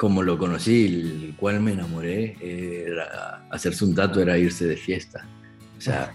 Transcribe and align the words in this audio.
como 0.00 0.22
lo 0.22 0.38
conocí, 0.38 0.86
el 0.86 1.34
cual 1.36 1.60
me 1.60 1.72
enamoré, 1.72 2.34
era, 2.40 3.44
hacerse 3.50 3.84
un 3.84 3.94
tatu 3.94 4.20
era 4.20 4.38
irse 4.38 4.64
de 4.64 4.78
fiesta. 4.78 5.26
O 5.76 5.80
sea, 5.82 6.10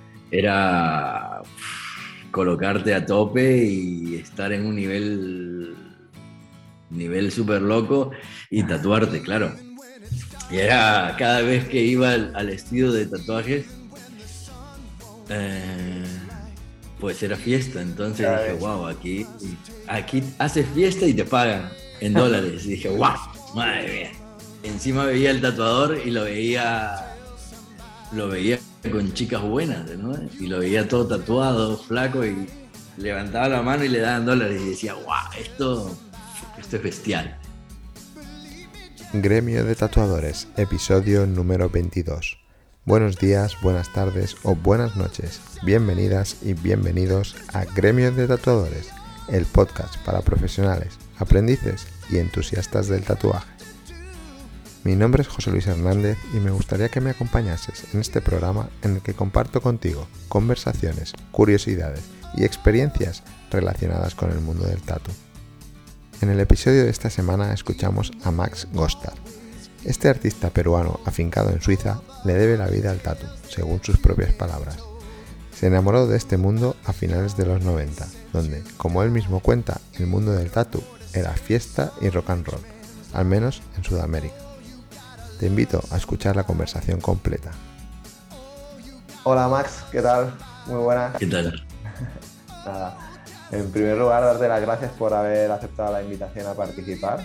era 0.30 1.42
colocarte 2.30 2.94
a 2.94 3.04
tope 3.04 3.62
y 3.62 4.14
estar 4.14 4.54
en 4.54 4.64
un 4.64 4.74
nivel 4.74 5.76
nivel 6.88 7.30
súper 7.30 7.60
loco 7.60 8.10
y 8.48 8.62
tatuarte, 8.62 9.20
claro. 9.20 9.52
Y 10.50 10.56
era 10.56 11.14
cada 11.18 11.42
vez 11.42 11.68
que 11.68 11.82
iba 11.82 12.12
al, 12.12 12.48
estudio 12.48 12.90
de 12.90 13.04
tatuajes, 13.04 13.66
eh, 15.28 16.04
pues 16.98 17.22
era 17.22 17.36
fiesta. 17.36 17.82
Entonces 17.82 18.26
dije, 18.26 18.54
wow, 18.60 18.86
aquí, 18.86 19.26
aquí 19.88 20.22
haces 20.38 20.66
fiesta 20.74 21.04
y 21.04 21.12
te 21.12 21.26
pagan 21.26 21.68
en 22.00 22.12
dólares. 22.12 22.64
y 22.66 22.70
dije, 22.70 22.88
wow, 22.88 23.14
madre 23.54 23.92
mía. 23.92 24.12
Encima 24.62 25.04
veía 25.04 25.30
el 25.30 25.40
tatuador 25.40 26.00
y 26.04 26.10
lo 26.10 26.24
veía, 26.24 27.14
lo 28.12 28.28
veía 28.28 28.58
con 28.90 29.12
chicas 29.14 29.42
buenas, 29.42 29.88
¿no? 29.96 30.16
Y 30.40 30.46
lo 30.46 30.58
veía 30.58 30.88
todo 30.88 31.06
tatuado, 31.06 31.76
flaco 31.76 32.24
y 32.24 32.46
levantaba 32.96 33.48
la 33.48 33.62
mano 33.62 33.84
y 33.84 33.88
le 33.88 34.00
daban 34.00 34.26
dólares 34.26 34.60
y 34.62 34.70
decía, 34.70 34.94
wow, 34.94 35.40
esto, 35.40 35.96
esto 36.58 36.76
es 36.76 36.82
bestial. 36.82 37.38
Gremio 39.12 39.64
de 39.64 39.74
Tatuadores, 39.74 40.48
episodio 40.56 41.26
número 41.26 41.70
22. 41.70 42.38
Buenos 42.84 43.16
días, 43.18 43.56
buenas 43.62 43.92
tardes 43.92 44.36
o 44.42 44.54
buenas 44.54 44.96
noches. 44.96 45.40
Bienvenidas 45.62 46.36
y 46.42 46.54
bienvenidos 46.54 47.36
a 47.52 47.64
Gremio 47.64 48.12
de 48.12 48.26
Tatuadores, 48.28 48.90
el 49.28 49.44
podcast 49.46 49.96
para 50.04 50.20
profesionales, 50.20 50.98
aprendices 51.18 51.86
y 52.10 52.18
entusiastas 52.18 52.88
del 52.88 53.02
tatuaje. 53.02 53.56
Mi 54.86 54.94
nombre 54.94 55.22
es 55.22 55.28
José 55.28 55.50
Luis 55.50 55.66
Hernández 55.66 56.16
y 56.32 56.36
me 56.36 56.52
gustaría 56.52 56.88
que 56.88 57.00
me 57.00 57.10
acompañases 57.10 57.92
en 57.92 58.00
este 58.00 58.20
programa 58.20 58.68
en 58.82 58.94
el 58.94 59.02
que 59.02 59.14
comparto 59.14 59.60
contigo 59.60 60.06
conversaciones, 60.28 61.12
curiosidades 61.32 62.02
y 62.36 62.44
experiencias 62.44 63.24
relacionadas 63.50 64.14
con 64.14 64.30
el 64.30 64.38
mundo 64.40 64.64
del 64.64 64.80
tatu. 64.82 65.10
En 66.20 66.30
el 66.30 66.38
episodio 66.38 66.84
de 66.84 66.90
esta 66.90 67.10
semana 67.10 67.52
escuchamos 67.52 68.12
a 68.22 68.30
Max 68.30 68.68
Gostad. 68.72 69.14
Este 69.82 70.08
artista 70.08 70.50
peruano 70.50 71.00
afincado 71.04 71.50
en 71.50 71.60
Suiza 71.60 72.00
le 72.24 72.34
debe 72.34 72.56
la 72.56 72.68
vida 72.68 72.92
al 72.92 73.00
tatu, 73.00 73.26
según 73.48 73.82
sus 73.82 73.98
propias 73.98 74.34
palabras. 74.34 74.78
Se 75.52 75.66
enamoró 75.66 76.06
de 76.06 76.16
este 76.16 76.36
mundo 76.36 76.76
a 76.84 76.92
finales 76.92 77.36
de 77.36 77.46
los 77.46 77.64
90, 77.64 78.06
donde, 78.32 78.62
como 78.76 79.02
él 79.02 79.10
mismo 79.10 79.40
cuenta, 79.40 79.80
el 79.98 80.06
mundo 80.06 80.30
del 80.30 80.52
tatu 80.52 80.80
era 81.16 81.32
fiesta 81.32 81.92
y 82.00 82.10
rock 82.10 82.30
and 82.30 82.46
roll, 82.46 82.60
al 83.14 83.24
menos 83.24 83.62
en 83.76 83.84
Sudamérica. 83.84 84.36
Te 85.40 85.46
invito 85.46 85.80
a 85.90 85.96
escuchar 85.96 86.36
la 86.36 86.44
conversación 86.44 87.00
completa. 87.00 87.50
Hola 89.24 89.48
Max, 89.48 89.84
¿qué 89.90 90.02
tal? 90.02 90.32
Muy 90.66 90.82
buenas. 90.82 91.16
¿Qué 91.16 91.26
tal? 91.26 91.66
En 93.52 93.70
primer 93.70 93.96
lugar, 93.96 94.24
darte 94.24 94.48
las 94.48 94.60
gracias 94.60 94.90
por 94.92 95.14
haber 95.14 95.52
aceptado 95.52 95.92
la 95.92 96.02
invitación 96.02 96.48
a 96.48 96.54
participar. 96.54 97.20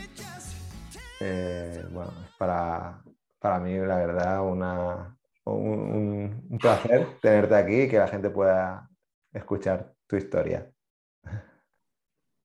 Eh, 1.19 1.83
bueno, 1.91 2.13
para, 2.37 3.01
para 3.39 3.59
mí, 3.59 3.75
la 3.75 3.95
verdad, 3.95 4.45
una, 4.45 5.17
un, 5.45 6.45
un, 6.47 6.57
placer 6.59 7.17
tenerte 7.21 7.55
aquí 7.55 7.81
y 7.81 7.89
que 7.89 7.97
la 7.97 8.07
gente 8.07 8.29
pueda 8.29 8.87
escuchar 9.33 9.93
tu 10.05 10.15
historia. 10.15 10.69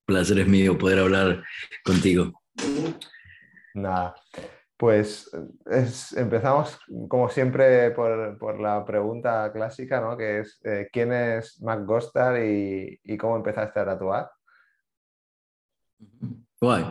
Placer 0.07 0.39
es 0.39 0.47
mío 0.47 0.79
poder 0.79 1.01
hablar 1.01 1.43
contigo. 1.85 2.41
Nada. 3.75 4.15
Pues 4.77 5.31
empezamos, 6.15 6.79
como 7.09 7.29
siempre, 7.29 7.91
por, 7.91 8.61
la 8.61 8.85
pregunta 8.85 9.51
clásica, 9.53 10.01
¿no? 10.01 10.17
Que 10.17 10.41
es, 10.41 10.61
eh, 10.65 10.89
¿quién 10.93 11.13
es 11.13 11.61
Mac 11.63 11.85
Ghostar 11.85 12.45
y, 12.45 13.01
cómo 13.19 13.37
empezaste 13.37 13.81
a 13.81 13.87
tatuar? 13.87 14.31
Guay. 16.61 16.85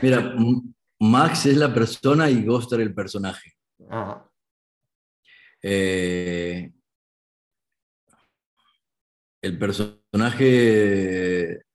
Mira, 0.00 0.34
Max 1.00 1.46
es 1.46 1.56
la 1.56 1.74
persona 1.74 2.30
y 2.30 2.44
Ghostar 2.44 2.80
el 2.80 2.94
personaje. 2.94 3.52
Eh, 5.62 6.72
el 9.42 9.58
personaje 9.58 11.65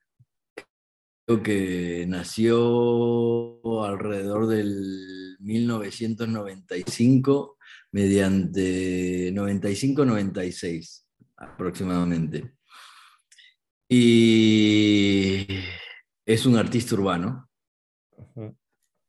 que 1.41 2.05
nació 2.07 3.61
alrededor 3.85 4.47
del 4.47 5.37
1995 5.39 7.57
mediante 7.91 9.33
95-96 9.33 11.03
aproximadamente. 11.37 12.53
Y 13.89 15.47
es 16.25 16.45
un 16.45 16.57
artista 16.57 16.95
urbano. 16.95 17.49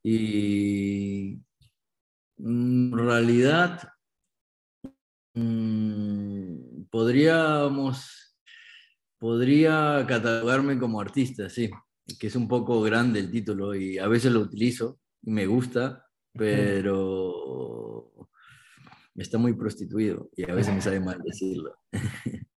Y 0.05 1.41
en 2.39 2.93
realidad 2.93 3.89
mm, 5.35 6.87
podríamos, 6.91 8.37
podría 9.19 10.05
catalogarme 10.09 10.77
como 10.81 11.01
artista, 11.01 11.49
sí, 11.49 11.71
que 12.19 12.27
es 12.27 12.37
un 12.37 12.49
poco 12.49 12.81
grande 12.83 13.21
el 13.21 13.31
título 13.31 13.75
y 13.75 13.99
a 13.99 14.09
veces 14.09 14.33
lo 14.33 14.41
utilizo 14.41 14.99
y 15.23 15.31
me 15.31 15.47
gusta, 15.47 16.07
pero 16.33 18.13
está 19.15 19.39
muy 19.39 19.53
prostituido 19.53 20.31
y 20.37 20.51
a 20.51 20.55
veces 20.55 20.75
me 20.75 20.81
sale 20.81 21.01
mal 21.01 21.21
decirlo. 21.23 21.77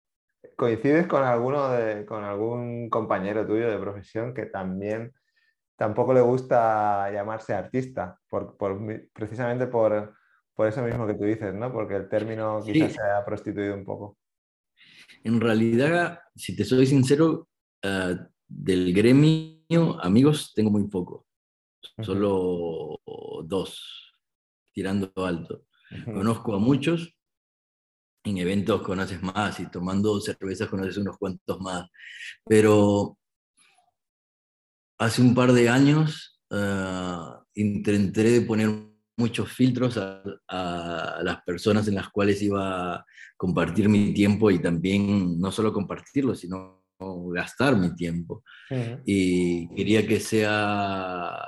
¿Coincides 0.55 1.07
con 1.07 1.23
alguno 1.23 1.69
de, 1.71 2.05
con 2.05 2.23
algún 2.23 2.89
compañero 2.89 3.45
tuyo 3.45 3.69
de 3.69 3.77
profesión 3.77 4.33
que 4.33 4.45
también 4.45 5.13
tampoco 5.75 6.13
le 6.13 6.21
gusta 6.21 7.11
llamarse 7.11 7.53
artista? 7.53 8.17
Por, 8.29 8.55
precisamente 9.13 9.67
por, 9.67 10.15
eso 10.59 10.81
mismo 10.81 11.05
que 11.05 11.15
tú 11.15 11.25
dices, 11.25 11.53
¿no? 11.53 11.73
Porque 11.73 11.97
el 11.97 12.07
término 12.07 12.61
quizás 12.63 12.93
se 12.93 13.01
ha 13.01 13.25
prostituido 13.25 13.75
un 13.75 13.83
poco. 13.83 14.17
En 15.25 15.41
realidad, 15.41 16.21
si 16.35 16.55
te 16.55 16.63
soy 16.63 16.85
sincero, 16.85 17.49
ah, 17.83 18.29
del 18.47 18.93
gremio, 18.93 20.01
amigos, 20.01 20.53
tengo 20.53 20.71
muy 20.71 20.87
poco. 20.87 21.25
Solo 22.01 22.99
dos, 23.43 24.13
tirando 24.73 25.11
alto. 25.15 25.65
Conozco 26.05 26.55
a 26.55 26.59
muchos, 26.59 27.15
en 28.23 28.37
eventos 28.37 28.81
conoces 28.81 29.21
más 29.21 29.59
y 29.59 29.69
tomando 29.69 30.19
cervezas 30.19 30.67
conoces 30.67 30.97
unos 30.97 31.17
cuantos 31.17 31.59
más, 31.61 31.87
pero 32.43 33.17
hace 34.97 35.21
un 35.21 35.35
par 35.35 35.53
de 35.53 35.69
años 35.69 36.41
uh, 36.49 37.43
intenté 37.53 38.41
poner 38.41 38.69
muchos 39.17 39.51
filtros 39.51 39.97
a, 39.97 41.21
las 41.21 41.41
personas 41.43 41.87
en 41.87 41.95
las 41.95 42.09
cuales 42.09 42.41
iba 42.41 42.95
a 42.95 43.05
compartir 43.37 43.87
mi 43.87 44.13
tiempo 44.13 44.51
y 44.51 44.59
también 44.59 45.39
no 45.39 45.51
solo 45.51 45.71
compartirlo, 45.71 46.35
sino 46.35 46.84
gastar 46.99 47.75
mi 47.75 47.95
tiempo. 47.95 48.43
Y 49.05 49.67
quería 49.75 50.05
que 50.07 50.19
sea 50.19 51.47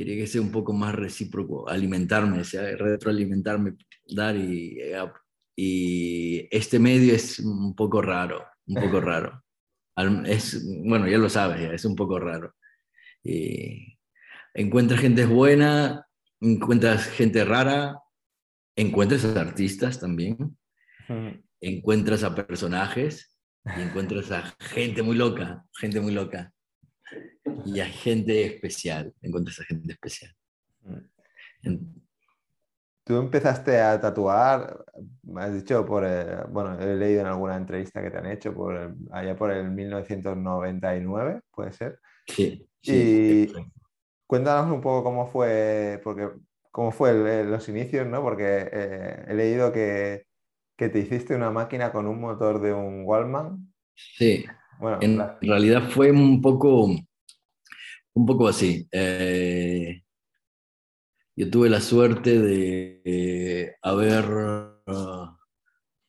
quería 0.00 0.16
que 0.16 0.26
sea 0.26 0.40
un 0.40 0.50
poco 0.50 0.72
más 0.72 0.94
recíproco, 0.94 1.68
alimentarme, 1.68 2.42
sea, 2.42 2.62
retroalimentarme, 2.74 3.74
dar 4.08 4.34
y, 4.34 4.78
y 5.54 6.48
este 6.50 6.78
medio 6.78 7.14
es 7.14 7.38
un 7.40 7.74
poco 7.76 8.00
raro, 8.00 8.46
un 8.66 8.82
poco 8.82 8.98
raro. 9.00 9.42
Es, 10.24 10.64
bueno, 10.86 11.06
ya 11.06 11.18
lo 11.18 11.28
sabes, 11.28 11.70
es 11.70 11.84
un 11.84 11.94
poco 11.94 12.18
raro. 12.18 12.54
Y 13.22 13.98
encuentras 14.54 15.00
gente 15.00 15.26
buena, 15.26 16.06
encuentras 16.40 17.06
gente 17.08 17.44
rara, 17.44 17.98
encuentras 18.74 19.24
artistas 19.36 20.00
también, 20.00 20.56
encuentras 21.60 22.22
a 22.24 22.34
personajes 22.34 23.36
y 23.76 23.80
encuentras 23.82 24.30
a 24.30 24.54
gente 24.60 25.02
muy 25.02 25.16
loca, 25.16 25.64
gente 25.78 26.00
muy 26.00 26.12
loca 26.12 26.52
y 27.64 27.80
a 27.80 27.86
gente 27.86 28.44
especial, 28.44 29.12
encuentras 29.22 29.60
a 29.60 29.64
gente 29.64 29.92
especial. 29.92 30.34
Mm. 30.82 32.00
Tú 33.04 33.16
empezaste 33.16 33.80
a 33.80 34.00
tatuar, 34.00 34.84
me 35.24 35.42
has 35.42 35.54
dicho, 35.54 35.84
por, 35.84 36.04
bueno, 36.50 36.78
he 36.80 36.94
leído 36.94 37.22
en 37.22 37.26
alguna 37.26 37.56
entrevista 37.56 38.00
que 38.02 38.10
te 38.10 38.18
han 38.18 38.26
hecho, 38.26 38.54
por 38.54 38.94
allá 39.10 39.36
por 39.36 39.50
el 39.50 39.70
1999, 39.70 41.40
¿puede 41.50 41.72
ser? 41.72 41.98
Sí. 42.26 42.68
Y 42.82 43.52
cuéntanos 44.26 44.72
un 44.72 44.80
poco 44.80 45.02
cómo 45.02 45.26
fue, 45.26 46.00
porque 46.04 46.30
cómo 46.70 46.92
fue 46.92 47.44
los 47.44 47.68
inicios, 47.68 48.06
¿no? 48.06 48.22
Porque 48.22 48.68
eh, 48.72 49.24
he 49.26 49.34
leído 49.34 49.72
que, 49.72 50.26
que, 50.80 50.88
te 50.88 50.98
hiciste 51.00 51.34
una 51.34 51.50
máquina 51.50 51.92
con 51.92 52.06
un 52.06 52.20
motor 52.20 52.60
de 52.60 52.72
un 52.72 53.04
Wallman. 53.04 53.72
Sí. 53.94 54.44
Bueno, 54.78 54.98
en 55.02 55.18
realidad 55.42 55.90
fue 55.90 56.10
un 56.10 56.40
poco 56.40 56.86
Un 58.14 58.26
poco 58.26 58.48
así. 58.48 58.88
Eh, 58.90 60.02
yo 61.36 61.50
tuve 61.50 61.68
la 61.68 61.80
suerte 61.80 62.38
de 62.38 63.76
haber 63.82 64.24
uh, 64.86 65.36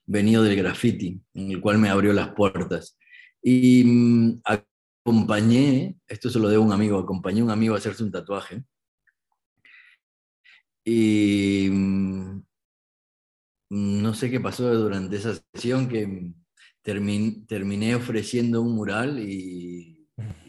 venido 0.05 0.43
del 0.43 0.55
graffiti, 0.55 1.21
en 1.33 1.51
el 1.51 1.61
cual 1.61 1.77
me 1.77 1.89
abrió 1.89 2.13
las 2.13 2.29
puertas. 2.29 2.97
Y 3.41 3.83
mm, 3.83 4.41
acompañé, 4.43 5.97
esto 6.07 6.29
se 6.29 6.39
lo 6.39 6.49
debo 6.49 6.63
a 6.63 6.67
un 6.67 6.73
amigo, 6.73 6.97
acompañé 6.97 7.41
a 7.41 7.43
un 7.43 7.51
amigo 7.51 7.75
a 7.75 7.77
hacerse 7.77 8.03
un 8.03 8.11
tatuaje. 8.11 8.63
Y 10.83 11.69
mm, 11.69 12.41
no 13.71 14.13
sé 14.13 14.29
qué 14.29 14.41
pasó 14.41 14.73
durante 14.75 15.15
esa 15.15 15.33
sesión 15.53 15.87
que 15.87 16.33
terminé 16.81 17.95
ofreciendo 17.95 18.61
un 18.61 18.75
mural 18.75 19.19
y, 19.19 19.97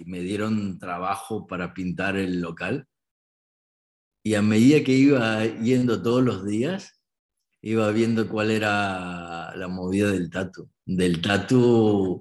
me 0.04 0.20
dieron 0.20 0.78
trabajo 0.78 1.46
para 1.46 1.72
pintar 1.72 2.16
el 2.16 2.40
local. 2.40 2.86
Y 4.24 4.34
a 4.34 4.42
medida 4.42 4.82
que 4.82 4.92
iba 4.92 5.46
yendo 5.46 6.02
todos 6.02 6.22
los 6.22 6.44
días, 6.44 7.00
iba 7.62 7.90
viendo 7.92 8.28
cuál 8.28 8.50
era 8.50 9.54
la 9.56 9.68
movida 9.68 10.10
del 10.10 10.28
tatu. 10.28 10.68
Del 10.84 11.22
tatu 11.22 12.20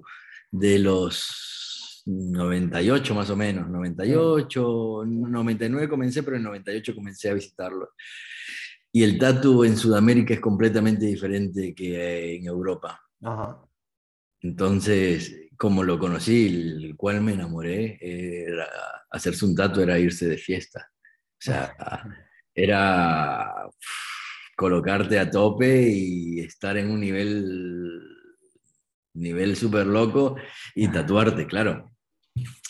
de 0.50 0.78
los 0.78 2.02
98 2.06 3.14
más 3.14 3.28
o 3.28 3.36
menos, 3.36 3.68
98, 3.68 5.04
99 5.04 5.88
comencé, 5.88 6.22
pero 6.22 6.36
en 6.36 6.44
98 6.44 6.94
comencé 6.94 7.30
a 7.30 7.34
visitarlo. 7.34 7.90
Y 8.92 9.02
el 9.02 9.18
tatu 9.18 9.64
en 9.64 9.76
Sudamérica 9.76 10.34
es 10.34 10.40
completamente 10.40 11.06
diferente 11.06 11.74
que 11.74 12.36
en 12.36 12.46
Europa. 12.46 13.00
Entonces, 14.40 15.48
como 15.56 15.82
lo 15.82 15.98
conocí, 15.98 16.46
el 16.46 16.96
cual 16.96 17.22
me 17.22 17.32
enamoré, 17.32 17.98
era, 18.00 18.68
hacerse 19.10 19.46
un 19.46 19.54
tatu 19.54 19.80
era 19.80 19.98
irse 19.98 20.28
de 20.28 20.36
fiesta. 20.36 20.90
O 20.90 21.40
sea, 21.40 21.74
era 22.54 23.68
colocarte 24.56 25.18
a 25.18 25.30
tope 25.30 25.88
y 25.88 26.40
estar 26.40 26.76
en 26.76 26.90
un 26.90 27.00
nivel 27.00 28.00
nivel 29.14 29.56
súper 29.56 29.86
loco 29.86 30.36
y 30.74 30.88
tatuarte, 30.88 31.46
claro. 31.46 31.92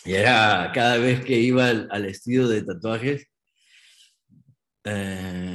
Y 0.05 0.13
era 0.13 0.71
cada 0.73 0.97
vez 0.97 1.23
que 1.23 1.39
iba 1.39 1.69
al, 1.69 2.05
estudio 2.05 2.47
de 2.47 2.63
tatuajes, 2.63 3.27
eh, 4.83 5.52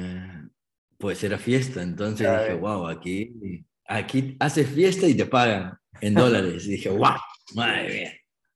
pues 0.98 1.22
era 1.24 1.38
fiesta. 1.38 1.82
Entonces 1.82 2.28
dije, 2.28 2.54
wow, 2.54 2.88
aquí, 2.88 3.64
aquí 3.86 4.36
haces 4.40 4.68
fiesta 4.68 5.06
y 5.06 5.14
te 5.14 5.26
pagan 5.26 5.78
en 6.00 6.14
dólares. 6.14 6.66
y 6.66 6.72
dije, 6.72 6.90
wow, 6.90 7.16
madre 7.54 7.88
mía. 7.88 8.12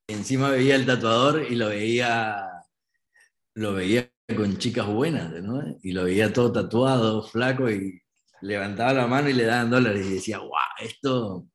encima 0.09 0.51
veía 0.51 0.75
el 0.75 0.85
tatuador 0.85 1.47
y 1.49 1.55
lo 1.55 1.69
veía, 1.69 2.47
lo 3.55 3.73
veía 3.75 4.11
con 4.37 4.59
chicas 4.59 4.87
buenas, 4.87 5.33
¿no? 5.43 5.63
Y 5.83 5.93
lo 5.93 6.05
veía 6.05 6.33
todo 6.33 6.53
tatuado, 6.53 7.23
flaco, 7.23 7.71
y 7.71 8.01
levantaba 8.41 8.93
la 8.93 9.07
mano 9.07 9.29
y 9.29 9.35
le 9.35 9.45
daban 9.45 9.71
dólares. 9.71 10.07
Y 10.07 10.15
decía, 10.15 10.39
wow, 10.39 10.51
esto, 10.81 11.47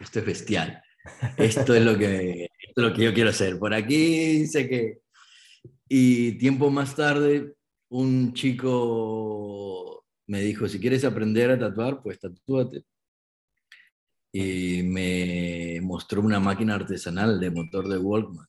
esto 0.00 0.18
es 0.18 0.26
bestial. 0.26 0.82
Esto 1.36 1.74
es 1.74 1.82
lo 1.82 1.96
que, 1.98 2.44
esto 2.44 2.80
es 2.80 2.88
lo 2.88 2.94
que 2.94 3.04
yo 3.04 3.14
quiero 3.14 3.30
hacer. 3.30 3.58
Por 3.58 3.74
aquí 3.74 4.46
sé 4.46 4.68
que... 4.68 4.98
Y 5.92 6.38
tiempo 6.38 6.70
más 6.70 6.94
tarde, 6.94 7.54
un 7.88 8.32
chico 8.32 9.89
me 10.30 10.40
dijo, 10.42 10.68
si 10.68 10.78
quieres 10.78 11.04
aprender 11.04 11.50
a 11.50 11.58
tatuar, 11.58 12.00
pues 12.04 12.20
tatúate. 12.20 12.84
Y 14.32 14.84
me 14.84 15.80
mostró 15.82 16.22
una 16.22 16.38
máquina 16.38 16.76
artesanal 16.76 17.40
de 17.40 17.50
motor 17.50 17.88
de 17.88 17.98
Walkman. 17.98 18.46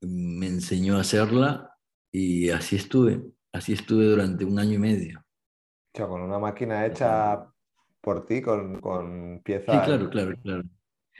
me 0.00 0.46
enseñó 0.46 0.96
a 0.96 1.02
hacerla 1.02 1.70
y 2.10 2.48
así 2.48 2.76
estuve. 2.76 3.22
Así 3.52 3.74
estuve 3.74 4.06
durante 4.06 4.46
un 4.46 4.58
año 4.58 4.72
y 4.72 4.78
medio. 4.78 5.18
O 5.20 5.96
sea, 5.98 6.06
con 6.06 6.22
una 6.22 6.38
máquina 6.38 6.86
hecha 6.86 7.52
por 8.00 8.24
ti, 8.24 8.40
con, 8.40 8.80
con 8.80 9.42
piezas. 9.44 9.74
Sí, 9.74 9.80
claro, 9.84 10.08
claro, 10.08 10.34
claro. 10.42 10.62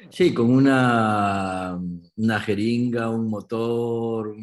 Sí, 0.09 0.33
con 0.33 0.51
una, 0.51 1.79
una 2.17 2.41
jeringa, 2.41 3.11
un 3.11 3.29
motor, 3.29 4.35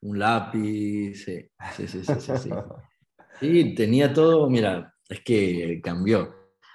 un, 0.00 0.18
lápiz. 0.18 1.14
Sí, 1.14 1.48
sí, 1.76 1.86
sí, 1.86 2.02
sí, 2.04 2.14
sí. 2.20 2.36
Sí, 2.38 2.50
tenía 3.40 4.12
todo, 4.12 4.48
mira, 4.48 4.94
es 5.08 5.20
que 5.22 5.80
cambió. 5.82 6.34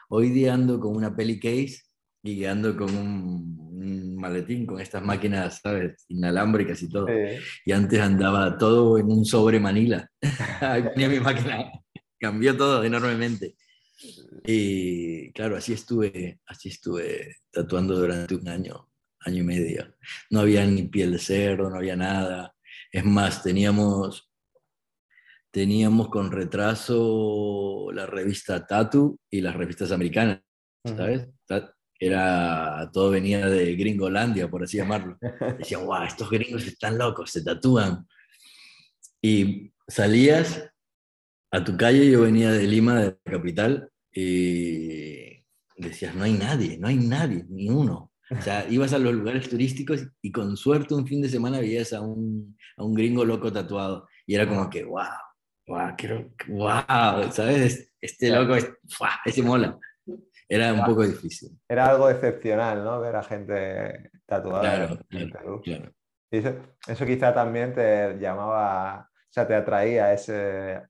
Hoy 0.09 0.29
día 0.29 0.53
ando 0.53 0.79
con 0.79 0.95
una 0.95 1.15
peli 1.15 1.39
case 1.39 1.81
y 2.21 2.45
ando 2.45 2.75
con 2.75 2.95
un, 2.95 4.15
maletín 4.15 4.65
con 4.65 4.79
estas 4.79 5.03
máquinas, 5.03 5.59
¿sabes? 5.61 6.05
Inalámbricas 6.07 6.81
y 6.81 6.89
todo. 6.89 7.07
Y 7.65 7.71
antes 7.71 7.99
andaba 7.99 8.57
todo 8.57 8.97
en 8.97 9.07
un 9.07 9.25
sobre 9.25 9.59
Manila. 9.59 10.09
tenía 10.93 11.09
mi 11.09 11.19
máquina. 11.19 11.71
Cambió 12.17 12.55
todo 12.55 12.83
enormemente. 12.83 13.55
Y 14.45 15.31
claro, 15.33 15.57
así 15.57 15.73
estuve, 15.73 16.39
así 16.45 16.69
estuve 16.69 17.37
tatuando 17.51 17.97
durante 17.97 18.35
un 18.35 18.47
año, 18.47 18.89
año 19.19 19.41
y 19.41 19.45
medio. 19.45 19.95
No 20.29 20.41
había 20.41 20.65
ni 20.65 20.83
piel 20.83 21.11
de 21.11 21.19
cerdo, 21.19 21.69
no 21.69 21.75
había 21.75 21.97
nada. 21.97 22.55
Es 22.91 23.03
más, 23.03 23.43
teníamos 23.43 24.32
teníamos 25.53 26.09
con 26.09 26.31
retraso 26.31 27.91
la 27.93 28.07
revista 28.07 28.65
Tatu 28.65 29.19
y 29.29 29.39
las 29.39 29.55
revistas 29.55 29.91
americanas, 29.91 30.41
¿sabes? 30.83 31.29
Era, 31.99 32.89
todo 32.91 33.11
venía 33.11 33.47
de 33.47 33.75
Gringolandia, 33.75 34.49
por 34.49 34.63
así 34.63 34.77
llamarlo. 34.77 35.15
Decía, 35.59 35.77
wow, 35.77 36.03
estos 36.03 36.29
gringos 36.29 36.65
están 36.65 36.97
locos, 36.97 37.29
se 37.29 37.43
tatúan. 37.43 38.05
Y 39.21 39.71
salías 39.87 40.69
a 41.51 41.63
tu 41.63 41.77
calle, 41.77 42.09
yo 42.09 42.21
venía 42.21 42.51
de 42.51 42.67
Lima, 42.67 42.99
de 42.99 43.05
la 43.23 43.31
capital, 43.31 43.89
y 44.11 45.45
decías, 45.77 46.15
no 46.15 46.23
hay 46.23 46.33
nadie, 46.33 46.79
no 46.79 46.87
hay 46.87 46.97
nadie, 46.97 47.45
ni 47.47 47.69
uno. 47.69 48.11
O 48.31 48.41
sea, 48.41 48.67
ibas 48.69 48.91
a 48.91 48.99
los 48.99 49.13
lugares 49.13 49.47
turísticos 49.47 50.05
y 50.19 50.31
con 50.31 50.57
suerte 50.57 50.95
un 50.95 51.05
fin 51.05 51.21
de 51.21 51.29
semana 51.29 51.59
veías 51.59 51.93
a 51.93 52.01
un, 52.01 52.57
a 52.75 52.83
un 52.83 52.95
gringo 52.95 53.23
loco 53.23 53.53
tatuado. 53.53 54.07
Y 54.25 54.33
era 54.33 54.49
como 54.49 54.69
que, 54.69 54.83
wow, 54.83 55.05
wow, 55.67 55.95
quiero, 55.97 56.29
wow, 56.47 57.31
¿sabes? 57.31 57.91
Este 57.99 58.29
loco, 58.29 58.55
ese 59.25 59.43
mola. 59.43 59.77
Era 60.49 60.73
un 60.73 60.85
poco 60.85 61.03
difícil. 61.03 61.57
Era 61.67 61.87
algo 61.87 62.09
excepcional, 62.09 62.83
¿no? 62.83 62.99
Ver 62.99 63.15
a 63.15 63.23
gente 63.23 64.11
tatuada 64.25 64.99
en 65.09 65.31
Perú. 65.31 65.61
Claro. 65.63 65.93
Y 66.29 66.37
eso, 66.37 67.05
quizá 67.05 67.33
también 67.33 67.73
te 67.73 68.17
llamaba, 68.19 69.09
o 69.09 69.31
sea, 69.31 69.47
te 69.47 69.55
atraía 69.55 70.13
ese 70.13 70.81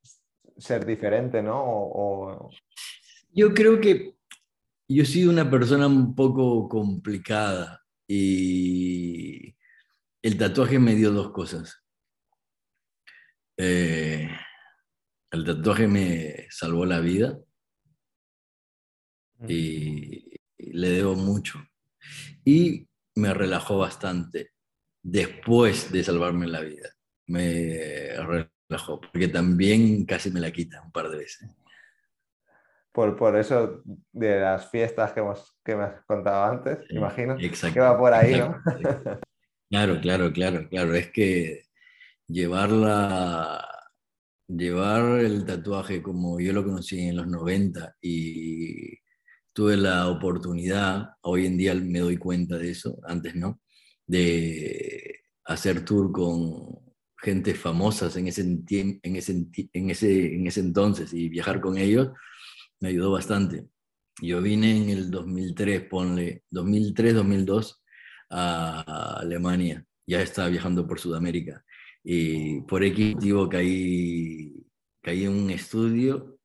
ser 0.58 0.86
diferente, 0.86 1.42
¿no? 1.44 2.50
Yo 3.32 3.54
creo 3.54 3.80
que 3.80 4.16
yo 4.88 5.04
he 5.04 5.06
sido 5.06 5.32
una 5.32 5.50
persona 5.50 5.88
un 5.88 6.16
poco 6.16 6.68
complicada 6.70 7.82
y 8.08 9.56
el 10.22 10.38
tatuaje 10.38 10.80
me 10.80 10.96
dio 10.96 11.12
dos 11.12 11.32
cosas. 11.32 11.84
Eh, 13.58 14.30
el 15.34 15.44
tatuaje 15.44 15.88
me 15.88 16.46
salvó 16.52 16.86
la 16.86 17.00
vida 17.00 17.40
y, 19.48 20.32
le 20.58 20.90
debo 20.90 21.16
mucho. 21.16 21.60
Y 22.46 22.88
me 23.16 23.34
relajó 23.34 23.80
bastante 23.80 24.52
después 25.02 25.92
de 25.92 26.04
salvarme 26.04 26.48
la 26.48 26.62
vida. 26.62 26.90
Me 27.28 28.10
relajó, 28.70 29.02
porque 29.02 29.28
también 29.28 30.06
casi 30.06 30.32
me 30.32 30.40
la 30.40 30.52
quita 30.52 30.82
un 30.84 30.92
par 30.92 31.10
de 31.10 31.18
veces. 31.18 31.50
Por, 32.92 33.18
por 33.18 33.36
eso 33.36 33.82
de 34.12 34.40
las 34.40 34.70
fiestas 34.70 35.14
que, 35.14 35.20
hemos, 35.20 35.58
que 35.66 35.76
me 35.76 35.84
has 35.84 36.06
contado 36.06 36.44
antes, 36.44 36.80
imagino, 36.90 37.36
que 37.38 37.80
va 37.80 37.98
por 37.98 38.14
ahí, 38.14 38.40
¿no? 38.40 38.62
claro, 39.70 40.00
claro, 40.00 40.32
claro, 40.32 40.70
claro. 40.70 40.94
Es 40.94 41.12
que 41.12 41.64
llevarla 42.28 43.73
llevar 44.48 45.20
el 45.20 45.46
tatuaje 45.46 46.02
como 46.02 46.40
yo 46.40 46.54
lo 46.54 46.64
conocí 46.64 47.00
en 47.00 47.18
los 47.18 47.28
90 47.28 47.96
y 48.02 48.98
tuve 49.54 49.78
la 49.78 50.10
oportunidad, 50.10 51.10
hoy 51.22 51.46
en 51.46 51.58
día 51.58 51.76
me 51.76 52.00
doy 52.00 52.18
cuenta 52.18 52.58
de 52.58 52.72
eso, 52.72 53.00
antes 53.08 53.36
no, 53.36 53.62
de 54.08 55.22
hacer 55.46 55.86
tour 55.86 56.12
con 56.12 56.80
gente 57.18 57.54
famosas 57.54 58.16
en 58.18 58.28
ese, 58.28 58.42
en 58.42 59.16
ese, 59.16 59.46
en 59.74 59.90
ese, 59.90 60.36
en 60.36 60.48
ese 60.48 60.60
entonces 60.60 61.14
y 61.14 61.30
viajar 61.30 61.62
con 61.62 61.78
ellos 61.78 62.10
me 62.80 62.90
ayudó 62.90 63.12
bastante. 63.12 63.68
Yo 64.22 64.42
vine 64.42 64.84
en 64.84 64.90
el 64.90 65.10
2003, 65.10 65.88
ponle, 65.90 66.44
2003, 66.50 67.14
2002 67.16 67.82
a 68.30 69.20
Alemania, 69.22 69.86
ya 70.06 70.22
estaba 70.22 70.50
viajando 70.50 70.86
por 70.88 71.00
Sudamérica 71.00 71.64
y 72.04 72.62
por 72.62 72.84
X 72.84 73.16
motivo 73.16 73.48
caí, 73.48 74.54
caí 75.02 75.24
en 75.24 75.32
un 75.32 75.50
estudio 75.50 76.38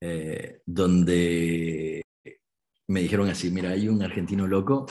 eh, 0.00 0.60
donde 0.66 2.02
me 2.88 3.00
dijeron 3.00 3.28
así, 3.28 3.50
mira, 3.50 3.70
hay 3.70 3.88
un 3.88 4.02
argentino 4.02 4.46
loco 4.46 4.86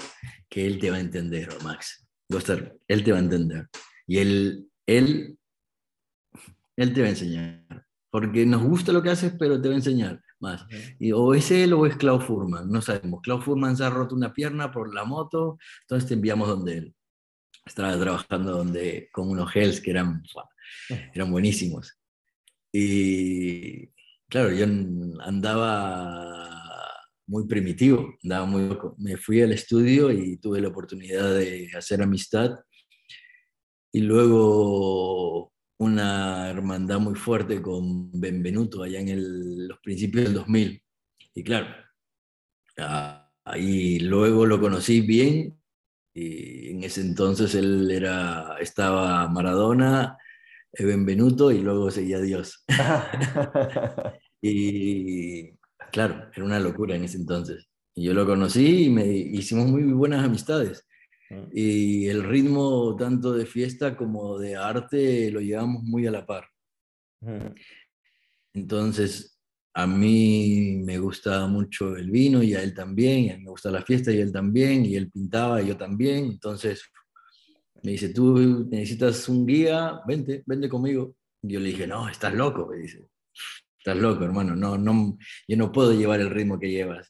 que 0.50 0.66
él 0.66 0.80
te 0.80 0.90
va 0.90 0.98
a 0.98 1.02
entender, 1.02 1.50
Max. 1.64 2.08
Goster, 2.28 2.78
él 2.88 3.04
te 3.04 3.12
va 3.12 3.20
a 3.20 3.22
entender. 3.22 3.68
Y 4.08 4.18
él, 4.18 4.68
él, 4.86 5.38
él 6.76 6.94
te 6.94 7.02
va 7.02 7.08
a 7.08 7.12
enseñar, 7.12 7.86
porque 8.10 8.46
nos 8.46 8.64
gusta 8.64 8.92
lo 8.92 9.02
que 9.02 9.12
haces, 9.12 9.34
pero 9.38 9.62
te 9.62 9.68
va 9.68 9.76
a 9.76 9.78
enseñar 9.78 10.22
más. 10.40 10.66
Y, 11.00 11.12
o 11.12 11.34
es 11.34 11.52
él 11.52 11.74
o 11.74 11.86
es 11.86 11.96
Klaus 11.96 12.26
Furman, 12.26 12.70
no 12.70 12.82
sabemos. 12.82 13.22
Klaus 13.22 13.46
Furman 13.46 13.78
se 13.78 13.84
ha 13.84 13.90
roto 13.90 14.16
una 14.16 14.34
pierna 14.34 14.72
por 14.72 14.94
la 14.94 15.06
moto, 15.06 15.58
entonces 15.82 16.08
te 16.08 16.16
enviamos 16.16 16.48
donde 16.48 16.78
él. 16.78 16.96
Estaba 17.66 18.00
trabajando 18.00 18.52
donde, 18.52 19.10
con 19.12 19.30
unos 19.30 19.52
gels 19.52 19.82
que 19.82 19.92
eran, 19.92 20.24
eran 21.14 21.32
buenísimos. 21.32 21.98
Y 22.72 23.88
claro, 24.30 24.52
yo 24.52 24.66
andaba 25.22 26.52
muy 27.28 27.48
primitivo, 27.48 28.14
andaba 28.24 28.46
muy 28.46 28.78
Me 28.98 29.18
fui 29.18 29.42
al 29.42 29.52
estudio 29.52 30.12
y 30.12 30.38
tuve 30.38 30.62
la 30.62 30.68
oportunidad 30.68 31.36
de 31.36 31.72
hacer 31.76 32.02
amistad. 32.02 32.52
Y 33.92 34.02
luego 34.02 35.54
una 35.78 36.50
hermandad 36.50 37.00
muy 37.00 37.16
fuerte 37.16 37.62
con 37.62 38.12
Benvenuto 38.12 38.84
allá 38.84 39.00
en 39.00 39.68
los 39.68 39.80
principios 39.80 40.26
del 40.26 40.34
2000. 40.36 40.84
Y 41.34 41.44
claro, 41.44 41.68
ahí 43.44 44.00
luego 44.00 44.46
lo 44.46 44.60
conocí 44.60 45.02
bien 45.02 45.58
y 46.18 46.72
en 46.72 46.84
ese 46.84 47.02
entonces 47.02 47.54
él 47.56 47.92
era, 47.92 48.56
estaba 48.62 49.28
Maradona, 49.28 50.18
Benvenuto 50.72 51.52
y 51.52 51.60
luego 51.60 51.92
seguía 51.92 52.20
Dios. 52.22 52.64
y 54.42 55.52
claro, 55.92 56.30
era 56.34 56.46
una 56.46 56.60
locura 56.60 56.96
en 56.96 57.04
ese 57.04 57.18
entonces. 57.18 57.68
Y 57.94 58.06
yo 58.06 58.14
lo 58.14 58.26
conocí 58.26 58.86
y 58.86 58.90
me 58.90 59.06
hicimos 59.06 59.68
muy 59.68 59.84
buenas 59.84 60.24
amistades. 60.24 60.88
Mm. 61.30 61.44
Y 61.54 62.08
el 62.08 62.24
ritmo 62.24 62.96
tanto 62.96 63.34
de 63.34 63.46
fiesta 63.46 63.98
como 63.98 64.40
de 64.40 64.56
arte 64.56 65.30
lo 65.32 65.42
llevamos 65.42 65.84
muy 65.84 66.08
a 66.08 66.12
la 66.12 66.26
par. 66.26 66.46
Mm. 67.20 67.56
Entonces, 68.54 69.35
a 69.78 69.86
mí 69.86 70.82
me 70.86 70.98
gustaba 71.00 71.48
mucho 71.48 71.98
el 71.98 72.10
vino 72.10 72.42
y 72.42 72.56
a 72.56 72.64
él 72.64 72.74
también, 72.74 73.44
me 73.44 73.50
gusta 73.50 73.70
la 73.70 73.82
fiesta 73.82 74.10
y 74.12 74.20
él 74.20 74.32
también, 74.32 74.86
y 74.86 74.96
él 74.96 75.12
pintaba 75.12 75.62
y 75.62 75.68
yo 75.68 75.78
también. 75.78 76.26
Entonces, 76.26 76.82
me 77.84 77.92
dice, 77.92 78.10
tú 78.10 78.68
necesitas 78.72 79.28
un 79.28 79.46
guía, 79.46 80.00
vente, 80.08 80.44
vente 80.46 80.70
conmigo. 80.70 81.18
Y 81.42 81.54
yo 81.54 81.60
le 81.60 81.68
dije, 81.70 81.86
no, 81.86 82.08
estás 82.08 82.34
loco, 82.34 82.68
me 82.68 82.78
dice. 82.78 83.06
Estás 83.78 83.98
loco, 83.98 84.24
hermano, 84.24 84.56
no, 84.56 84.78
no, 84.78 85.18
yo 85.48 85.58
no 85.58 85.72
puedo 85.72 85.94
llevar 85.94 86.22
el 86.22 86.30
ritmo 86.30 86.58
que 86.58 86.72
llevas 86.72 87.10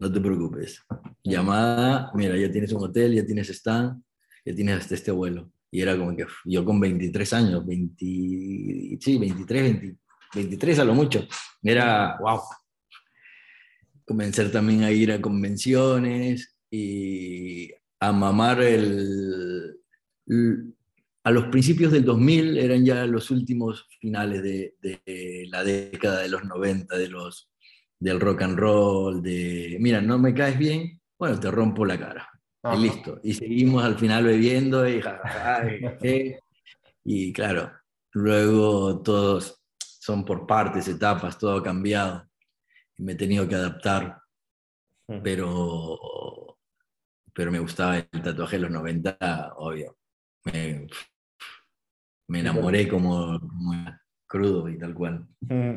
no 0.00 0.10
te 0.10 0.20
preocupes. 0.20 0.82
Llamada, 1.22 2.10
mira, 2.14 2.36
ya 2.36 2.50
tienes 2.50 2.72
un 2.72 2.82
hotel, 2.82 3.14
ya 3.14 3.24
tienes 3.24 3.50
stand, 3.50 4.02
ya 4.44 4.54
tienes 4.54 4.78
hasta 4.78 4.94
este 4.94 5.10
vuelo. 5.12 5.52
Y 5.70 5.82
era 5.82 5.96
como 5.96 6.16
que 6.16 6.26
yo 6.46 6.64
con 6.64 6.80
23 6.80 7.32
años, 7.34 7.64
20, 7.64 7.96
sí, 8.98 9.18
23, 9.18 9.94
23 10.34 10.78
a 10.78 10.84
lo 10.84 10.94
mucho. 10.94 11.26
Era, 11.62 12.16
wow. 12.20 12.40
Comenzar 14.06 14.50
también 14.50 14.82
a 14.82 14.90
ir 14.90 15.12
a 15.12 15.20
convenciones 15.20 16.56
y 16.70 17.70
a 18.00 18.12
mamar 18.12 18.60
el, 18.62 19.76
a 21.24 21.30
los 21.30 21.46
principios 21.46 21.92
del 21.92 22.04
2000 22.04 22.58
eran 22.58 22.84
ya 22.84 23.06
los 23.06 23.30
últimos 23.30 23.86
finales 24.00 24.42
de, 24.42 24.74
de, 24.80 25.46
la 25.50 25.62
década 25.62 26.20
de 26.20 26.28
los 26.28 26.44
90, 26.44 26.96
de 26.96 27.08
los 27.08 27.50
del 27.98 28.18
rock 28.18 28.42
and 28.42 28.58
roll, 28.58 29.22
de, 29.22 29.76
mira, 29.78 30.00
no 30.00 30.18
me 30.18 30.32
caes 30.32 30.58
bien, 30.58 30.98
bueno, 31.18 31.38
te 31.38 31.50
rompo 31.50 31.84
la 31.84 31.98
cara. 31.98 32.30
Y 32.74 32.78
listo. 32.78 33.20
Y 33.22 33.34
seguimos 33.34 33.84
al 33.84 33.98
final 33.98 34.24
bebiendo 34.24 34.88
y 34.88 35.02
y 37.04 37.32
claro, 37.32 37.72
luego 38.12 39.02
todos 39.02 39.59
son 40.10 40.24
por 40.24 40.44
partes, 40.44 40.88
etapas, 40.88 41.38
todo 41.38 41.58
ha 41.58 41.62
cambiado. 41.62 42.26
Y 42.96 43.04
me 43.04 43.12
he 43.12 43.14
tenido 43.14 43.46
que 43.46 43.54
adaptar. 43.54 44.20
Pero, 45.22 46.58
pero 47.32 47.52
me 47.52 47.60
gustaba 47.60 47.98
el 47.98 48.22
tatuaje 48.22 48.56
de 48.56 48.62
los 48.62 48.70
90, 48.72 49.54
obvio. 49.56 49.96
Me, 50.44 50.86
enamoré 52.28 52.88
como 52.88 53.38
crudo 54.26 54.68
y 54.68 54.78
tal 54.78 54.94
cual. 54.94 55.26
Mm, 55.42 55.74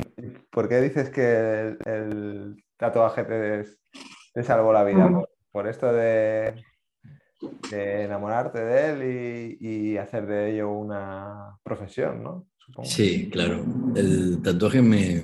¿Por 0.50 0.68
qué 0.68 0.82
dices 0.82 1.10
que 1.10 1.78
el, 1.86 2.64
tatuaje 2.78 3.24
te, 3.24 4.44
salvó 4.44 4.74
la 4.74 4.84
vida? 4.84 5.10
¿Por, 5.52 5.68
esto 5.68 5.92
de, 5.94 6.56
enamorarte 7.72 8.64
de 8.64 8.90
él 8.90 9.58
y, 9.60 9.98
hacer 9.98 10.26
de 10.26 10.54
ello 10.54 10.72
una 10.72 11.58
profesión, 11.64 12.24
¿no? 12.24 12.48
Sí, 12.84 13.30
claro. 13.30 13.66
El 13.96 14.42
tatuaje 14.42 14.82
me, 14.82 15.24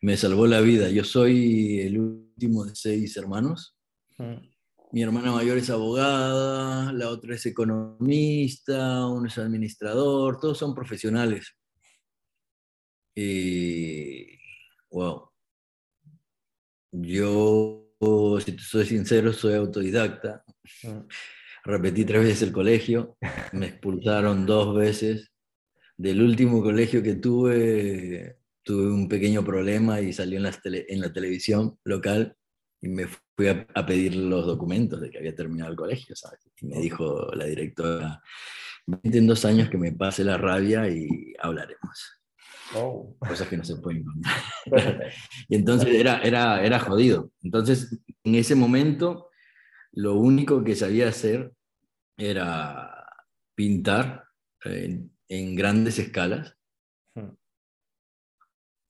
me 0.00 0.16
salvó 0.16 0.46
la 0.46 0.60
vida. 0.60 0.90
Yo 0.90 1.04
soy 1.04 1.80
el 1.80 1.98
último 1.98 2.64
de 2.64 2.74
seis 2.74 3.16
hermanos. 3.16 3.76
Mm. 4.18 4.54
Mi 4.92 5.02
hermana 5.02 5.32
mayor 5.32 5.58
es 5.58 5.70
abogada, 5.70 6.92
la 6.92 7.08
otra 7.08 7.34
es 7.34 7.44
economista, 7.46 9.06
uno 9.06 9.26
es 9.26 9.38
administrador, 9.38 10.38
todos 10.38 10.56
son 10.56 10.72
profesionales. 10.72 11.56
Y, 13.16 14.38
wow. 14.90 15.30
Yo, 16.92 17.90
si 18.44 18.52
te 18.52 18.62
soy 18.62 18.86
sincero, 18.86 19.32
soy 19.32 19.54
autodidacta. 19.54 20.44
Mm. 20.84 21.08
Repetí 21.64 22.04
tres 22.04 22.22
veces 22.22 22.42
el 22.42 22.52
colegio, 22.52 23.16
me 23.52 23.66
expulsaron 23.66 24.46
dos 24.46 24.76
veces. 24.76 25.33
Del 25.96 26.22
último 26.22 26.62
colegio 26.62 27.02
que 27.02 27.14
tuve, 27.14 28.38
tuve 28.62 28.92
un 28.92 29.08
pequeño 29.08 29.44
problema 29.44 30.00
y 30.00 30.12
salió 30.12 30.38
en 30.38 30.44
la, 30.44 30.58
en 30.64 31.00
la 31.00 31.12
televisión 31.12 31.78
local 31.84 32.36
y 32.80 32.88
me 32.88 33.06
fui 33.06 33.48
a, 33.48 33.86
pedir 33.86 34.14
los 34.16 34.46
documentos 34.46 35.00
de 35.00 35.10
que 35.10 35.18
había 35.18 35.34
terminado 35.34 35.70
el 35.70 35.76
colegio, 35.76 36.14
¿sabes? 36.14 36.40
Y 36.60 36.66
me 36.66 36.78
dijo 36.80 37.30
la 37.34 37.46
directora, 37.46 38.22
en 39.02 39.26
dos 39.26 39.44
años 39.44 39.70
que 39.70 39.78
me 39.78 39.92
pase 39.92 40.24
la 40.24 40.36
rabia 40.36 40.88
y 40.88 41.34
hablaremos. 41.40 42.20
Oh. 42.74 43.16
Cosas 43.18 43.48
que 43.48 43.56
no 43.56 43.64
se 43.64 43.76
pueden 43.76 44.04
y 45.48 45.54
entonces 45.54 45.94
era, 45.94 46.20
era, 46.22 46.64
era 46.64 46.78
jodido. 46.80 47.30
Entonces, 47.42 47.98
en 48.24 48.34
ese 48.34 48.54
momento, 48.54 49.30
lo 49.92 50.14
único 50.14 50.64
que 50.64 50.74
sabía 50.74 51.08
hacer 51.08 51.52
era 52.16 53.06
pintar 53.54 54.24
en, 54.64 55.13
en 55.28 55.54
grandes 55.54 55.98
escalas. 55.98 56.56
Hmm. 57.14 57.36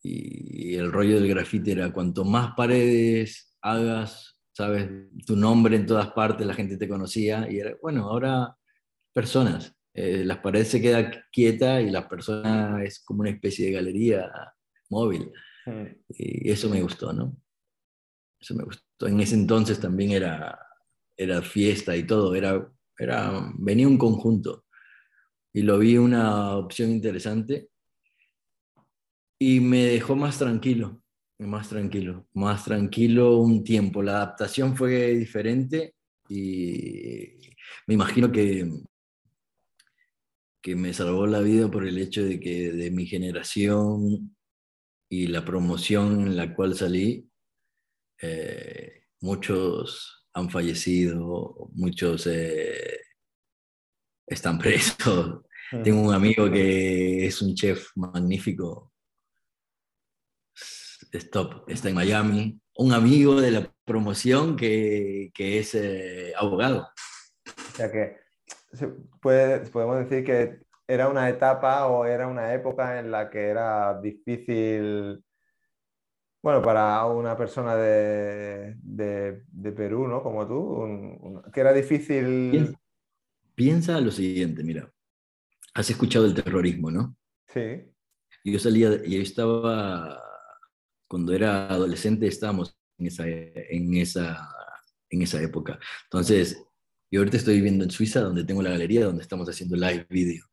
Y 0.03 0.75
el 0.75 0.93
rollo 0.93 1.15
del 1.15 1.29
grafite 1.29 1.73
era 1.73 1.93
cuanto 1.93 2.25
más 2.25 2.55
paredes 2.55 3.57
hagas, 3.63 4.39
sabes, 4.53 4.91
tu 5.27 5.37
nombre 5.37 5.77
en 5.77 5.87
todas 5.87 6.13
partes, 6.13 6.47
la 6.47 6.55
gente 6.55 6.77
te 6.77 6.89
conocía 6.89 7.51
y 7.51 7.59
era, 7.59 7.75
bueno, 7.81 8.09
ahora 8.09 8.57
personas. 9.15 9.75
Eh, 9.95 10.25
las 10.25 10.39
paredes 10.39 10.69
se 10.69 10.83
quedan 10.83 11.13
quietas 11.31 11.83
y 11.83 11.91
las 11.91 12.07
personas 12.07 12.83
es 12.83 13.03
como 13.05 13.21
una 13.21 13.31
especie 13.31 13.67
de 13.67 13.73
galería 13.73 14.31
móvil. 14.91 15.33
Hmm. 15.65 15.87
Y 16.09 16.51
eso 16.51 16.69
me 16.69 16.83
gustó, 16.83 17.13
¿no? 17.13 17.37
Eso 18.41 18.55
me 18.55 18.65
gustó. 18.65 19.07
En 19.07 19.21
ese 19.21 19.35
entonces 19.35 19.81
también 19.81 20.11
era, 20.11 20.59
era 21.17 21.41
fiesta 21.43 21.97
y 21.97 22.07
todo, 22.07 22.35
era, 22.35 22.71
era, 22.99 23.53
venía 23.59 23.89
un 23.89 23.97
conjunto. 23.97 24.64
Y 25.55 25.63
lo 25.63 25.79
vi 25.79 25.97
una 25.97 26.57
opción 26.57 26.91
interesante 26.91 27.69
y 29.39 29.61
me 29.61 29.85
dejó 29.85 30.17
más 30.17 30.39
tranquilo 30.39 31.01
más 31.39 31.69
tranquilo, 31.69 32.27
más 32.35 32.65
tranquilo 32.65 33.39
un 33.39 33.65
tiempo. 33.65 34.03
La 34.03 34.17
adaptación 34.17 34.77
fue 34.77 35.15
diferente 35.15 35.95
y 36.29 37.39
me 37.87 37.95
imagino 37.95 38.31
que, 38.31 38.71
que 40.63 40.77
me 40.77 40.93
salvó 40.93 41.27
la 41.27 41.41
vida 41.41 41.71
por 41.71 41.87
el 41.87 41.99
hecho 41.99 42.25
de 42.25 42.41
que 42.41 42.73
de 42.73 42.91
mi 42.91 43.07
generación 43.07 44.37
y 45.09 45.27
la 45.27 45.45
promoción 45.45 46.23
en 46.23 46.37
la 46.37 46.55
cual 46.55 46.75
salí, 46.75 47.29
eh, 48.21 49.05
muchos 49.21 50.29
han 50.33 50.51
fallecido, 50.51 51.71
muchos 51.75 52.27
eh, 52.27 53.01
están 54.27 54.59
presos. 54.59 55.43
Tengo 55.83 56.03
un 56.03 56.15
amigo 56.15 56.51
que 56.51 57.27
es 57.27 57.43
un 57.43 57.55
chef 57.55 57.89
magnífico, 57.97 58.93
Stop 61.13 61.69
está 61.69 61.89
en 61.89 61.95
Miami, 61.95 62.61
un 62.77 62.93
amigo 62.93 63.41
de 63.41 63.51
la 63.51 63.73
promoción 63.85 64.57
que, 64.57 65.31
que 65.35 65.59
es 65.59 65.75
eh, 65.75 66.33
abogado. 66.37 66.89
O 67.47 67.77
sea 67.77 67.91
que 67.91 68.17
podemos 69.21 69.99
decir 70.09 70.25
que 70.25 70.59
era 70.87 71.09
una 71.09 71.29
etapa 71.29 71.87
o 71.87 72.05
era 72.05 72.27
una 72.27 72.53
época 72.53 72.99
en 72.99 73.11
la 73.11 73.31
que 73.31 73.49
era 73.49 74.01
difícil, 74.01 75.25
bueno, 76.43 76.61
para 76.63 77.05
una 77.07 77.37
persona 77.37 77.77
de, 77.77 78.75
de, 78.83 79.73
Perú, 79.73 80.09
¿no? 80.09 80.23
Como 80.23 80.47
tú, 80.47 81.43
que 81.53 81.61
era 81.61 81.73
difícil 81.73 82.77
piensa 83.55 84.01
lo 84.01 84.11
siguiente, 84.11 84.63
mira, 84.63 84.93
has 85.75 85.91
escuchado 85.91 86.27
el 86.27 86.35
terrorismo, 86.35 86.91
¿no? 86.91 87.17
Sí. 87.47 87.85
Yo 88.45 88.59
salía, 88.59 89.03
yo 89.05 89.21
estaba, 89.21 90.21
cuando 91.09 91.33
era 91.33 91.69
adolescente 91.69 92.27
estábamos 92.27 92.77
en 92.99 93.07
esa, 93.07 93.27
en 93.27 93.95
esa, 93.95 94.49
en 95.11 95.23
esa 95.23 95.43
época. 95.43 95.79
Entonces, 96.05 96.63
yo 97.11 97.21
ahorita 97.21 97.37
estoy 97.37 97.57
viviendo 97.57 97.85
en 97.85 97.91
Suiza, 97.91 98.21
donde 98.21 98.45
tengo 98.45 98.63
la 98.63 98.71
galería, 98.71 99.05
donde 99.05 99.23
estamos 99.23 99.49
haciendo 99.49 99.77
live 99.77 100.07
video. 100.11 100.45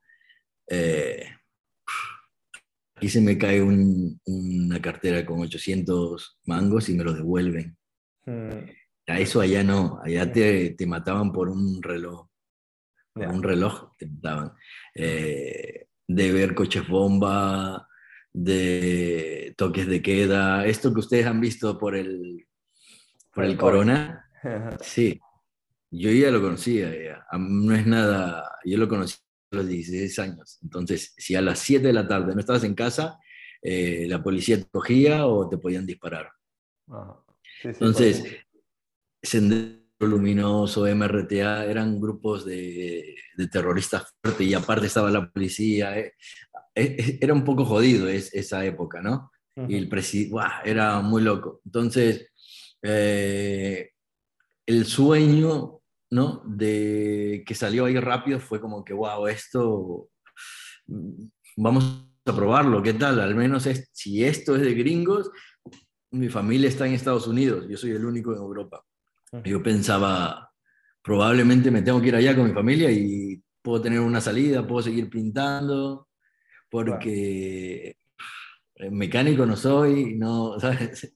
Eh, 0.69 1.25
aquí 2.95 3.09
se 3.09 3.19
me 3.19 3.37
cae 3.37 3.61
una 3.61 4.81
cartera 4.81 5.25
con 5.25 5.39
800 5.41 6.39
mangos 6.45 6.87
y 6.89 6.93
me 6.93 7.03
lo 7.03 7.13
devuelven. 7.13 7.77
Hmm. 8.25 8.69
A 9.07 9.19
eso 9.19 9.41
allá 9.41 9.63
no, 9.63 9.99
allá 10.03 10.31
te, 10.31 10.69
te 10.71 10.85
mataban 10.85 11.33
por 11.33 11.49
un 11.49 11.81
reloj. 11.81 12.30
Un 13.15 13.43
reloj 13.43 13.95
te 13.97 14.07
mataban. 14.07 14.53
Eh, 14.95 15.87
de 16.07 16.31
ver 16.31 16.55
coches 16.55 16.87
bomba, 16.87 17.87
de 18.33 19.53
toques 19.57 19.87
de 19.87 20.01
queda, 20.01 20.65
esto 20.65 20.93
que 20.93 20.99
ustedes 20.99 21.25
han 21.25 21.41
visto 21.41 21.77
por 21.77 21.95
el, 21.95 22.47
por 23.33 23.43
el 23.43 23.57
corona, 23.57 24.29
sí, 24.81 25.19
yo 25.89 26.11
ya 26.11 26.31
lo 26.31 26.41
conocía, 26.41 26.89
ya. 26.91 27.25
no 27.37 27.75
es 27.75 27.85
nada, 27.85 28.49
yo 28.63 28.77
lo 28.77 28.87
conocí 28.87 29.17
a 29.51 29.57
los 29.57 29.67
16 29.67 30.19
años, 30.19 30.59
entonces 30.63 31.13
si 31.17 31.35
a 31.35 31.41
las 31.41 31.59
7 31.59 31.87
de 31.87 31.93
la 31.93 32.07
tarde 32.07 32.33
no 32.33 32.39
estabas 32.39 32.63
en 32.63 32.75
casa, 32.75 33.19
eh, 33.61 34.05
la 34.07 34.23
policía 34.23 34.57
te 34.57 34.69
cogía 34.69 35.27
o 35.27 35.47
te 35.47 35.57
podían 35.57 35.85
disparar. 35.85 36.31
entonces, 37.63 38.23
Sendero 39.21 39.80
Luminoso, 40.07 40.85
MRTA, 40.85 41.65
eran 41.65 41.99
grupos 41.99 42.45
de, 42.45 43.15
de, 43.35 43.47
terroristas 43.47 44.13
fuertes 44.21 44.47
y 44.47 44.53
aparte 44.53 44.87
estaba 44.87 45.11
la 45.11 45.29
policía. 45.29 45.97
Eh, 45.97 46.13
eh, 46.75 47.19
era 47.21 47.33
un 47.33 47.43
poco 47.43 47.65
jodido 47.65 48.07
es, 48.07 48.33
esa 48.33 48.63
época, 48.65 49.01
¿no? 49.01 49.31
Y 49.67 49.75
el 49.75 49.89
presidente, 49.89 50.37
era 50.63 51.01
muy 51.01 51.21
loco. 51.21 51.61
Entonces, 51.65 52.29
el 52.81 53.89
sueño 54.85 55.81
¿no? 56.11 56.43
De 56.45 57.43
que 57.45 57.55
salió 57.55 57.85
ahí 57.85 57.99
rápido 57.99 58.39
fue 58.39 58.59
como 58.59 58.83
que, 58.83 58.93
wow, 58.93 59.27
esto, 59.27 60.09
mm, 60.87 61.23
vamos 61.57 62.05
a 62.25 62.35
probarlo, 62.35 62.83
¿qué 62.83 62.93
tal? 62.93 63.19
Al 63.19 63.33
menos 63.33 63.65
es, 63.65 63.89
si 63.93 64.23
esto 64.23 64.55
es 64.55 64.61
de 64.61 64.73
gringos, 64.73 65.31
mi 66.11 66.29
familia 66.29 66.67
está 66.67 66.85
en 66.85 66.93
Estados 66.93 67.27
Unidos, 67.27 67.65
yo 67.69 67.77
soy 67.77 67.91
el 67.91 68.05
único 68.05 68.33
en 68.33 68.39
Europa. 68.39 68.83
Yo 69.43 69.63
pensaba, 69.63 70.51
probablemente 71.01 71.71
me 71.71 71.81
tengo 71.81 72.01
que 72.01 72.09
ir 72.09 72.15
allá 72.15 72.35
con 72.35 72.47
mi 72.47 72.53
familia 72.53 72.91
y 72.91 73.41
puedo 73.61 73.81
tener 73.81 73.99
una 73.99 74.19
salida, 74.19 74.67
puedo 74.67 74.81
seguir 74.81 75.09
pintando, 75.09 76.09
porque 76.69 77.95
mecánico 78.91 79.45
no 79.45 79.55
soy, 79.55 80.15
no, 80.15 80.59
¿sabes? 80.59 81.15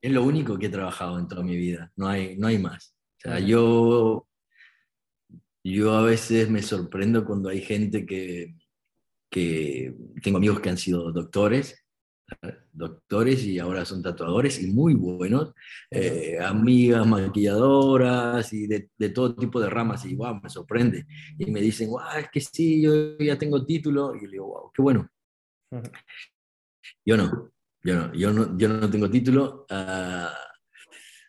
Es 0.00 0.12
lo 0.12 0.22
único 0.22 0.58
que 0.58 0.66
he 0.66 0.70
trabajado 0.70 1.18
en 1.18 1.28
toda 1.28 1.42
mi 1.42 1.56
vida, 1.56 1.92
no 1.96 2.08
hay, 2.08 2.36
no 2.36 2.46
hay 2.46 2.58
más. 2.58 2.94
Sea, 3.18 3.38
yo, 3.40 4.26
yo 5.62 5.92
a 5.94 6.02
veces 6.02 6.50
me 6.50 6.62
sorprendo 6.62 7.24
cuando 7.24 7.48
hay 7.48 7.62
gente 7.62 8.04
que, 8.04 8.54
que 9.30 9.94
tengo 10.22 10.38
amigos 10.38 10.60
que 10.60 10.70
han 10.70 10.78
sido 10.78 11.10
doctores, 11.10 11.83
doctores 12.72 13.44
y 13.44 13.58
ahora 13.58 13.84
son 13.84 14.02
tatuadores 14.02 14.60
y 14.62 14.72
muy 14.72 14.94
buenos, 14.94 15.52
eh, 15.90 16.38
amigas 16.40 17.06
maquilladoras 17.06 18.52
y 18.52 18.66
de, 18.66 18.90
de, 18.96 19.08
todo 19.10 19.34
tipo 19.34 19.60
de 19.60 19.70
ramas 19.70 20.04
y 20.06 20.14
wow, 20.14 20.40
me 20.42 20.48
sorprende. 20.48 21.06
Y 21.38 21.50
me 21.50 21.60
dicen, 21.60 21.90
wow, 21.90 22.00
es 22.18 22.28
que 22.30 22.40
sí, 22.40 22.82
yo 22.82 23.16
ya 23.18 23.38
tengo 23.38 23.64
título 23.64 24.14
y 24.14 24.26
le 24.26 24.32
digo, 24.32 24.46
wow, 24.46 24.70
qué 24.72 24.82
bueno. 24.82 25.08
Yo 27.04 27.16
no, 27.16 27.52
yo 27.82 27.94
no, 27.94 28.12
yo 28.14 28.32
no, 28.32 28.58
yo 28.58 28.68
no 28.68 28.90
tengo 28.90 29.10
título. 29.10 29.66
Uh, 29.70 30.32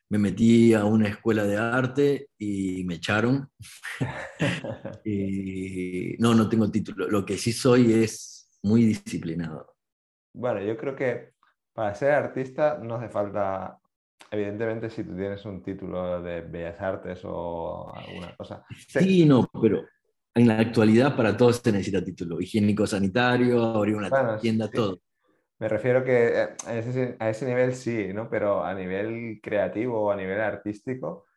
me 0.10 0.19
metí 0.19 0.74
a 0.74 0.86
una 0.86 1.10
escuela 1.10 1.43
de 1.43 1.58
arte 1.58 2.30
y 2.38 2.84
me 2.86 2.96
echaron. 2.96 3.50
y, 5.06 6.15
no, 6.19 6.34
no 6.34 6.48
tengo 6.48 6.69
título. 6.69 7.08
Lo 7.10 7.26
que 7.26 7.38
sí 7.38 7.52
soy 7.52 7.93
es 7.93 8.50
muy 8.63 8.86
disciplinado. 8.86 9.75
Bueno, 10.36 10.62
yo 10.62 10.76
creo 10.76 10.95
que 10.95 11.32
para 11.74 11.95
ser 11.95 12.12
artista 12.12 12.78
no 12.82 12.95
hace 12.95 13.10
falta, 13.10 13.80
evidentemente, 14.30 14.89
si 14.89 15.04
tú 15.04 15.15
tienes 15.15 15.45
un 15.45 15.63
título 15.63 16.21
de 16.21 16.41
Bellas 16.41 16.80
Artes 16.82 17.21
o 17.24 17.93
alguna 17.95 18.36
cosa. 18.36 18.65
Sí, 18.88 19.26
no, 19.26 19.50
pero 19.62 19.84
en 20.34 20.48
la 20.48 20.60
actualidad 20.60 21.15
para 21.15 21.38
todos 21.38 21.62
se 21.63 21.71
necesita 21.71 22.04
título. 22.04 22.41
Higiénico 22.41 22.86
sanitario, 22.86 23.63
abrir 23.63 23.95
una 23.95 24.38
tienda, 24.39 24.69
todo. 24.69 25.00
Me 25.58 25.69
refiero 25.69 26.04
que 26.04 26.41
eh, 26.41 26.50
a 27.19 27.30
ese, 27.30 27.45
nivel 27.45 27.74
sí, 27.74 28.12
¿no? 28.13 28.30
Pero 28.30 28.63
a 28.63 28.74
nivel 28.74 29.39
creativo 29.41 30.02
o 30.02 30.12
a 30.12 30.17
nivel 30.17 30.41
artístico, 30.41 31.28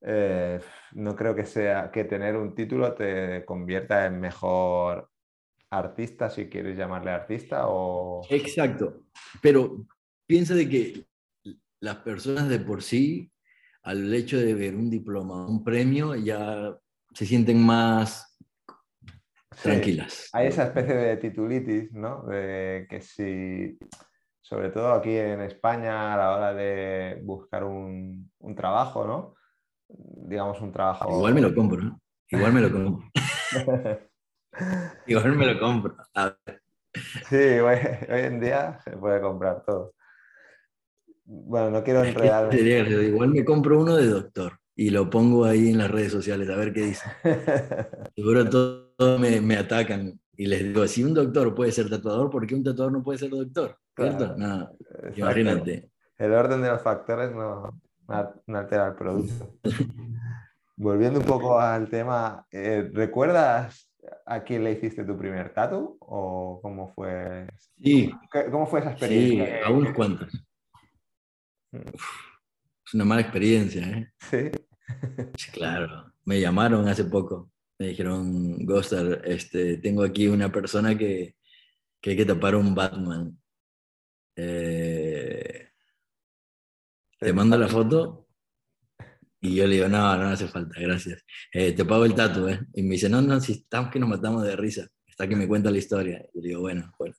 eh, 0.00 0.58
no 0.92 1.14
creo 1.14 1.34
que 1.34 1.44
sea 1.44 1.90
que 1.90 2.04
tener 2.04 2.36
un 2.36 2.54
título 2.54 2.94
te 2.94 3.44
convierta 3.44 4.06
en 4.06 4.18
mejor 4.18 5.10
artista, 5.70 6.30
si 6.30 6.48
quieres 6.48 6.76
llamarle 6.76 7.10
artista 7.10 7.68
o... 7.68 8.22
Exacto, 8.30 9.04
pero 9.42 9.86
piensa 10.26 10.54
de 10.54 10.68
que 10.68 11.06
las 11.80 11.96
personas 11.96 12.48
de 12.48 12.60
por 12.60 12.82
sí, 12.82 13.30
al 13.82 14.12
hecho 14.12 14.38
de 14.38 14.54
ver 14.54 14.74
un 14.74 14.90
diploma, 14.90 15.46
un 15.46 15.62
premio, 15.62 16.14
ya 16.14 16.76
se 17.12 17.26
sienten 17.26 17.64
más 17.64 18.38
tranquilas. 19.62 20.28
Hay 20.32 20.48
esa 20.48 20.64
especie 20.64 20.94
de 20.94 21.16
titulitis, 21.16 21.92
¿no? 21.92 22.24
De 22.24 22.86
que 22.88 23.00
si, 23.00 23.78
sobre 24.40 24.70
todo 24.70 24.92
aquí 24.92 25.16
en 25.16 25.40
España, 25.42 26.14
a 26.14 26.16
la 26.16 26.36
hora 26.36 26.54
de 26.54 27.20
buscar 27.22 27.64
un, 27.64 28.30
trabajo, 28.56 29.06
¿no? 29.06 29.34
Digamos 29.88 30.60
un 30.60 30.72
trabajo... 30.72 31.10
Igual 31.10 31.34
me 31.34 31.40
lo 31.40 31.54
compro, 31.54 31.82
¿no? 31.82 32.00
Igual 32.28 32.52
me 32.52 32.60
lo 32.60 32.72
compro. 32.72 33.10
Igual 35.06 35.36
me 35.36 35.54
lo 35.54 35.60
compro. 35.60 35.96
Sí, 37.28 37.36
hoy, 37.36 37.78
en 38.08 38.40
día 38.40 38.78
se 38.84 38.92
puede 38.92 39.20
comprar 39.20 39.64
todo. 39.64 39.94
Bueno, 41.24 41.70
no 41.70 41.84
quiero 41.84 42.04
enredarme. 42.04 42.56
Igual 42.56 43.30
me 43.30 43.44
compro 43.44 43.80
uno 43.80 43.96
de 43.96 44.06
doctor 44.06 44.58
y 44.74 44.90
lo 44.90 45.08
pongo 45.10 45.44
ahí 45.44 45.70
en 45.70 45.78
las 45.78 45.90
redes 45.90 46.12
sociales 46.12 46.48
a 46.50 46.56
ver 46.56 46.72
qué 46.72 46.82
dice. 46.82 47.06
Seguro 48.14 48.48
todo 48.48 49.18
me, 49.18 49.40
me, 49.40 49.56
atacan 49.56 50.18
y 50.36 50.46
les 50.46 50.62
digo, 50.62 50.86
si 50.86 51.02
un 51.02 51.14
doctor 51.14 51.54
puede 51.54 51.72
ser 51.72 51.88
tatuador, 51.88 52.30
¿por 52.30 52.46
qué 52.46 52.54
un 52.54 52.62
tatuador 52.62 52.92
no 52.92 53.02
puede 53.02 53.18
ser 53.18 53.30
doctor? 53.30 53.76
¿Cierto? 53.96 54.36
No, 54.36 54.70
imagínate. 55.16 55.90
El 56.18 56.32
orden 56.32 56.62
de 56.62 56.68
los 56.68 56.82
factores 56.82 57.32
no, 57.32 57.80
no 58.46 58.58
altera 58.58 58.88
el 58.88 58.94
producto. 58.94 59.54
Volviendo 60.76 61.20
un 61.20 61.26
poco 61.26 61.58
al 61.58 61.88
tema, 61.88 62.46
eh, 62.50 62.90
¿recuerdas 62.92 63.85
a 64.24 64.42
quién 64.42 64.64
le 64.64 64.72
hiciste 64.72 65.04
tu 65.04 65.16
primer 65.16 65.52
tatu? 65.52 65.96
¿O 66.00 66.60
cómo 66.62 66.92
fue? 66.94 67.46
Sí. 67.82 68.10
¿Cómo 68.50 68.66
fue 68.66 68.80
esa 68.80 68.90
experiencia? 68.90 69.46
Sí, 69.46 69.64
a 69.64 69.70
unos 69.70 69.94
cuantos. 69.94 70.32
Es 71.72 72.94
una 72.94 73.04
mala 73.04 73.20
experiencia, 73.22 73.82
¿eh? 73.82 74.12
Sí. 74.18 74.50
sí. 75.36 75.50
Claro. 75.52 76.12
Me 76.24 76.40
llamaron 76.40 76.88
hace 76.88 77.04
poco 77.04 77.50
me 77.78 77.88
dijeron, 77.88 78.64
Ghostar, 78.64 79.22
este, 79.24 79.78
tengo 79.78 80.02
aquí 80.02 80.28
una 80.28 80.50
persona 80.50 80.96
que, 80.96 81.36
que 82.00 82.10
hay 82.10 82.16
que 82.16 82.24
tapar 82.24 82.56
un 82.56 82.74
Batman. 82.74 83.38
Eh, 84.36 85.68
te 87.18 87.32
mando 87.32 87.58
la 87.58 87.68
foto 87.68 88.25
y 89.48 89.54
yo 89.56 89.66
le 89.66 89.76
digo, 89.76 89.88
no, 89.88 90.16
no 90.16 90.28
hace 90.28 90.48
falta, 90.48 90.80
gracias. 90.80 91.24
Eh, 91.52 91.72
te 91.72 91.84
pago 91.84 92.04
el 92.04 92.14
tatu, 92.14 92.48
¿eh? 92.48 92.60
Y 92.74 92.82
me 92.82 92.94
dice, 92.94 93.08
no, 93.08 93.20
no, 93.20 93.40
si 93.40 93.52
estamos 93.52 93.90
que 93.90 93.98
nos 93.98 94.08
matamos 94.08 94.42
de 94.44 94.56
risa, 94.56 94.86
hasta 95.08 95.28
que 95.28 95.36
me 95.36 95.48
cuenta 95.48 95.70
la 95.70 95.78
historia. 95.78 96.24
Y 96.34 96.40
le 96.40 96.48
digo, 96.48 96.60
bueno, 96.60 96.92
bueno, 96.98 97.14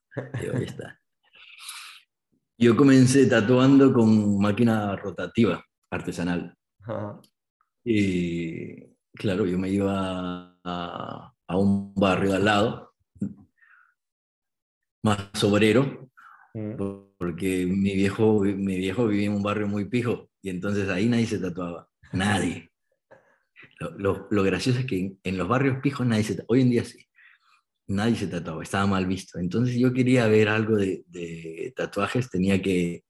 ahí 0.55 0.63
está. 0.63 0.99
Yo 2.59 2.75
comencé 2.75 3.27
tatuando 3.27 3.93
con 3.93 4.39
máquina 4.39 4.95
rotativa, 4.95 5.63
artesanal. 5.91 6.55
Y 7.83 8.97
Claro, 9.17 9.47
yo 9.47 9.57
me 9.57 9.69
iba 9.69 10.59
a, 10.63 11.33
un 11.49 11.93
barrio 11.95 12.35
al 12.35 12.45
lado, 12.45 12.93
más 15.03 15.43
obrero, 15.43 16.09
mm. 16.53 16.75
porque 17.17 17.65
mi 17.65 17.95
viejo, 17.95 18.41
mi 18.41 18.77
viejo 18.77 19.07
vivía 19.07 19.27
en 19.27 19.33
un 19.33 19.43
barrio 19.43 19.67
muy 19.67 19.85
pijo 19.85 20.29
y 20.41 20.49
entonces 20.49 20.87
ahí 20.89 21.07
nadie 21.07 21.25
se 21.25 21.39
tatuaba, 21.39 21.86
nadie. 22.13 22.71
Lo, 23.79 24.27
gracioso 24.43 24.79
es 24.79 24.85
que 24.85 25.17
en, 25.23 25.37
los 25.37 25.47
barrios 25.47 25.77
pijos 25.81 26.05
nadie 26.05 26.23
se 26.23 26.43
hoy 26.47 26.61
en 26.61 26.69
día 26.69 26.83
sí, 26.83 27.05
nadie 27.87 28.15
se 28.15 28.27
tatuaba, 28.27 28.63
estaba 28.63 28.87
mal 28.87 29.05
visto. 29.05 29.39
Entonces 29.39 29.75
yo 29.75 29.93
quería 29.93 30.27
ver 30.27 30.49
algo 30.49 30.75
de, 30.77 31.03
de 31.07 31.73
tatuajes, 31.75 32.29
tenía 32.29 32.61
que, 32.61 33.03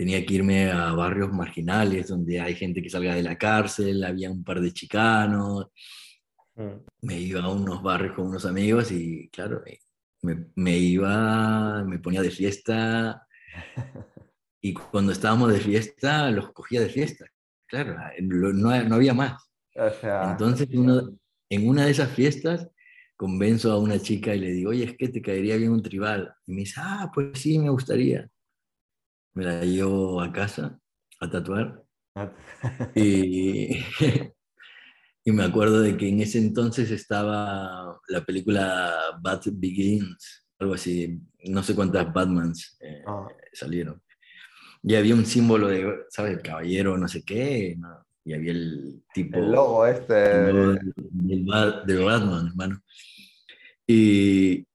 tenía 0.00 0.24
que 0.24 0.34
irme 0.34 0.70
a 0.70 0.92
barrios 0.92 1.30
marginales 1.30 2.08
donde 2.08 2.40
hay 2.40 2.54
gente 2.54 2.82
que 2.82 2.88
salga 2.88 3.14
de 3.14 3.22
la 3.22 3.36
cárcel, 3.36 4.02
había 4.02 4.30
un 4.30 4.42
par 4.42 4.60
de 4.60 4.72
chicanos. 4.72 5.66
mm. 6.54 6.70
me 7.02 7.18
iba 7.20 7.42
a 7.42 7.48
unos 7.48 7.82
barrios 7.82 8.14
con 8.14 8.28
unos 8.28 8.46
amigos 8.46 8.90
y 8.92 9.28
claro, 9.30 9.62
me, 10.22 10.46
me 10.54 10.78
iba, 10.78 11.84
me 11.84 11.98
ponía 11.98 12.22
de 12.22 12.30
fiesta 12.30 13.26
y 14.62 14.72
cuando 14.72 15.12
estábamos 15.12 15.52
de 15.52 15.60
fiesta 15.60 16.30
los 16.30 16.52
cogía 16.52 16.80
de 16.80 16.88
fiesta, 16.88 17.26
claro, 17.70 17.96
no, 18.20 18.84
no 18.84 18.94
había 18.94 19.14
más. 19.14 19.42
Entonces 19.74 20.68
uno, 20.74 21.16
en 21.48 21.68
una 21.68 21.86
de 21.86 21.92
esas 21.92 22.10
fiestas 22.10 22.68
convenzo 23.16 23.70
a 23.70 23.78
una 23.78 23.98
chica 23.98 24.34
y 24.34 24.40
le 24.40 24.50
digo, 24.52 24.70
oye, 24.70 24.84
es 24.84 24.96
que 24.96 25.08
te 25.08 25.20
caería 25.20 25.56
bien 25.56 25.72
un 25.72 25.82
tribal. 25.82 26.32
Y 26.46 26.52
me 26.52 26.60
dice, 26.60 26.80
ah, 26.82 27.10
pues 27.12 27.38
sí, 27.38 27.58
me 27.58 27.68
gustaría. 27.68 28.28
Me 29.34 29.44
la 29.44 29.62
llevo 29.62 30.20
a 30.20 30.32
casa 30.32 30.78
a 31.20 31.30
tatuar. 31.30 31.84
Ah. 32.14 32.32
y, 32.94 33.84
y 35.24 35.32
me 35.32 35.44
acuerdo 35.44 35.80
de 35.82 35.96
que 35.96 36.08
en 36.08 36.20
ese 36.20 36.38
entonces 36.38 36.90
estaba 36.90 38.00
la 38.08 38.24
película 38.24 38.94
Bat 39.20 39.48
Begins, 39.52 40.46
algo 40.58 40.74
así, 40.74 41.20
no 41.44 41.62
sé 41.62 41.74
cuántas 41.74 42.12
Batmans 42.12 42.78
eh, 42.80 43.02
ah. 43.06 43.28
salieron. 43.52 44.02
Y 44.82 44.94
había 44.94 45.14
un 45.14 45.26
símbolo 45.26 45.68
de, 45.68 46.04
¿sabes? 46.08 46.36
El 46.36 46.42
caballero, 46.42 46.96
no 46.96 47.06
sé 47.08 47.22
qué, 47.22 47.76
y 48.24 48.32
había 48.32 48.52
el 48.52 49.02
tipo... 49.12 49.38
El 49.38 49.52
logo 49.52 49.86
este. 49.86 50.14
del, 50.14 51.44
Batman, 51.44 52.48
hermano. 52.48 52.82
Y, 53.86 54.66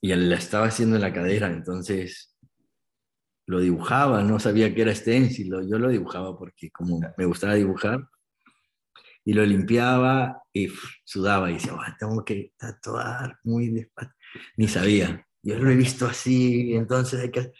y 0.00 0.14
la 0.14 0.36
estaba 0.36 0.66
haciendo 0.66 0.96
en 0.96 1.02
la 1.02 1.12
cadera, 1.12 1.48
entonces 1.48 2.36
lo 3.46 3.60
dibujaba, 3.60 4.22
no 4.22 4.38
sabía 4.38 4.74
que 4.74 4.82
era 4.82 4.94
stencil, 4.94 5.50
yo 5.68 5.78
lo 5.78 5.88
dibujaba 5.88 6.38
porque 6.38 6.70
como 6.70 7.00
me 7.16 7.24
gustaba 7.24 7.54
dibujar, 7.54 8.06
y 9.24 9.32
lo 9.32 9.44
limpiaba 9.44 10.42
y 10.52 10.68
sudaba 11.04 11.50
y 11.50 11.54
decía, 11.54 11.72
tengo 11.98 12.24
que 12.24 12.52
tatuar 12.56 13.38
muy 13.44 13.68
despacio. 13.68 14.14
Ni 14.56 14.68
sabía, 14.68 15.26
yo 15.42 15.58
lo 15.58 15.70
he 15.70 15.76
visto 15.76 16.06
así, 16.06 16.74
entonces 16.74 17.20
hay 17.20 17.30
que... 17.30 17.52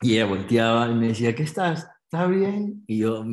Y 0.00 0.14
ella 0.14 0.26
volteaba 0.26 0.88
y 0.90 0.94
me 0.94 1.08
decía, 1.08 1.34
¿qué 1.34 1.42
estás? 1.42 1.88
¿Está 2.04 2.26
bien? 2.26 2.84
Y 2.86 2.98
yo, 2.98 3.24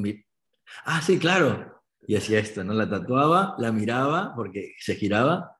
ah, 0.85 1.01
sí, 1.01 1.19
claro. 1.19 1.81
Y 2.07 2.15
hacía 2.15 2.39
esto, 2.39 2.63
¿no? 2.63 2.73
La 2.73 2.89
tatuaba, 2.89 3.55
la 3.57 3.71
miraba 3.71 4.33
porque 4.35 4.73
se 4.79 4.95
giraba 4.95 5.55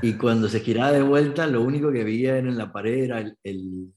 y 0.00 0.14
cuando 0.14 0.48
se 0.48 0.60
giraba 0.60 0.92
de 0.92 1.02
vuelta, 1.02 1.46
lo 1.46 1.62
único 1.62 1.92
que 1.92 2.04
veía 2.04 2.38
en 2.38 2.56
la 2.56 2.72
pared 2.72 3.04
era 3.04 3.20
el, 3.20 3.36
el, 3.42 3.92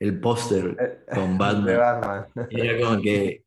el 0.00 0.20
póster 0.20 1.04
con 1.12 1.36
Batman. 1.38 2.26
Era 2.50 2.86
como 2.86 3.02
que 3.02 3.44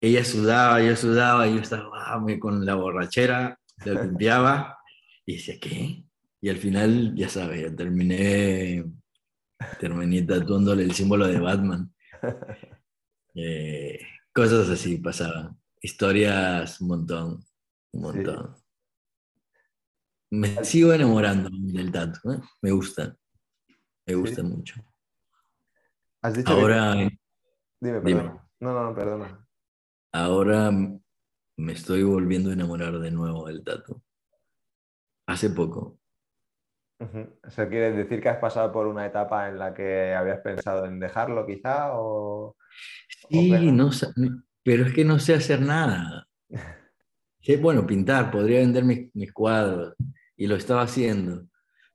ella 0.00 0.24
sudaba, 0.24 0.82
yo 0.82 0.96
sudaba, 0.96 1.46
y 1.46 1.54
yo 1.54 1.60
estaba 1.60 1.90
ah, 1.94 2.24
con 2.40 2.64
la 2.64 2.74
borrachera, 2.74 3.58
se 3.78 3.94
limpiaba 3.94 4.78
y 5.24 5.34
decía, 5.36 5.54
¿qué? 5.60 6.04
Y 6.40 6.48
al 6.48 6.56
final, 6.56 7.14
ya 7.14 7.28
sabes, 7.28 7.76
terminé, 7.76 8.84
terminé 9.78 10.22
tatuándole 10.22 10.82
el 10.82 10.92
símbolo 10.92 11.26
de 11.26 11.40
Batman. 11.40 11.92
Eh, 13.32 14.00
cosas 14.34 14.68
así 14.68 14.98
pasaban. 14.98 15.56
Historias 15.80 16.80
un 16.80 16.88
montón, 16.88 17.44
un 17.92 18.02
montón. 18.02 18.56
Me 20.30 20.64
sigo 20.64 20.92
enamorando 20.92 21.48
del 21.52 21.92
tatu, 21.92 22.32
¿eh? 22.32 22.40
me 22.60 22.72
gusta, 22.72 23.16
me 24.04 24.14
gusta 24.16 24.42
mucho. 24.42 24.82
¿Has 26.22 26.34
dicho 26.34 26.50
ahora, 26.50 26.94
dime, 27.80 28.00
perdona. 28.00 28.48
No, 28.58 28.74
no, 28.74 28.82
no, 28.82 28.94
perdona. 28.96 29.48
Ahora 30.12 30.72
me 31.56 31.72
estoy 31.72 32.02
volviendo 32.02 32.50
a 32.50 32.54
enamorar 32.54 32.98
de 32.98 33.12
nuevo 33.12 33.46
del 33.46 33.62
tatu. 33.62 34.02
Hace 35.26 35.50
poco. 35.50 35.99
¿Eso 37.00 37.68
quiere 37.68 37.92
decir 37.92 38.20
que 38.20 38.28
has 38.28 38.38
pasado 38.38 38.70
por 38.70 38.86
una 38.86 39.06
etapa 39.06 39.48
en 39.48 39.58
la 39.58 39.72
que 39.72 40.12
habías 40.14 40.40
pensado 40.40 40.84
en 40.84 41.00
dejarlo 41.00 41.46
quizá? 41.46 41.94
O... 41.94 42.56
Sí, 43.30 43.50
no, 43.72 43.90
pero 44.62 44.84
es 44.84 44.92
que 44.92 45.04
no 45.04 45.18
sé 45.18 45.34
hacer 45.34 45.62
nada. 45.62 46.28
bueno, 47.60 47.86
pintar, 47.86 48.30
podría 48.30 48.58
vender 48.58 48.84
mis, 48.84 49.14
mis 49.14 49.32
cuadros 49.32 49.94
y 50.36 50.46
lo 50.46 50.56
estaba 50.56 50.82
haciendo, 50.82 51.46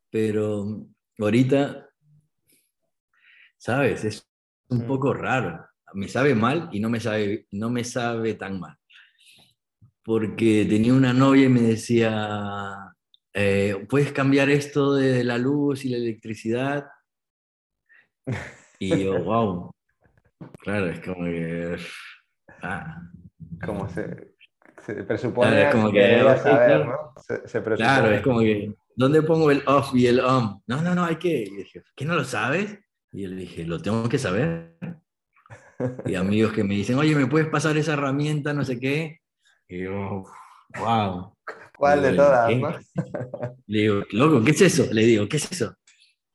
pero 0.10 0.88
ahorita, 1.20 1.88
¿sabes? 3.58 4.04
Es 4.06 4.28
un 4.70 4.88
poco 4.88 5.14
raro. 5.14 5.68
Me 5.94 6.08
sabe 6.08 6.34
mal 6.34 6.70
y 6.72 6.80
no 6.80 6.90
me 6.90 7.00
sabe, 7.00 7.48
no 7.52 7.70
me 7.70 7.84
sabe 7.84 8.34
tan 8.34 8.60
mal. 8.60 8.76
Porque 10.04 10.66
tenía 10.68 10.94
una 10.94 11.14
novia 11.14 11.46
y 11.46 11.50
me 11.50 11.62
decía, 11.62 12.95
eh, 13.36 13.86
¿puedes 13.90 14.14
cambiar 14.14 14.50
esto 14.50 14.96
de 14.96 15.24
la 15.26 15.38
luz 15.38 15.84
y 15.84 15.90
la 15.90 15.98
electricidad? 15.98 16.88
Y 18.80 19.04
yo, 19.04 19.20
wow. 19.24 19.72
Claro, 20.62 20.88
es 20.88 21.02
como 21.02 21.26
que... 21.26 21.78
Ah. 22.62 23.02
Como 23.66 23.90
se, 23.90 24.36
se 24.86 25.04
presupone 25.04 25.70
como 25.72 25.92
que, 25.92 26.20
saber, 26.42 26.86
¿no? 26.86 27.14
Se, 27.46 27.62
claro, 27.62 28.12
es 28.12 28.22
como 28.22 28.40
que, 28.40 28.74
¿dónde 28.96 29.22
pongo 29.22 29.52
el 29.52 29.64
off 29.66 29.94
y 29.94 30.08
el 30.08 30.20
on? 30.20 30.62
No, 30.68 30.82
no, 30.82 30.96
no, 30.96 31.06
hay 31.06 31.16
que. 31.18 31.44
Y 31.44 31.50
dije, 31.50 31.84
¿qué 31.96 32.06
no 32.06 32.16
lo 32.16 32.24
sabes? 32.24 32.80
Y 33.12 33.24
yo 33.24 33.30
le 33.30 33.36
dije, 33.36 33.66
lo 33.66 33.82
tengo 33.82 34.08
que 34.10 34.18
saber. 34.18 34.78
Y 36.06 36.16
amigos 36.16 36.54
que 36.54 36.64
me 36.64 36.76
dicen, 36.76 36.98
oye, 36.98 37.16
¿me 37.16 37.28
puedes 37.28 37.48
pasar 37.48 37.78
esa 37.78 37.94
herramienta, 37.94 38.54
no 38.54 38.64
sé 38.64 38.80
qué? 38.80 39.20
Y 39.68 39.84
yo, 39.84 40.24
wow. 40.80 41.36
¿Cuál 41.78 42.02
de 42.02 42.14
todas? 42.14 42.52
Le 43.68 43.80
digo, 43.80 44.04
loco, 44.12 44.44
¿qué 44.44 44.52
es 44.52 44.62
eso? 44.62 44.88
Le 44.92 45.04
digo, 45.04 45.28
¿qué 45.28 45.38
es 45.38 45.52
eso? 45.52 45.76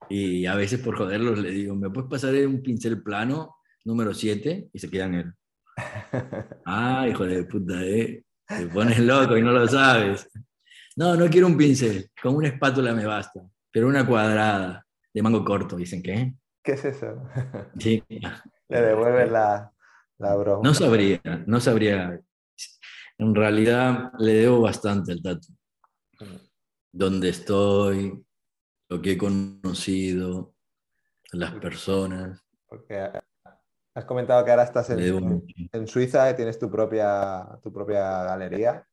Y 0.09 0.47
a 0.47 0.57
veces 0.57 0.81
por 0.81 0.97
joderlos 0.97 1.39
le 1.39 1.51
digo, 1.53 1.77
¿me 1.77 1.89
puedes 1.89 2.11
pasar 2.11 2.35
un 2.47 2.61
pincel 2.63 3.01
plano 3.01 3.57
número 3.85 4.13
7? 4.13 4.69
Y 4.73 4.79
se 4.79 4.91
quedan 4.91 5.15
él. 5.15 5.33
Ah, 6.67 7.07
hijo 7.09 7.25
de 7.25 7.45
puta, 7.45 7.83
¿eh? 7.83 8.23
Te 8.47 8.67
pones 8.67 8.99
loco 8.99 9.37
y 9.37 9.43
no 9.43 9.53
lo 9.53 9.67
sabes. 9.67 10.29
No, 10.97 11.17
no 11.17 11.29
quiero 11.29 11.47
un 11.47 11.57
pincel, 11.57 12.11
con 12.21 12.35
una 12.35 12.49
espátula 12.49 12.93
me 12.93 13.07
basta, 13.07 13.41
pero 13.71 13.87
una 13.89 14.07
cuadrada 14.07 14.85
de 15.13 15.23
mango 15.23 15.45
corto, 15.45 15.77
dicen 15.77 16.03
que. 16.03 16.35
¿Qué 16.63 16.73
es 16.73 16.85
eso? 16.85 17.23
Sí. 17.79 18.03
Le 18.69 18.81
devuelve 18.83 19.27
la, 19.27 19.73
la 20.19 20.37
broma. 20.37 20.63
No 20.63 20.75
sabría, 20.75 21.21
no 21.47 21.61
sabría. 21.61 22.21
En 23.21 23.35
realidad 23.35 24.13
le 24.19 24.33
debo 24.33 24.63
bastante 24.63 25.13
al 25.13 25.23
tatu. 25.23 25.49
Dónde 26.91 27.29
estoy, 27.29 28.25
lo 28.89 29.01
que 29.01 29.13
he 29.13 29.19
conocido, 29.19 30.55
las 31.33 31.53
personas. 31.53 32.43
Porque 32.67 33.11
Has 33.95 34.05
comentado 34.05 34.45
que 34.45 34.51
ahora 34.53 34.63
estás 34.63 34.89
en, 34.91 35.87
Suiza 35.87 36.31
y 36.31 36.37
tienes 36.37 36.59
tu 36.59 36.71
propia, 36.71 37.47
tu 37.63 37.73
propia 37.73 38.23
galería. 38.23 38.87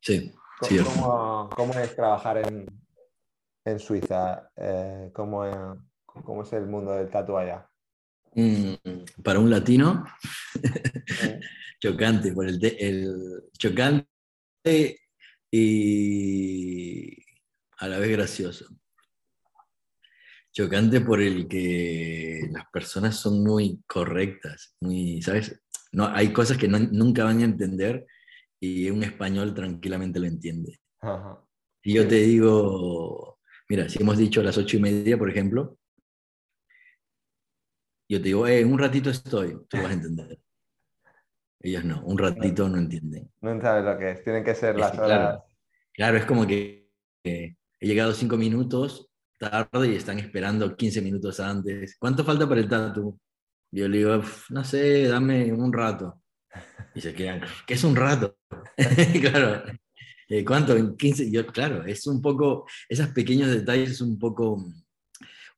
Sí. 0.00 0.32
¿Cómo, 0.60 1.50
cómo, 1.54 1.72
es 1.74 1.94
trabajar 1.96 2.38
en, 2.38 3.78
Suiza? 3.80 4.48
Eh, 4.56 5.10
¿cómo, 5.12 5.44
es 6.42 6.52
el 6.52 6.66
mundo 6.66 6.92
del 6.92 7.10
tatu 7.10 7.36
allá? 7.36 7.68
Mm, 8.34 8.74
para 9.24 9.40
un 9.40 9.50
latino, 9.50 10.04
chocante, 11.82 12.32
por 12.32 12.46
el, 12.46 12.64
el, 12.78 13.42
chocante 13.58 14.06
y 15.50 17.16
a 17.78 17.88
la 17.88 17.98
vez 17.98 18.10
gracioso 18.12 18.66
chocante 20.52 21.00
por 21.00 21.20
el 21.20 21.48
que 21.48 22.48
las 22.52 22.66
personas 22.70 23.16
son 23.16 23.42
muy 23.42 23.82
correctas, 23.86 24.76
muy, 24.80 25.22
¿sabes? 25.22 25.60
No, 25.92 26.06
hay 26.08 26.32
cosas 26.32 26.58
que 26.58 26.68
nunca 26.68 27.24
van 27.24 27.40
a 27.40 27.44
entender 27.44 28.06
y 28.60 28.90
un 28.90 29.02
español 29.02 29.54
tranquilamente 29.54 30.20
lo 30.20 30.26
entiende. 30.26 30.80
Y 31.82 31.94
yo 31.94 32.06
te 32.06 32.16
digo, 32.16 33.38
mira, 33.68 33.88
si 33.88 34.00
hemos 34.00 34.18
dicho 34.18 34.40
a 34.40 34.44
las 34.44 34.56
ocho 34.58 34.76
y 34.76 34.80
media, 34.80 35.18
por 35.18 35.30
ejemplo, 35.30 35.78
yo 38.08 38.18
te 38.18 38.24
digo, 38.24 38.46
eh, 38.46 38.64
un 38.64 38.78
ratito 38.78 39.10
estoy, 39.10 39.56
tú 39.68 39.78
vas 39.78 39.90
a 39.90 39.94
entender. 39.94 40.38
Ellos 41.62 41.84
no, 41.84 42.02
un 42.04 42.18
ratito 42.18 42.68
no 42.68 42.78
entienden. 42.78 43.30
No 43.40 43.60
sabes 43.60 43.84
lo 43.84 43.98
que 43.98 44.10
es, 44.10 44.24
tienen 44.24 44.44
que 44.44 44.54
ser 44.54 44.76
las 44.76 44.98
horas. 44.98 45.42
Claro, 45.92 46.16
es 46.16 46.24
como 46.24 46.46
que 46.46 46.88
he 47.24 47.56
llegado 47.80 48.12
cinco 48.12 48.36
minutos 48.36 49.12
tarde 49.50 49.88
y 49.88 49.96
están 49.96 50.18
esperando 50.18 50.76
15 50.76 51.02
minutos 51.02 51.40
antes. 51.40 51.96
¿Cuánto 51.98 52.24
falta 52.24 52.48
para 52.48 52.60
el 52.60 52.68
tatu? 52.68 53.18
Yo 53.72 53.88
le 53.88 53.98
digo, 53.98 54.22
no 54.50 54.64
sé, 54.64 55.08
dame 55.08 55.52
un 55.52 55.72
rato. 55.72 56.22
Y 56.94 57.00
se 57.00 57.14
quedan, 57.14 57.40
¿qué 57.66 57.74
es 57.74 57.84
un 57.84 57.96
rato? 57.96 58.36
claro, 59.20 59.62
eh, 60.28 60.44
¿cuánto? 60.44 60.76
En 60.76 60.96
15. 60.96 61.30
Yo, 61.30 61.46
claro, 61.46 61.84
es 61.84 62.06
un 62.06 62.20
poco, 62.20 62.66
esos 62.88 63.08
pequeños 63.08 63.50
detalles 63.50 63.90
es 63.90 64.00
un 64.00 64.18
poco, 64.18 64.54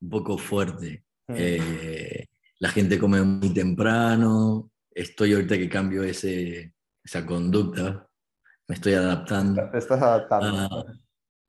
un 0.01 0.09
poco 0.09 0.39
fuerte. 0.39 1.05
Mm. 1.29 1.35
Eh, 1.37 2.27
la 2.61 2.69
gente 2.71 2.99
come 2.99 3.21
muy 3.23 3.53
temprano. 3.53 4.71
Estoy 4.95 5.33
ahorita 5.33 5.59
que 5.59 5.69
cambio 5.69 6.05
ese, 6.05 6.75
esa 7.03 7.27
conducta. 7.27 8.09
me 8.69 8.75
estoy 8.77 8.95
adaptando. 8.95 9.69
Te 9.71 9.79
estás 9.79 10.01
adaptando. 10.01 10.87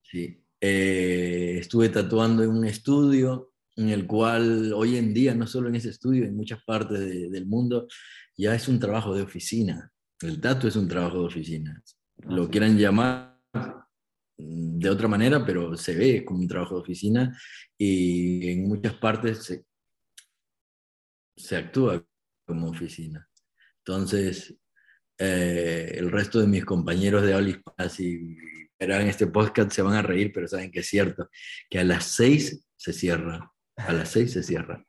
Sí. 0.01 0.43
Eh, 0.59 1.57
estuve 1.59 1.89
tatuando 1.89 2.43
en 2.43 2.49
un 2.49 2.65
estudio 2.65 3.51
en 3.75 3.89
el 3.89 4.07
cual 4.07 4.73
hoy 4.73 4.97
en 4.97 5.13
día, 5.13 5.35
no 5.35 5.45
solo 5.45 5.69
en 5.69 5.75
ese 5.75 5.89
estudio, 5.89 6.25
en 6.25 6.35
muchas 6.35 6.63
partes 6.63 6.99
del 7.31 7.45
mundo, 7.45 7.87
ya 8.37 8.55
es 8.55 8.67
un 8.67 8.79
trabajo 8.79 9.13
de 9.13 9.21
oficina. 9.21 9.91
El 10.21 10.39
tatu 10.39 10.67
es 10.67 10.75
un 10.75 10.87
trabajo 10.87 11.19
de 11.19 11.25
oficina. 11.25 11.83
Lo 12.27 12.49
quieran 12.49 12.77
llamar 12.77 13.37
de 14.37 14.89
otra 14.89 15.07
manera, 15.07 15.45
pero 15.45 15.75
se 15.77 15.95
ve 15.95 16.25
como 16.25 16.39
un 16.39 16.47
trabajo 16.47 16.75
de 16.75 16.81
oficina 16.81 17.37
y 17.77 18.49
en 18.49 18.67
muchas 18.67 18.93
partes 18.93 19.43
se, 19.43 19.65
se 21.35 21.57
actúa 21.57 22.03
como 22.45 22.69
oficina. 22.69 23.27
Entonces, 23.87 24.57
eh, 25.19 25.91
el 25.95 26.11
resto 26.11 26.39
de 26.39 26.47
mis 26.47 26.65
compañeros 26.65 27.21
de 27.21 27.39
hispana, 27.39 27.87
si 27.87 28.35
verán 28.79 29.07
este 29.07 29.27
podcast, 29.27 29.71
se 29.71 29.83
van 29.83 29.93
a 29.93 30.01
reír, 30.01 30.31
pero 30.33 30.47
saben 30.47 30.71
que 30.71 30.79
es 30.79 30.87
cierto, 30.87 31.29
que 31.69 31.79
a 31.79 31.83
las 31.83 32.05
seis 32.05 32.67
se 32.75 32.93
cierra, 32.93 33.51
a 33.75 33.93
las 33.93 34.09
seis 34.09 34.33
se 34.33 34.41
cierra. 34.41 34.83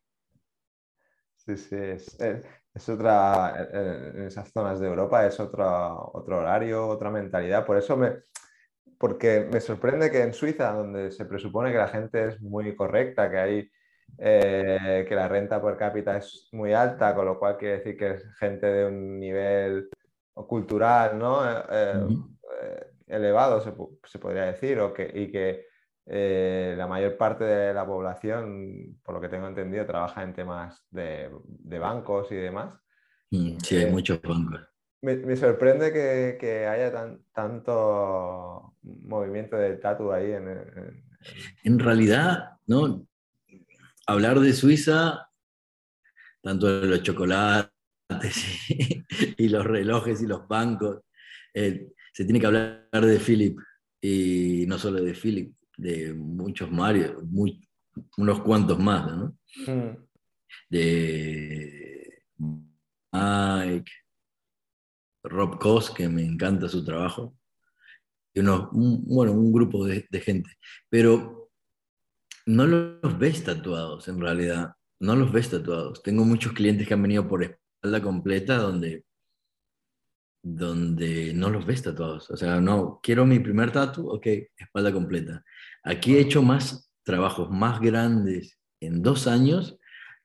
Sí, 1.37 1.59
sí, 1.59 1.77
es, 1.77 2.19
es, 2.19 2.89
otra, 2.89 3.69
en 3.71 4.23
esas 4.23 4.51
zonas 4.51 4.81
de 4.81 4.87
Europa 4.87 5.27
es 5.27 5.39
otro, 5.39 6.11
otro 6.15 6.39
horario, 6.39 6.89
otra 6.89 7.11
mentalidad, 7.11 7.67
por 7.67 7.77
eso 7.77 7.99
me, 7.99 8.15
porque 8.99 9.47
me 9.53 9.61
sorprende 9.61 10.11
que 10.11 10.23
en 10.23 10.33
Suiza, 10.33 10.73
donde 10.73 11.13
se 11.13 11.27
presupone 11.27 11.71
que 11.71 11.79
la 11.79 11.89
gente 11.89 12.29
es 12.29 12.41
muy 12.41 12.75
correcta, 12.75 13.31
que 13.31 13.39
hay 13.39 13.71
eh, 14.19 15.05
que 15.07 15.15
la 15.15 15.29
renta 15.29 15.61
per 15.61 15.77
cápita 15.77 16.17
es 16.17 16.49
muy 16.53 16.73
alta, 16.73 17.15
con 17.15 17.27
lo 17.27 17.39
cual 17.39 17.59
quiere 17.59 17.79
decir 17.79 17.97
que 17.97 18.13
es 18.13 18.35
gente 18.39 18.67
de 18.67 18.87
un 18.87 19.19
nivel 19.19 19.91
cultural 20.33 21.19
¿no? 21.19 21.45
Eh, 21.45 22.07
eh, 22.63 22.87
elevado, 23.09 23.61
se, 23.61 24.19
podría 24.19 24.47
decir, 24.47 24.81
o 24.81 24.93
que, 24.93 25.11
y 25.15 25.31
que 25.31 25.67
la 26.07 26.87
mayor 26.87 27.17
parte 27.17 27.45
de 27.45 27.75
la 27.75 27.87
población, 27.87 28.99
por 29.03 29.17
lo 29.17 29.21
que 29.21 29.29
tengo 29.29 29.49
entendido, 29.49 29.85
trabaja 29.87 30.23
en 30.23 30.35
temas 30.35 30.85
de, 30.91 31.31
bancos 31.79 32.31
y 32.33 32.37
demás. 32.37 32.75
Mm, 33.31 33.59
sí, 33.59 33.77
hay 33.77 33.91
muchos 33.91 34.21
bancos. 34.23 34.61
Me, 35.03 35.37
sorprende 35.37 35.93
que, 35.93 36.67
haya 36.67 36.91
tan, 36.91 37.21
tanto 37.33 38.75
movimiento 38.83 39.57
del 39.57 39.79
tatu 39.79 40.11
ahí. 40.11 40.33
En, 40.33 41.05
en, 41.65 41.79
realidad, 41.79 42.57
¿no? 42.67 43.07
Hablar 44.07 44.41
de 44.41 44.53
Suiza, 44.53 45.29
tanto 46.43 46.81
de 46.81 46.87
los 46.87 47.03
chocolates 47.03 47.71
y, 49.37 49.49
los 49.49 49.65
relojes 49.65 50.23
y 50.23 50.27
los 50.27 50.47
bancos, 50.47 51.01
eh, 51.53 51.89
se 52.13 52.25
tiene 52.25 52.41
que 52.41 52.47
hablar 52.47 52.89
de 52.93 53.19
Philip, 53.19 53.59
y 54.01 54.65
no 54.67 54.79
solo 54.79 55.03
de 55.03 55.15
Philip, 55.15 55.55
de 55.77 56.15
muchos 56.15 56.71
Mario, 56.71 57.23
unos 58.17 58.41
cuantos 58.43 58.79
más, 58.79 59.07
¿no? 59.07 59.37
Mm. 59.67 59.97
De 60.71 62.23
Mike, 63.13 63.93
Rob 65.25 65.59
Koss, 65.59 65.91
que 65.91 66.09
me 66.09 66.25
encanta 66.25 66.69
su 66.69 66.85
trabajo, 66.85 67.37
y 68.33 68.41
unos, 68.41 68.69
bueno, 68.73 69.33
un 69.33 69.53
grupo 69.53 69.87
de, 69.87 70.07
de 70.09 70.21
gente. 70.21 70.51
Pero 70.89 71.46
no 72.47 72.67
los 72.67 73.19
ves 73.19 73.45
tatuados 73.45 74.09
en 74.09 74.21
realidad, 74.21 74.75
no 75.01 75.17
los 75.17 75.33
ves 75.33 75.51
tatuados. 75.51 76.03
Tengo 76.03 76.25
muchos 76.25 76.53
clientes 76.53 76.87
que 76.87 76.95
han 76.95 77.03
venido 77.03 77.27
por 77.29 77.43
espalda 77.43 78.01
completa 78.01 78.57
donde, 78.57 79.05
donde 80.43 81.35
no 81.35 81.51
los 81.51 81.67
ves 81.67 81.83
tatuados. 81.83 82.31
O 82.31 82.37
sea, 82.37 82.61
no, 82.61 83.01
quiero 83.03 83.27
mi 83.27 83.41
primer 83.41 83.73
tatu, 83.73 84.09
ok, 84.09 84.27
espalda 84.57 84.93
completa. 84.93 85.45
Aquí 85.83 86.17
he 86.17 86.21
hecho 86.21 86.43
más 86.43 86.91
trabajos 87.03 87.51
más 87.51 87.81
grandes 87.81 88.59
en 88.81 89.03
dos 89.03 89.27
años 89.27 89.79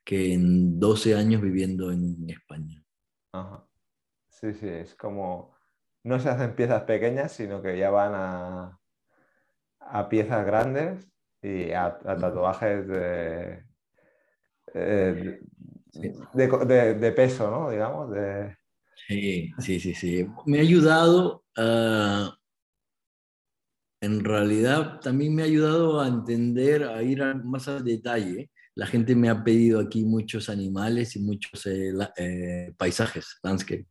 que 0.04 0.32
en 0.32 0.80
12 0.80 1.14
años 1.14 1.40
viviendo 1.40 1.92
en 1.92 2.28
España. 2.28 2.82
Sí, 4.28 4.52
sí, 4.54 4.68
es 4.68 4.96
como, 4.96 5.54
no 6.02 6.18
se 6.18 6.28
hacen 6.28 6.56
piezas 6.56 6.82
pequeñas, 6.82 7.30
sino 7.32 7.62
que 7.62 7.78
ya 7.78 7.90
van 7.90 8.12
a, 8.14 8.80
a 9.78 10.08
piezas 10.08 10.44
grandes 10.44 11.11
y 11.42 11.72
a, 11.72 11.98
tatuajes 11.98 12.86
eh, 14.74 15.40
de, 16.34 16.94
de, 16.94 17.12
peso, 17.12 17.50
¿no? 17.50 17.70
Digamos. 17.70 18.10
De... 18.10 18.56
Sí, 19.08 19.52
sí, 19.58 19.80
sí, 19.80 19.94
sí. 19.94 20.26
Me 20.46 20.58
ha 20.58 20.62
ayudado 20.62 21.44
a... 21.56 22.36
En 24.00 24.24
realidad 24.24 24.98
también 25.00 25.34
me 25.34 25.42
ha 25.42 25.44
ayudado 25.44 26.00
a 26.00 26.08
entender, 26.08 26.82
a 26.82 27.02
ir 27.02 27.22
más 27.44 27.68
al 27.68 27.84
detalle. 27.84 28.50
La 28.74 28.86
gente 28.86 29.14
me 29.14 29.28
ha 29.28 29.44
pedido 29.44 29.78
aquí 29.78 30.04
muchos 30.04 30.48
animales 30.48 31.14
y 31.14 31.20
muchos 31.20 31.66
eh, 31.66 31.92
eh, 32.16 32.72
paisajes, 32.76 33.38
landscape, 33.42 33.86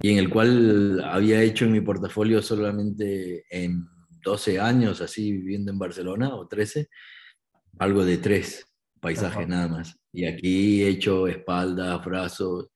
y 0.00 0.12
en 0.12 0.18
el 0.18 0.30
cual 0.30 1.02
había 1.04 1.42
hecho 1.42 1.66
en 1.66 1.72
mi 1.72 1.80
portafolio 1.82 2.40
solamente 2.40 3.44
en 3.50 3.86
12 4.22 4.60
años 4.60 5.00
así 5.00 5.32
viviendo 5.32 5.70
en 5.72 5.78
Barcelona 5.78 6.34
o 6.34 6.46
13, 6.46 6.88
algo 7.78 8.04
de 8.04 8.18
tres 8.18 8.66
paisajes 9.00 9.48
nada 9.48 9.68
más. 9.68 9.98
Y 10.12 10.26
aquí 10.26 10.82
he 10.82 10.88
hecho 10.88 11.26
espaldas, 11.26 12.04
brazos. 12.04 12.68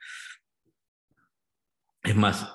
Es 2.03 2.15
más, 2.15 2.47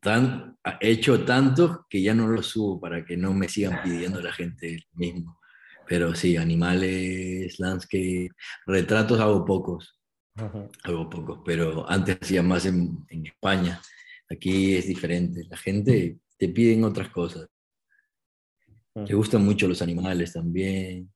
tan, 0.00 0.56
he 0.80 0.90
hecho 0.90 1.24
tantos 1.24 1.80
que 1.88 2.02
ya 2.02 2.14
no 2.14 2.28
los 2.28 2.46
subo 2.46 2.80
para 2.80 3.04
que 3.04 3.16
no 3.16 3.32
me 3.32 3.48
sigan 3.48 3.82
pidiendo 3.82 4.20
la 4.20 4.32
gente 4.32 4.84
mismo. 4.92 5.38
Pero 5.88 6.14
sí, 6.14 6.36
animales, 6.36 7.58
landscape, 7.60 8.30
retratos 8.66 9.20
hago 9.20 9.44
pocos. 9.44 10.00
Hago 10.82 11.08
pocos, 11.08 11.40
pero 11.44 11.88
antes 11.88 12.18
hacía 12.20 12.42
más 12.42 12.66
en, 12.66 13.06
en 13.08 13.26
España. 13.26 13.80
Aquí 14.28 14.74
es 14.74 14.86
diferente. 14.86 15.44
La 15.48 15.56
gente 15.56 16.18
te 16.36 16.48
piden 16.48 16.84
otras 16.84 17.08
cosas. 17.10 17.48
Le 19.04 19.14
gustan 19.14 19.44
mucho 19.44 19.68
los 19.68 19.82
animales 19.82 20.32
también. 20.32 21.12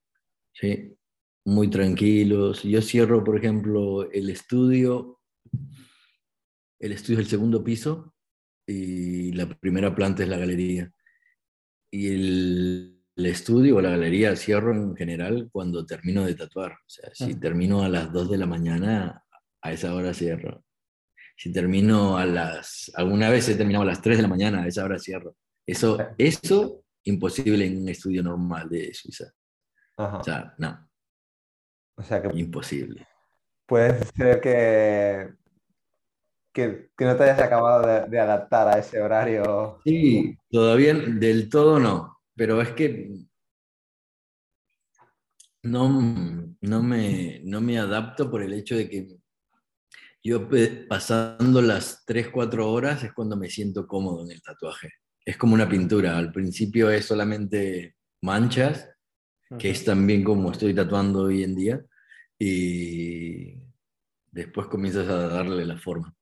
Sí, 0.53 0.95
muy 1.47 1.71
tranquilos. 1.71 2.63
Yo 2.63 2.83
cierro, 2.83 3.25
por 3.25 3.39
ejemplo, 3.39 4.11
el 4.11 4.29
estudio. 4.29 5.21
El 6.79 6.93
estudio 6.93 7.21
es 7.21 7.25
el 7.25 7.31
segundo 7.31 7.65
piso 7.65 8.15
y 8.67 9.33
la 9.33 9.49
primera 9.49 9.95
planta 9.95 10.23
es 10.23 10.29
la 10.29 10.37
galería. 10.37 10.93
Y 11.91 12.09
el, 12.09 12.97
estudio 13.17 13.77
o 13.77 13.81
la 13.83 13.91
galería 13.91 14.35
cierro 14.35 14.75
en 14.75 14.97
general 14.97 15.51
cuando 15.53 15.85
termino 15.85 16.25
de 16.25 16.35
tatuar. 16.35 16.73
O 16.73 16.89
sea, 16.89 17.11
si 17.15 17.35
termino 17.35 17.83
a 17.83 17.89
las 17.89 18.13
2 18.13 18.31
de 18.31 18.39
la 18.39 18.47
mañana, 18.47 19.25
a 19.63 19.73
esa 19.73 19.95
hora 19.95 20.15
cierro. 20.15 20.65
Si 21.37 21.53
termino 21.53 22.17
a 22.17 22.25
las... 22.25 22.91
Alguna 22.95 23.29
vez 23.29 23.49
he 23.49 23.57
terminado 23.57 23.83
a 23.83 23.89
las 23.89 24.01
3 24.01 24.19
de 24.19 24.23
la 24.23 24.29
mañana, 24.29 24.63
a 24.63 24.69
esa 24.69 24.85
hora 24.85 24.99
cierro. 24.99 25.37
Eso, 25.67 25.99
eso 26.17 26.80
imposible 27.05 27.67
en 27.67 27.83
un 27.83 27.89
estudio 27.89 28.23
normal 28.23 28.69
de 28.69 28.93
Suiza. 28.95 29.33
O 29.97 30.23
sea, 30.23 30.55
no. 30.59 30.89
O 31.97 32.03
sea 32.03 32.23
que. 32.23 32.29
Imposible. 32.39 33.07
Puede 33.67 34.05
ser 34.17 34.41
que, 34.41 35.35
que, 36.53 36.91
no 36.99 37.17
te 37.17 37.23
hayas 37.25 37.41
acabado 37.41 38.09
de, 38.09 38.19
adaptar 38.19 38.69
a 38.69 38.79
ese 38.79 39.01
horario. 39.01 39.81
Sí, 39.85 40.37
todavía 40.51 40.95
del 40.95 41.49
todo 41.49 41.79
no. 41.79 42.19
Pero 42.35 42.61
es 42.61 42.71
que 42.71 43.15
no, 45.63 46.57
no, 46.61 46.83
me, 46.83 47.41
no 47.45 47.61
me 47.61 47.79
adapto 47.79 48.31
por 48.31 48.43
el 48.43 48.55
hecho 48.55 48.77
de 48.77 48.89
que 48.89 49.21
yo 50.23 50.49
pasando 50.89 51.63
las 51.63 52.05
3, 52.07 52.29
4 52.31 52.71
horas 52.71 53.05
es 53.05 53.13
cuando 53.13 53.37
me 53.37 53.49
siento 53.49 53.87
cómodo 53.87 54.25
en 54.25 54.33
el 54.33 54.43
tatuaje 54.43 54.91
es 55.25 55.37
como 55.37 55.55
una 55.55 55.69
pintura. 55.69 56.17
Al 56.19 56.33
principio 56.33 56.91
es 56.91 57.07
solamente 57.07 57.97
manchas, 58.23 58.89
que 59.59 59.71
es 59.71 59.85
también 59.85 60.23
como 60.23 60.53
estoy 60.53 60.75
tatuando 60.75 61.23
hoy 61.25 61.43
en 61.43 61.57
día, 61.57 61.85
y 62.39 63.55
después 64.31 64.69
comienzas 64.69 65.09
a 65.09 65.29
darle 65.29 65.65
la 65.65 65.77
forma. 65.77 66.15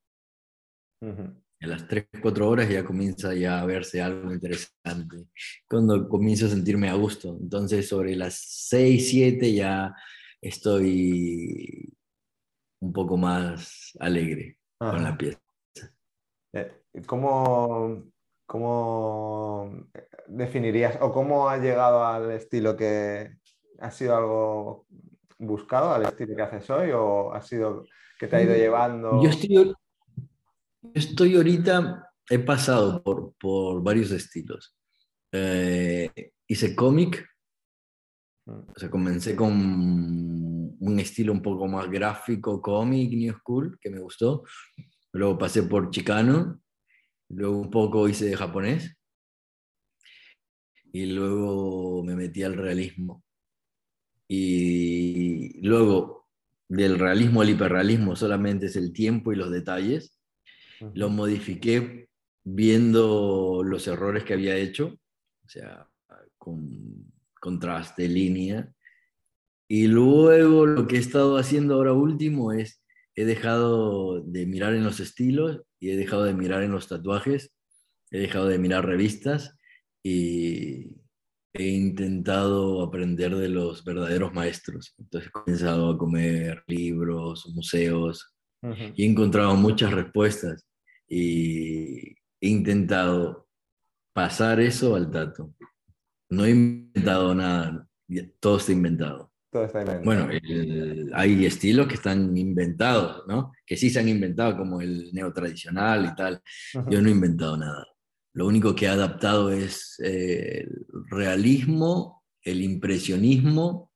A 1.61 1.67
las 1.67 1.87
3, 1.89 2.07
4 2.23 2.49
horas 2.49 2.69
ya 2.69 2.85
comienza 2.85 3.35
ya 3.35 3.61
a 3.61 3.67
verse 3.67 4.01
algo 4.01 4.33
interesante. 4.33 5.27
Cuando 5.69 6.09
comienzo 6.09 6.47
a 6.47 6.51
sentirme 6.51 6.89
a 6.89 6.95
gusto. 6.95 7.37
Entonces 7.41 7.89
sobre 7.89 8.15
las 8.15 8.35
6, 8.69 9.09
7 9.09 9.53
ya 9.53 9.95
estoy 10.41 11.93
un 12.81 12.93
poco 12.93 13.17
más 13.17 13.97
alegre 13.99 14.59
con 14.79 15.03
la 15.03 15.17
pieza. 15.17 15.41
Eh, 16.53 16.73
¿Cómo, 17.07 18.05
¿Cómo 18.49 19.71
definirías 20.27 20.97
o 21.03 21.13
cómo 21.13 21.51
has 21.51 21.61
llegado 21.61 22.03
al 22.03 22.31
estilo 22.31 22.79
que 22.79 23.37
ha 23.79 23.91
sido 23.91 24.17
algo 24.17 24.87
buscado, 25.39 25.93
al 25.93 26.07
estilo 26.07 26.35
que 26.35 26.41
haces 26.41 26.71
hoy 26.71 26.91
o 26.95 27.35
ha 27.35 27.43
sido 27.43 27.85
que 28.19 28.27
te 28.27 28.37
ha 28.37 28.43
ido 28.43 28.55
mm, 28.55 28.57
llevando? 28.57 29.23
Yo 29.23 29.29
estoy, 29.29 29.75
estoy 30.95 31.37
ahorita 31.37 32.11
he 32.31 32.39
pasado 32.39 33.03
por, 33.03 33.35
por 33.35 33.83
varios 33.83 34.13
estilos. 34.13 34.75
Eh, 35.31 36.11
hice 36.47 36.75
cómic, 36.75 37.29
mm. 38.47 38.51
o 38.75 38.79
sea, 38.79 38.89
comencé 38.89 39.37
con 39.37 39.53
un 39.53 40.99
estilo 40.99 41.35
un 41.35 41.43
poco 41.43 41.69
más 41.69 41.91
gráfico, 41.91 42.63
cómic, 42.63 43.13
new 43.13 43.35
school, 43.35 43.79
que 43.79 43.91
me 43.91 43.99
gustó. 43.99 44.45
Luego 45.13 45.37
pasé 45.37 45.65
por 45.65 45.91
chicano, 45.91 46.63
luego 47.29 47.59
un 47.59 47.71
poco 47.71 48.09
hice 48.09 48.27
de 48.27 48.37
japonés 48.37 48.97
y 50.93 51.07
luego 51.07 52.03
me 52.03 52.17
metí 52.17 52.43
al 52.43 52.55
realismo. 52.55 53.23
Y 54.27 55.61
luego 55.67 56.29
del 56.69 56.99
realismo 56.99 57.41
al 57.41 57.51
hiperrealismo 57.51 58.14
solamente 58.17 58.67
es 58.67 58.77
el 58.77 58.93
tiempo 58.93 59.33
y 59.33 59.37
los 59.37 59.51
detalles. 59.51 60.19
Lo 60.95 61.09
modifiqué 61.09 62.09
viendo 62.45 63.62
los 63.64 63.87
errores 63.87 64.25
que 64.25 64.35
había 64.35 64.57
hecho, 64.57 64.99
o 65.45 65.49
sea, 65.49 65.88
con 66.37 67.12
contraste, 67.41 68.09
línea. 68.09 68.73
Y 69.69 69.87
luego 69.87 70.67
lo 70.67 70.87
que 70.87 70.97
he 70.97 71.01
estado 71.01 71.37
haciendo 71.37 71.75
ahora 71.75 71.93
último 71.93 72.53
es, 72.53 72.83
he 73.14 73.25
dejado 73.25 74.23
de 74.23 74.47
mirar 74.47 74.75
en 74.75 74.85
los 74.85 75.01
estilos 75.01 75.62
y 75.81 75.91
he 75.91 75.97
dejado 75.97 76.25
de 76.25 76.35
mirar 76.35 76.62
en 76.62 76.73
los 76.73 76.88
tatuajes, 76.88 77.53
he 78.11 78.19
dejado 78.19 78.49
de 78.49 78.59
mirar 78.59 78.87
revistas 78.87 79.57
y 80.03 80.97
he 81.53 81.67
intentado 81.67 82.83
aprender 82.83 83.35
de 83.35 83.49
los 83.49 83.85
verdaderos 83.85 84.33
maestros. 84.33 84.95
Entonces 84.99 85.29
he 85.29 85.33
comenzado 85.33 85.91
a 85.91 85.99
comer 85.99 86.62
libros, 86.67 87.47
museos 87.55 88.35
y 88.95 89.05
he 89.05 89.07
encontrado 89.07 89.55
muchas 89.55 89.93
respuestas 89.93 90.67
y 91.09 92.11
he 92.41 92.49
intentado 92.49 93.49
pasar 94.12 94.61
eso 94.61 94.97
al 94.97 95.11
tato. 95.11 95.55
No 96.31 96.45
he 96.45 96.51
inventado 96.51 97.35
nada, 97.35 97.88
todo 98.41 98.59
está 98.59 98.73
inventado. 98.73 99.28
Todo 99.51 99.65
está 99.65 99.81
inventado. 99.81 100.05
Bueno, 100.05 100.29
hay 101.15 101.47
estilos 101.47 101.87
que 101.87 101.95
están 101.95 102.37
inventados, 102.37 103.25
¿no? 103.27 103.53
Que 103.67 103.77
sí 103.77 103.89
se 103.89 103.99
han 103.99 104.09
inventado, 104.09 104.57
como 104.57 104.81
el 104.81 105.11
neotradicional 105.13 106.05
y 106.05 106.15
tal. 106.15 106.43
Yo 106.91 107.01
no 107.01 107.09
he 107.09 107.13
inventado 107.13 107.57
nada. 107.57 107.87
Lo 108.35 108.47
único 108.47 108.75
que 108.75 108.85
he 108.85 108.89
adaptado 108.89 109.51
es 109.51 109.99
eh, 110.05 110.61
el 110.61 111.11
realismo, 111.11 112.25
el 112.43 112.63
impresionismo 112.63 113.91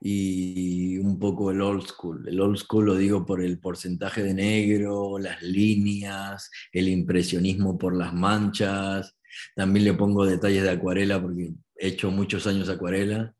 y 0.00 0.98
un 0.98 1.18
poco 1.18 1.50
el 1.50 1.60
old 1.60 1.86
school. 1.86 2.26
El 2.26 2.40
old 2.40 2.56
school 2.56 2.86
lo 2.86 2.96
digo 2.96 3.24
por 3.24 3.42
el 3.42 3.60
porcentaje 3.60 4.22
de 4.22 4.34
negro, 4.34 5.18
las 5.18 5.42
líneas, 5.42 6.50
el 6.72 6.88
impresionismo 6.88 7.78
por 7.78 7.94
las 7.94 8.12
manchas. 8.12 9.16
También 9.54 9.84
le 9.84 9.92
pongo 9.94 10.24
detalles 10.24 10.62
de 10.62 10.70
acuarela 10.70 11.20
porque 11.20 11.52
he 11.76 11.88
hecho 11.88 12.10
muchos 12.10 12.46
años 12.46 12.68
acuarela. 12.68 13.35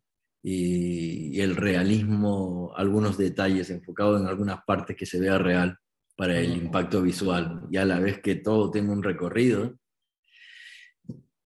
Y, 0.49 1.41
el 1.41 1.57
realismo, 1.57 2.73
algunos 2.77 3.19
detalles 3.19 3.69
enfocados 3.71 4.21
en 4.21 4.29
algunas 4.29 4.63
partes 4.65 4.97
que 4.97 5.05
se 5.05 5.19
vea 5.19 5.39
real 5.39 5.77
para 6.17 6.39
el 6.39 6.57
impacto 6.57 7.03
visual. 7.03 7.63
Y 7.71 7.79
a 7.79 7.85
la 7.85 7.99
vez 7.99 8.21
que 8.21 8.37
todo 8.37 8.71
tenga 8.71 8.93
un 8.93 9.03
recorrido, 9.03 9.77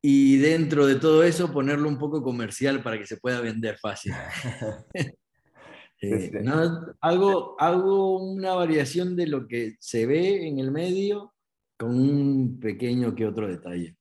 y 0.03 0.39
dentro 0.39 0.87
de 0.87 0.97
todo 0.97 1.23
eso 1.25 1.53
ponerlo 1.53 1.89
un 1.89 1.99
poco 1.99 2.23
comercial 2.23 2.83
para 2.83 2.99
que 2.99 3.07
se 3.07 3.19
pueda 3.19 3.41
vender 3.41 3.79
fácil. 3.79 4.13
Eh, 6.03 6.33
hago, 7.03 8.17
una 8.19 8.55
variación 8.55 9.15
de 9.17 9.27
lo 9.27 9.47
que 9.47 9.77
se 9.81 10.07
ve 10.07 10.49
en 10.49 10.59
el 10.59 10.71
medio 10.71 11.35
con 11.79 11.91
un 11.91 12.59
pequeño 12.59 13.15
que 13.15 13.27
otro 13.27 13.47
detalle. 13.47 13.97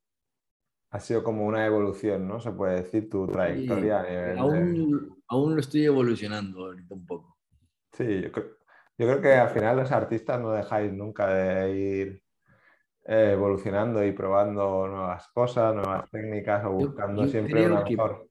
Ha 0.91 0.99
sido 0.99 1.23
como 1.23 1.45
una 1.45 1.65
evolución, 1.65 2.27
¿no? 2.27 2.39
Se 2.39 2.51
puede 2.51 2.81
decir 2.81 3.09
tu 3.09 3.27
trayectoria. 3.27 4.01
aún, 4.39 5.21
aún 5.27 5.55
lo 5.55 5.61
estoy 5.61 5.85
evolucionando 5.85 6.65
ahorita 6.65 6.95
un 6.95 7.05
poco. 7.05 7.37
Sí, 7.91 8.23
yo 8.23 9.07
creo 9.07 9.21
que 9.21 9.33
al 9.33 9.49
final 9.49 9.77
los 9.77 9.91
artistas 9.91 10.41
no 10.41 10.51
dejáis 10.51 10.91
nunca 10.91 11.27
de 11.27 11.77
ir 11.77 12.23
eh, 13.05 13.31
evolucionando 13.33 14.05
y 14.05 14.11
probando 14.11 14.87
nuevas 14.87 15.27
cosas, 15.29 15.73
nuevas 15.73 16.09
técnicas 16.11 16.63
o 16.65 16.71
buscando 16.71 17.27
siempre 17.27 17.65
una 17.65 17.83
mejor. 17.83 18.29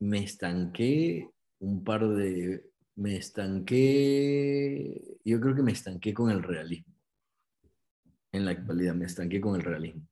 Me 0.00 0.24
estanqué 0.24 1.30
un 1.60 1.82
par 1.82 2.06
de. 2.08 2.66
Me 2.96 3.16
estanqué. 3.16 5.18
Yo 5.24 5.40
creo 5.40 5.54
que 5.54 5.62
me 5.62 5.72
estanqué 5.72 6.12
con 6.12 6.30
el 6.30 6.42
realismo. 6.42 6.92
En 8.32 8.44
la 8.44 8.50
actualidad, 8.50 8.94
me 8.94 9.06
estanqué 9.06 9.40
con 9.40 9.54
el 9.54 9.62
realismo. 9.62 10.02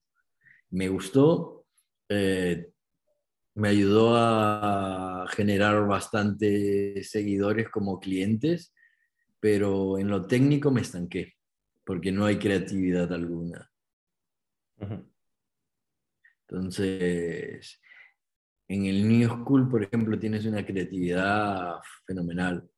Me 0.71 0.89
gustó. 0.89 1.67
Eh, 2.09 2.71
me 3.55 3.69
ayudó 3.69 4.17
a 4.17 5.27
generar 5.31 5.87
bastantes 5.87 7.11
seguidores 7.11 7.69
como 7.69 8.01
clientes, 8.01 8.73
pero 9.41 9.99
en 9.99 10.09
lo 10.09 10.27
técnico 10.27 10.71
me 10.71 10.81
estanqué 10.81 11.35
porque 11.85 12.13
no 12.13 12.25
hay 12.25 12.39
creatividad 12.39 13.13
alguna. 13.13 13.69
Entonces, 16.49 17.81
en 18.69 18.87
el 18.87 19.09
New 19.09 19.29
School, 19.29 19.69
por 19.69 19.83
ejemplo, 19.83 20.17
tienes 20.19 20.47
una 20.47 20.65
creatividad 20.65 21.81
fenomenal. 22.07 22.71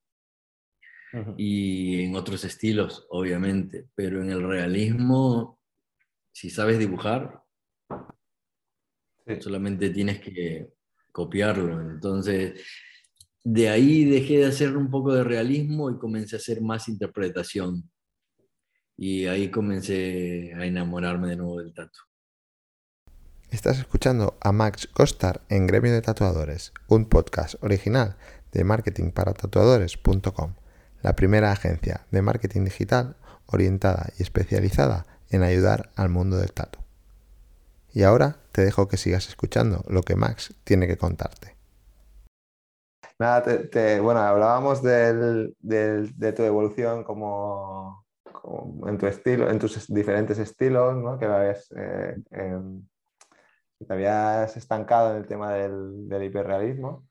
Y 1.36 2.04
en 2.04 2.16
otros 2.16 2.42
estilos, 2.44 3.06
obviamente, 3.10 3.86
pero 3.94 4.22
en 4.22 4.30
el 4.30 4.42
realismo, 4.42 5.60
si 6.32 6.48
sabes 6.48 6.78
dibujar, 6.78 7.41
solamente 9.40 9.90
tienes 9.90 10.20
que 10.20 10.68
copiarlo. 11.10 11.80
Entonces, 11.80 12.60
de 13.44 13.68
ahí 13.68 14.04
dejé 14.04 14.38
de 14.38 14.46
hacer 14.46 14.76
un 14.76 14.90
poco 14.90 15.14
de 15.14 15.24
realismo 15.24 15.90
y 15.90 15.98
comencé 15.98 16.36
a 16.36 16.38
hacer 16.38 16.60
más 16.60 16.88
interpretación. 16.88 17.90
Y 18.96 19.26
ahí 19.26 19.50
comencé 19.50 20.52
a 20.54 20.64
enamorarme 20.66 21.28
de 21.28 21.36
nuevo 21.36 21.58
del 21.58 21.72
tatu. 21.72 21.98
Estás 23.50 23.78
escuchando 23.78 24.38
a 24.40 24.52
Max 24.52 24.86
Costar 24.86 25.42
en 25.48 25.66
Gremio 25.66 25.92
de 25.92 26.00
Tatuadores, 26.00 26.72
un 26.88 27.06
podcast 27.06 27.62
original 27.62 28.16
de 28.52 28.64
marketingparatatuadores.com, 28.64 30.54
la 31.02 31.16
primera 31.16 31.52
agencia 31.52 32.06
de 32.10 32.22
marketing 32.22 32.64
digital 32.64 33.16
orientada 33.46 34.10
y 34.18 34.22
especializada 34.22 35.04
en 35.30 35.42
ayudar 35.42 35.90
al 35.96 36.08
mundo 36.08 36.36
del 36.38 36.52
tatu. 36.52 36.81
Y 37.92 38.02
ahora 38.02 38.36
te 38.52 38.62
dejo 38.62 38.88
que 38.88 38.96
sigas 38.96 39.28
escuchando 39.28 39.82
lo 39.88 40.02
que 40.02 40.16
Max 40.16 40.54
tiene 40.64 40.86
que 40.86 40.96
contarte. 40.96 41.56
Nada, 43.18 43.44
bueno, 44.00 44.20
hablábamos 44.20 44.82
de 44.82 45.54
tu 46.36 46.42
evolución 46.42 47.04
como 47.04 48.02
en 48.86 48.98
tu 48.98 49.06
estilo, 49.06 49.50
en 49.50 49.58
tus 49.58 49.86
diferentes 49.88 50.38
estilos, 50.38 50.96
¿no? 50.96 51.18
que 51.18 51.26
eh, 51.26 52.16
em, 52.30 52.82
te 53.86 53.92
habías 53.92 54.56
estancado 54.56 55.12
en 55.12 55.16
el 55.18 55.26
tema 55.26 55.52
del, 55.52 56.22
hiperrealismo. 56.22 57.06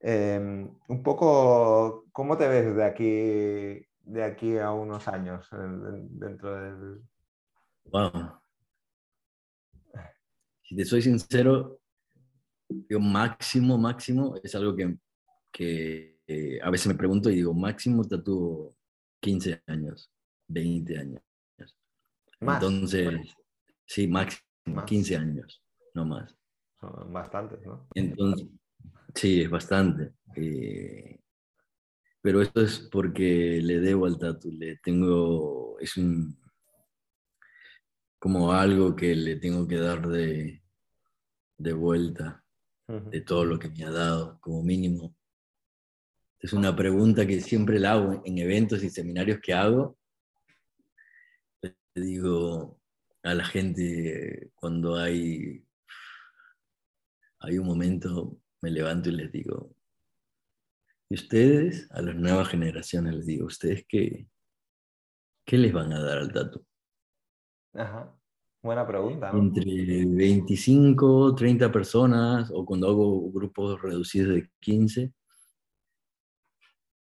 Em, 0.00 0.70
un 0.88 1.02
poco, 1.02 2.06
¿cómo 2.12 2.36
te 2.36 2.48
ves 2.48 2.74
de 2.74 2.84
aquí, 2.84 3.86
de 4.00 4.24
aquí 4.24 4.58
a 4.58 4.72
unos 4.72 5.08
años 5.08 5.48
dentro 5.50 6.54
del... 6.54 7.02
Wow. 7.84 8.39
Si 10.70 10.76
te 10.76 10.84
soy 10.84 11.02
sincero, 11.02 11.80
yo 12.88 13.00
máximo, 13.00 13.76
máximo, 13.76 14.36
es 14.40 14.54
algo 14.54 14.76
que, 14.76 14.96
que 15.50 16.20
eh, 16.28 16.60
a 16.62 16.70
veces 16.70 16.86
me 16.86 16.94
pregunto 16.94 17.28
y 17.28 17.34
digo, 17.34 17.52
máximo 17.52 18.04
tatuo 18.04 18.76
15 19.20 19.64
años. 19.66 20.12
20 20.46 20.96
años. 20.96 21.22
Entonces, 22.38 23.34
sí, 23.84 24.06
máximo, 24.06 24.84
15 24.86 25.16
años, 25.16 25.60
no 25.92 26.04
más. 26.04 26.36
Son 26.80 27.12
bastantes, 27.12 27.66
¿no? 27.66 27.88
Entonces, 27.92 28.46
sí, 29.12 29.42
es 29.42 29.50
bastante. 29.50 30.12
Eh, 30.36 31.18
pero 32.22 32.42
esto 32.42 32.60
es 32.60 32.88
porque 32.92 33.60
le 33.60 33.80
debo 33.80 34.06
al 34.06 34.20
tatu, 34.20 34.52
le 34.52 34.76
tengo, 34.76 35.80
es 35.80 35.96
un, 35.96 36.38
como 38.20 38.52
algo 38.52 38.94
que 38.94 39.16
le 39.16 39.34
tengo 39.34 39.66
que 39.66 39.76
dar 39.76 40.06
de, 40.06 40.59
de 41.60 41.74
vuelta 41.74 42.42
de 42.88 43.20
todo 43.20 43.44
lo 43.44 43.58
que 43.58 43.68
me 43.68 43.84
ha 43.84 43.90
dado, 43.90 44.40
como 44.40 44.62
mínimo. 44.64 45.14
Es 46.40 46.52
una 46.52 46.74
pregunta 46.74 47.26
que 47.26 47.40
siempre 47.40 47.78
la 47.78 47.92
hago 47.92 48.22
en 48.24 48.38
eventos 48.38 48.82
y 48.82 48.90
seminarios 48.90 49.38
que 49.40 49.52
hago, 49.52 49.96
le 51.62 51.76
digo 51.94 52.80
a 53.22 53.34
la 53.34 53.44
gente 53.44 54.50
cuando 54.54 54.96
hay, 54.96 55.64
hay 57.40 57.58
un 57.58 57.66
momento, 57.66 58.40
me 58.62 58.70
levanto 58.70 59.10
y 59.10 59.12
les 59.12 59.30
digo, 59.30 59.76
y 61.10 61.14
ustedes, 61.14 61.90
a 61.92 62.00
las 62.02 62.16
nuevas 62.16 62.48
generaciones 62.48 63.14
les 63.14 63.26
digo, 63.26 63.46
¿ustedes 63.46 63.84
qué, 63.86 64.28
qué 65.44 65.58
les 65.58 65.72
van 65.72 65.92
a 65.92 66.02
dar 66.02 66.18
al 66.18 66.32
tatu? 66.32 66.64
Buena 68.62 68.86
pregunta. 68.86 69.32
¿no? 69.32 69.38
Entre 69.38 70.04
25, 70.04 71.34
30 71.34 71.72
personas, 71.72 72.50
o 72.52 72.64
cuando 72.64 72.88
hago 72.88 73.30
grupos 73.30 73.80
reducidos 73.80 74.34
de 74.34 74.50
15, 74.60 75.12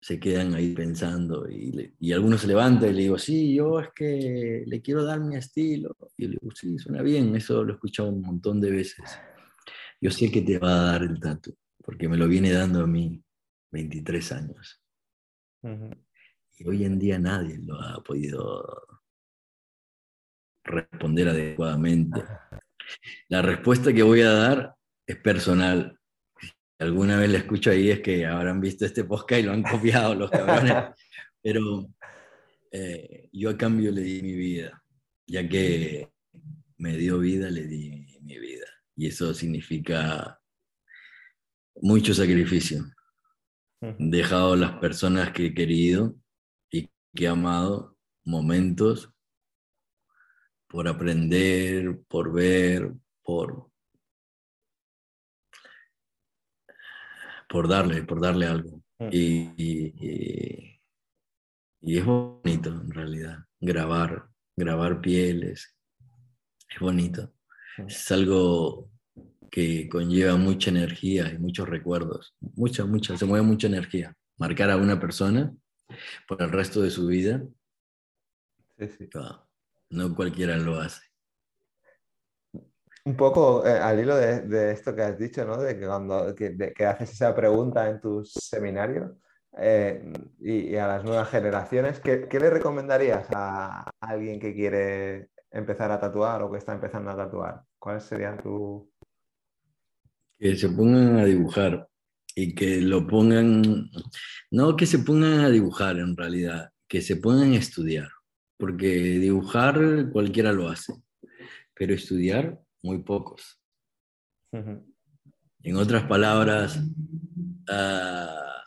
se 0.01 0.21
quedan 0.21 0.55
ahí 0.55 0.75
pensando 0.75 1.49
y, 1.49 1.95
y 1.99 2.13
algunos 2.13 2.43
se 2.43 2.47
levanta 2.47 2.87
y 2.87 2.93
le 2.93 3.03
digo, 3.03 3.19
sí, 3.19 3.55
yo 3.55 3.81
es 3.81 3.89
que 3.95 4.63
le 4.67 4.83
quiero 4.83 5.03
dar 5.05 5.21
mi 5.21 5.37
estilo. 5.37 5.97
Y 6.17 6.27
le 6.27 6.39
digo, 6.41 6.55
sí, 6.55 6.79
suena 6.79 7.03
bien, 7.03 7.35
eso 7.37 7.65
lo 7.65 7.73
he 7.73 7.75
escuchado 7.75 8.11
un 8.11 8.21
montón 8.21 8.61
de 8.61 8.71
veces. 8.71 9.19
Yo 10.01 10.11
sé 10.11 10.31
que 10.31 10.43
te 10.43 10.59
va 10.59 10.73
a 10.73 10.93
dar 10.93 11.03
el 11.03 11.19
tatu, 11.19 11.57
porque 11.83 12.09
me 12.09 12.19
lo 12.19 12.29
viene 12.29 12.53
dando 12.53 12.83
a 12.83 12.87
mí 12.87 13.23
23 13.71 14.33
años. 14.33 14.83
Y 15.63 16.69
hoy 16.69 16.85
en 16.85 16.99
día 16.99 17.19
nadie 17.19 17.59
lo 17.59 17.81
ha 17.81 18.03
podido 18.03 18.94
responder 20.65 21.29
adecuadamente. 21.29 22.23
La 23.29 23.43
respuesta 23.43 23.93
que 23.93 24.03
voy 24.03 24.23
a 24.23 24.33
dar 24.33 24.75
es 25.07 25.17
personal. 25.17 25.99
Alguna 26.79 27.19
vez 27.19 27.31
la 27.31 27.39
escucho 27.39 27.71
ahí 27.71 27.91
es 27.91 28.01
que 28.01 28.27
habrán 28.27 28.61
visto 28.61 28.85
este 28.85 29.05
podcast 29.05 29.41
y 29.41 29.45
lo 29.45 29.53
han 29.53 29.62
copiado 29.71 30.15
los 30.15 30.31
cabrones. 30.31 30.75
Pero 31.43 31.89
eh, 32.73 33.29
yo 33.33 33.51
a 33.51 33.57
cambio 33.57 33.93
le 33.93 34.03
di 34.03 34.23
mi 34.23 34.33
vida, 34.33 34.83
ya 35.27 35.49
que 35.49 36.11
me 36.79 36.97
dio 36.97 37.19
vida, 37.19 37.51
le 37.51 37.67
di 37.67 38.19
mi 38.23 38.39
vida. 38.39 38.67
Y 38.97 39.09
eso 39.09 39.35
significa 39.35 40.41
mucho 41.77 42.15
sacrificio. 42.15 42.85
He 43.81 43.95
dejado 43.99 44.57
las 44.57 44.79
personas 44.79 45.33
que 45.33 45.47
he 45.47 45.55
querido 45.55 46.17
y 46.71 46.89
que 47.15 47.25
he 47.25 47.29
amado, 47.29 47.99
momentos 48.25 49.14
por 50.75 50.89
aprender, 50.89 52.01
por 52.09 52.33
ver, 52.33 52.93
por, 53.22 53.70
por 57.49 57.68
darle, 57.68 58.03
por 58.03 58.20
darle 58.20 58.47
algo. 58.47 58.83
Mm. 58.99 59.09
Y, 59.12 60.81
y, 61.81 61.97
es 61.97 62.05
bonito 62.05 62.70
en 62.70 62.91
realidad, 62.91 63.45
grabar, 63.61 64.29
grabar 64.57 65.01
pieles, 65.01 65.77
es 66.68 66.81
bonito. 66.81 67.33
Mm. 67.79 67.87
Es 67.87 68.11
algo 68.11 68.91
que 69.53 69.89
conlleva 69.89 70.35
mucha 70.35 70.70
energía 70.70 71.33
y 71.33 71.39
muchos 71.39 71.68
recuerdos, 71.68 72.35
mucha, 72.41 72.85
mucha, 72.85 73.16
se 73.16 73.25
mueve 73.25 73.47
mucha 73.47 73.68
energía. 73.68 74.12
Marcar 74.39 74.72
a 74.72 74.77
una 74.77 74.99
persona 74.99 75.55
por 76.27 76.43
el 76.43 76.51
resto 76.51 76.83
de 76.83 76.91
su 76.91 77.07
vida. 77.07 77.45
Sí, 78.77 78.89
sí. 78.89 79.09
No 79.95 80.13
cualquiera 80.13 80.57
lo 80.57 80.81
hace. 80.81 81.03
Un 83.05 83.17
poco 83.17 83.65
eh, 83.65 83.71
al 83.71 84.01
hilo 84.01 84.17
de, 84.17 84.73
esto 84.73 84.95
que 84.95 85.03
has 85.03 85.19
dicho, 85.19 85.45
¿no? 85.45 85.59
De 85.59 85.79
que 85.79 85.87
cuando 85.87 86.35
que, 86.35 86.75
haces 86.85 87.13
esa 87.13 87.35
pregunta 87.35 87.89
en 87.89 88.01
tus 88.01 88.33
seminarios 88.33 89.13
eh, 89.59 90.03
y, 90.41 90.75
a 90.75 90.89
las 90.89 91.05
nuevas 91.05 91.29
generaciones, 91.31 92.01
¿qué, 92.01 92.27
le 92.29 92.51
recomendarías 92.51 93.29
a 93.33 93.89
alguien 94.01 94.41
que 94.41 94.53
quiere 94.53 95.29
empezar 95.53 95.93
a 95.93 96.01
tatuar 96.01 96.43
o 96.43 96.51
que 96.51 96.59
está 96.59 96.73
empezando 96.73 97.11
a 97.11 97.17
tatuar? 97.17 97.63
¿Cuáles 97.79 98.03
serían 98.03 98.43
tu...? 98.43 98.91
Que 100.39 100.57
se 100.57 100.71
pongan 100.71 101.19
a 101.19 101.25
dibujar 101.25 101.89
y 102.35 102.53
que 102.55 102.81
lo 102.81 103.07
pongan, 103.07 103.91
no 104.51 104.77
que 104.77 104.87
se 104.87 104.99
pongan 104.99 105.41
a 105.41 105.51
dibujar 105.51 105.99
en 105.99 106.17
realidad, 106.17 106.71
que 106.89 107.01
se 107.01 107.17
pongan 107.17 107.53
a 107.53 107.59
estudiar 107.59 108.09
porque 108.65 109.19
dibujar 109.19 110.09
cualquiera 110.11 110.51
lo 110.51 110.71
hace, 110.71 110.95
pero 111.75 111.93
estudiar 111.93 112.59
muy 112.83 113.03
pocos. 113.03 113.61
En 114.53 115.77
otras 115.77 116.05
palabras, 116.05 116.81
ah, 117.69 118.62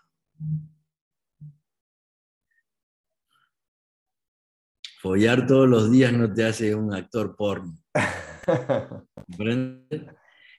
follar 5.01 5.47
todos 5.47 5.67
los 5.67 5.91
días 5.91 6.13
no 6.13 6.31
te 6.31 6.45
hace 6.45 6.75
un 6.75 6.93
actor 6.93 7.35
porno. 7.35 7.75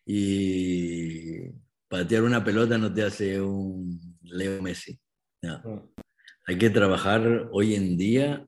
y 0.04 1.48
patear 1.86 2.24
una 2.24 2.42
pelota 2.42 2.76
no 2.76 2.92
te 2.92 3.04
hace 3.04 3.40
un 3.40 4.18
Leo 4.22 4.60
Messi. 4.60 4.98
Mm. 5.42 5.78
Hay 6.48 6.58
que 6.58 6.70
trabajar 6.70 7.50
hoy 7.52 7.76
en 7.76 7.96
día 7.96 8.47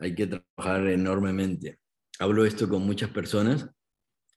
hay 0.00 0.14
que 0.14 0.26
trabajar 0.26 0.86
enormemente. 0.88 1.78
Hablo 2.18 2.44
esto 2.44 2.68
con 2.68 2.82
muchas 2.82 3.10
personas 3.10 3.68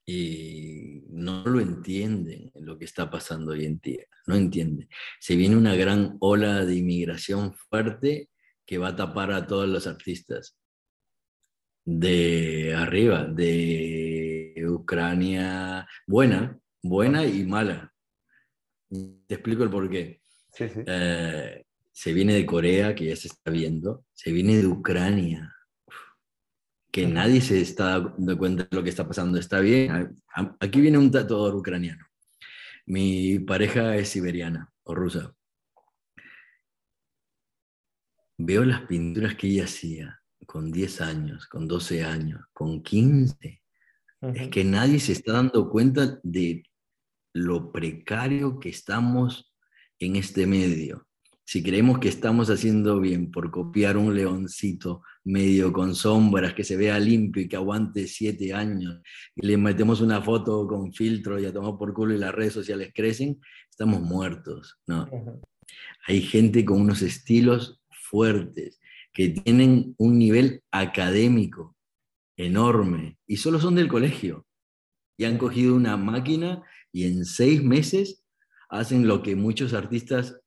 y 0.05 1.03
no 1.09 1.45
lo 1.45 1.59
entienden 1.59 2.51
lo 2.55 2.77
que 2.77 2.85
está 2.85 3.09
pasando 3.09 3.53
hoy 3.53 3.65
en 3.65 3.79
día, 3.79 4.05
no 4.27 4.35
entienden. 4.35 4.89
Se 5.19 5.35
viene 5.35 5.55
una 5.55 5.75
gran 5.75 6.17
ola 6.19 6.65
de 6.65 6.75
inmigración 6.75 7.53
fuerte 7.53 8.29
que 8.65 8.77
va 8.77 8.89
a 8.89 8.95
tapar 8.95 9.31
a 9.31 9.47
todos 9.47 9.67
los 9.67 9.87
artistas 9.87 10.57
de 11.85 12.73
arriba, 12.75 13.25
de 13.25 14.53
Ucrania, 14.67 15.87
buena, 16.07 16.57
buena 16.81 17.25
y 17.25 17.45
mala. 17.45 17.93
Te 18.89 19.35
explico 19.35 19.63
el 19.63 19.69
porqué. 19.69 20.21
Sí, 20.53 20.69
sí. 20.69 20.81
Eh, 20.85 21.65
se 21.93 22.11
viene 22.11 22.33
de 22.33 22.45
Corea, 22.45 22.95
que 22.95 23.05
ya 23.05 23.15
se 23.15 23.27
está 23.27 23.51
viendo, 23.51 24.05
se 24.13 24.31
viene 24.31 24.57
de 24.57 24.65
Ucrania, 24.65 25.55
que 26.91 27.07
nadie 27.07 27.39
se 27.39 27.61
está 27.61 27.99
dando 27.99 28.37
cuenta 28.37 28.63
de 28.63 28.75
lo 28.75 28.83
que 28.83 28.89
está 28.89 29.07
pasando. 29.07 29.37
Está 29.37 29.59
bien, 29.59 30.15
aquí 30.59 30.81
viene 30.81 30.97
un 30.97 31.11
tatuador 31.11 31.55
ucraniano. 31.55 32.05
Mi 32.87 33.39
pareja 33.39 33.95
es 33.95 34.09
siberiana 34.09 34.71
o 34.83 34.95
rusa. 34.95 35.33
Veo 38.37 38.65
las 38.65 38.81
pinturas 38.81 39.35
que 39.35 39.47
ella 39.47 39.65
hacía 39.65 40.19
con 40.47 40.71
10 40.71 41.01
años, 41.01 41.47
con 41.47 41.67
12 41.67 42.03
años, 42.03 42.41
con 42.51 42.81
15. 42.81 43.61
Es 44.33 44.47
que 44.49 44.63
nadie 44.63 44.99
se 44.99 45.11
está 45.11 45.33
dando 45.33 45.69
cuenta 45.69 46.19
de 46.23 46.63
lo 47.33 47.71
precario 47.71 48.59
que 48.59 48.69
estamos 48.69 49.53
en 49.99 50.15
este 50.15 50.47
medio 50.47 51.07
si 51.45 51.61
creemos 51.61 51.99
que 51.99 52.07
estamos 52.07 52.49
haciendo 52.49 52.99
bien 52.99 53.29
por 53.29 53.51
copiar 53.51 53.97
un 53.97 54.15
leoncito 54.15 55.03
medio 55.25 55.73
con 55.73 55.93
sombras, 55.93 56.53
que 56.53 56.63
se 56.63 56.77
vea 56.77 56.99
limpio 56.99 57.43
y 57.43 57.47
que 57.47 57.55
aguante 57.55 58.07
siete 58.07 58.53
años, 58.53 59.01
y 59.35 59.45
le 59.45 59.57
metemos 59.57 60.01
una 60.01 60.21
foto 60.21 60.67
con 60.67 60.93
filtro 60.93 61.39
y 61.39 61.45
a 61.45 61.53
tomar 61.53 61.77
por 61.77 61.93
culo 61.93 62.13
y 62.13 62.17
las 62.17 62.33
redes 62.33 62.53
sociales 62.53 62.91
crecen, 62.95 63.39
estamos 63.69 64.01
muertos. 64.01 64.79
¿no? 64.87 65.09
Hay 66.07 66.21
gente 66.21 66.63
con 66.63 66.81
unos 66.81 67.01
estilos 67.01 67.81
fuertes, 67.89 68.79
que 69.11 69.29
tienen 69.29 69.93
un 69.97 70.17
nivel 70.17 70.63
académico 70.71 71.75
enorme 72.35 73.17
y 73.27 73.37
solo 73.37 73.59
son 73.59 73.75
del 73.75 73.87
colegio. 73.87 74.47
Y 75.17 75.25
han 75.25 75.37
cogido 75.37 75.75
una 75.75 75.95
máquina 75.97 76.63
y 76.91 77.05
en 77.05 77.25
seis 77.25 77.63
meses 77.63 78.23
hacen 78.69 79.07
lo 79.07 79.21
que 79.21 79.35
muchos 79.35 79.73
artistas 79.73 80.39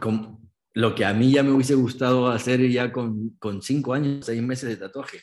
con 0.00 0.50
lo 0.74 0.94
que 0.94 1.04
a 1.04 1.14
mí 1.14 1.30
ya 1.30 1.42
me 1.42 1.52
hubiese 1.52 1.74
gustado 1.74 2.28
hacer 2.28 2.68
ya 2.68 2.90
con, 2.92 3.30
con 3.38 3.62
cinco 3.62 3.94
años, 3.94 4.26
seis 4.26 4.42
meses 4.42 4.68
de 4.68 4.76
tatuaje. 4.76 5.20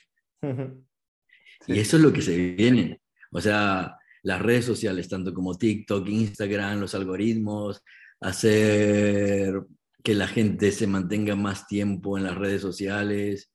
Y 1.68 1.80
eso 1.80 1.98
es 1.98 2.04
lo 2.04 2.14
que 2.14 2.22
se 2.22 2.56
viene. 2.56 3.02
O 3.32 3.42
sea, 3.42 3.98
las 4.24 4.42
redes 4.42 4.66
sociales, 4.66 5.10
tanto 5.10 5.34
como 5.34 5.58
TikTok, 5.58 6.08
Instagram, 6.08 6.80
los 6.80 6.96
algoritmos, 6.96 7.84
hacer 8.22 9.62
que 10.04 10.16
la 10.16 10.28
gente 10.28 10.72
se 10.72 10.88
mantenga 10.88 11.36
más 11.36 11.68
tiempo 11.68 12.18
en 12.18 12.24
las 12.24 12.38
redes 12.38 12.62
sociales. 12.62 13.52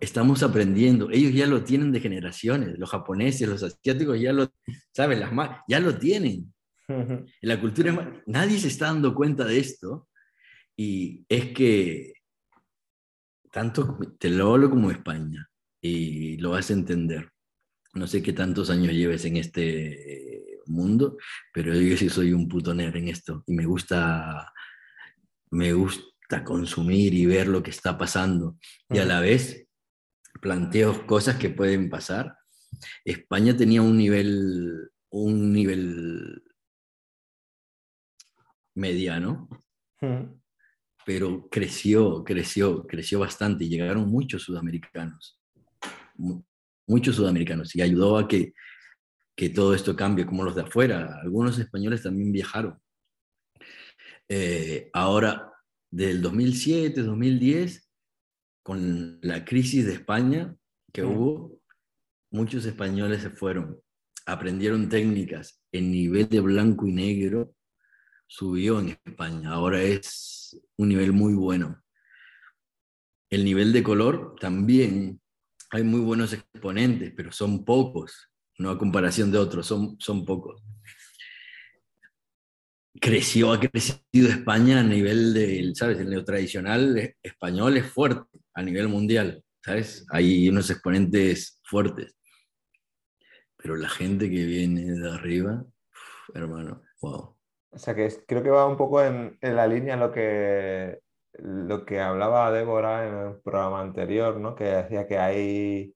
Estamos 0.00 0.42
aprendiendo. 0.42 1.10
Ellos 1.10 1.32
ya 1.34 1.46
lo 1.46 1.62
tienen 1.62 1.92
de 1.92 2.00
generaciones. 2.00 2.78
Los 2.78 2.90
japoneses, 2.90 3.48
los 3.48 3.62
asiáticos 3.62 4.18
ya 4.20 4.32
lo, 4.32 4.52
¿saben? 4.92 5.20
Las 5.20 5.30
ya 5.68 5.80
lo 5.80 5.96
tienen. 5.98 6.52
En 6.88 7.26
la 7.40 7.60
cultura, 7.60 8.22
nadie 8.26 8.58
se 8.58 8.68
está 8.68 8.86
dando 8.86 9.14
cuenta 9.14 9.44
de 9.44 9.58
esto 9.58 10.08
y 10.76 11.24
es 11.28 11.52
que 11.52 12.14
tanto 13.50 13.98
te 14.18 14.30
lo 14.30 14.52
hablo 14.52 14.70
como 14.70 14.90
España 14.90 15.48
y 15.80 16.36
lo 16.38 16.50
vas 16.50 16.70
a 16.70 16.72
entender. 16.72 17.30
No 17.92 18.06
sé 18.06 18.22
qué 18.22 18.32
tantos 18.32 18.70
años 18.70 18.92
lleves 18.92 19.24
en 19.24 19.36
este 19.36 20.60
mundo, 20.66 21.16
pero 21.52 21.74
yo 21.74 21.96
sí 21.96 22.08
soy 22.08 22.32
un 22.32 22.48
putoner 22.48 22.96
en 22.96 23.08
esto 23.08 23.44
y 23.46 23.54
me 23.54 23.66
gusta, 23.66 24.52
me 25.50 25.72
gusta 25.72 26.42
consumir 26.44 27.14
y 27.14 27.26
ver 27.26 27.46
lo 27.46 27.62
que 27.62 27.70
está 27.70 27.96
pasando 27.96 28.56
y 28.88 28.98
a 28.98 29.04
la 29.04 29.20
vez 29.20 29.68
planteo 30.40 31.06
cosas 31.06 31.36
que 31.36 31.50
pueden 31.50 31.88
pasar. 31.88 32.36
España 33.04 33.56
tenía 33.56 33.82
un 33.82 33.96
nivel, 33.96 34.90
un 35.10 35.52
nivel 35.52 36.42
mediano, 38.74 39.48
pero 41.04 41.48
creció, 41.50 42.24
creció, 42.24 42.86
creció 42.86 43.20
bastante 43.20 43.64
y 43.64 43.68
llegaron 43.68 44.08
muchos 44.08 44.42
sudamericanos. 44.42 45.38
muchos 46.86 47.16
sudamericanos, 47.16 47.74
y 47.74 47.82
ayudó 47.82 48.18
a 48.18 48.28
que, 48.28 48.52
que 49.36 49.48
todo 49.48 49.74
esto 49.74 49.96
cambie, 49.96 50.26
como 50.26 50.44
los 50.44 50.54
de 50.54 50.62
afuera. 50.62 51.18
Algunos 51.22 51.58
españoles 51.58 52.02
también 52.02 52.30
viajaron. 52.30 52.78
Eh, 54.28 54.90
ahora, 54.92 55.50
del 55.90 56.20
2007, 56.22 57.02
2010, 57.02 57.90
con 58.62 59.18
la 59.22 59.44
crisis 59.44 59.86
de 59.86 59.94
España 59.94 60.54
que 60.92 61.02
Mm. 61.02 61.06
hubo, 61.16 61.60
muchos 62.30 62.64
españoles 62.64 63.22
se 63.22 63.30
fueron, 63.30 63.78
aprendieron 64.26 64.88
técnicas. 64.88 65.60
El 65.72 65.90
nivel 65.90 66.28
de 66.28 66.40
blanco 66.40 66.86
y 66.86 66.92
negro 66.92 67.54
subió 68.36 68.80
en 68.80 68.98
España. 69.04 69.50
Ahora 69.52 69.80
es 69.82 70.58
un 70.76 70.88
nivel 70.88 71.12
muy 71.12 71.34
bueno. 71.34 71.80
El 73.30 73.44
nivel 73.44 73.72
de 73.72 73.82
color 73.82 74.34
también. 74.40 75.20
Hay 75.70 75.82
muy 75.84 76.00
buenos 76.00 76.32
exponentes, 76.32 77.12
pero 77.16 77.32
son 77.32 77.64
pocos, 77.64 78.30
no 78.58 78.70
a 78.70 78.78
comparación 78.78 79.30
de 79.32 79.38
otros, 79.38 79.66
son, 79.66 79.96
son 79.98 80.24
pocos. 80.24 80.62
Creció, 83.00 83.52
ha 83.52 83.60
crecido 83.60 84.28
España 84.28 84.80
a 84.80 84.84
nivel 84.84 85.34
del, 85.34 85.74
¿sabes? 85.74 85.98
El 85.98 86.10
neotradicional 86.10 86.96
es- 86.98 87.16
español 87.22 87.76
es 87.76 87.86
fuerte 87.86 88.38
a 88.54 88.62
nivel 88.62 88.88
mundial, 88.88 89.42
¿sabes? 89.64 90.06
Hay 90.10 90.48
unos 90.48 90.70
exponentes 90.70 91.60
fuertes. 91.64 92.14
Pero 93.56 93.76
la 93.76 93.88
gente 93.88 94.30
que 94.30 94.44
viene 94.44 94.92
de 94.92 95.10
arriba, 95.10 95.64
hermano, 96.34 96.82
wow. 97.00 97.33
O 97.74 97.78
sea 97.78 97.94
que 97.94 98.06
es- 98.06 98.22
creo 98.26 98.42
que 98.42 98.50
va 98.50 98.66
un 98.66 98.76
poco 98.76 99.02
en, 99.02 99.36
en 99.40 99.56
la 99.56 99.66
línea 99.66 99.96
lo 99.96 100.12
que, 100.12 101.00
lo 101.32 101.84
que 101.84 102.00
hablaba 102.00 102.52
Débora 102.52 103.06
en 103.08 103.14
el 103.14 103.40
programa 103.40 103.80
anterior, 103.80 104.36
¿no? 104.38 104.54
Que 104.54 104.64
decía 104.64 105.06
que 105.06 105.18
hay 105.18 105.94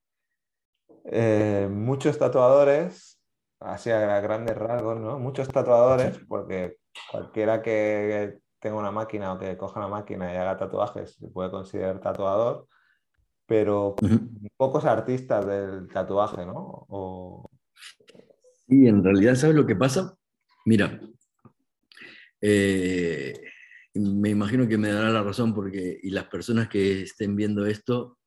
eh, 1.05 1.69
muchos 1.71 2.19
tatuadores, 2.19 3.21
así 3.61 3.91
a 3.91 4.21
grandes 4.21 4.57
rasgos, 4.57 4.99
¿no? 5.01 5.19
Muchos 5.19 5.49
tatuadores, 5.49 6.19
porque 6.29 6.79
cualquiera 7.11 7.63
que 7.63 8.39
tenga 8.59 8.77
una 8.77 8.91
máquina 8.91 9.33
o 9.33 9.39
que 9.39 9.57
coja 9.57 9.79
una 9.79 9.89
máquina 9.89 10.33
y 10.33 10.37
haga 10.37 10.57
tatuajes 10.57 11.15
se 11.15 11.29
puede 11.29 11.51
considerar 11.51 12.01
tatuador, 12.01 12.67
pero 13.47 13.95
pocos 14.57 14.85
artistas 14.85 15.47
del 15.47 15.89
tatuaje, 15.89 16.45
¿no? 16.45 16.87
O... 16.89 17.51
Y 18.67 18.89
en 18.89 19.03
realidad, 19.03 19.37
¿sabes 19.37 19.55
lo 19.57 19.65
que 19.65 19.77
pasa? 19.77 20.17
Mira, 20.67 21.01
eh, 22.41 23.35
me 23.95 24.31
imagino 24.31 24.69
que 24.69 24.79
me 24.79 24.93
dará 24.93 25.11
la 25.11 25.23
razón 25.23 25.55
porque, 25.55 25.99
y 26.03 26.11
las 26.11 26.25
personas 26.25 26.69
que 26.69 27.03
estén 27.03 27.35
viendo 27.35 27.67
esto 27.67 28.19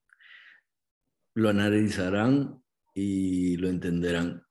lo 1.35 1.49
analizarán 1.49 2.61
y 2.93 3.55
lo 3.57 3.69
entenderán. 3.69 4.43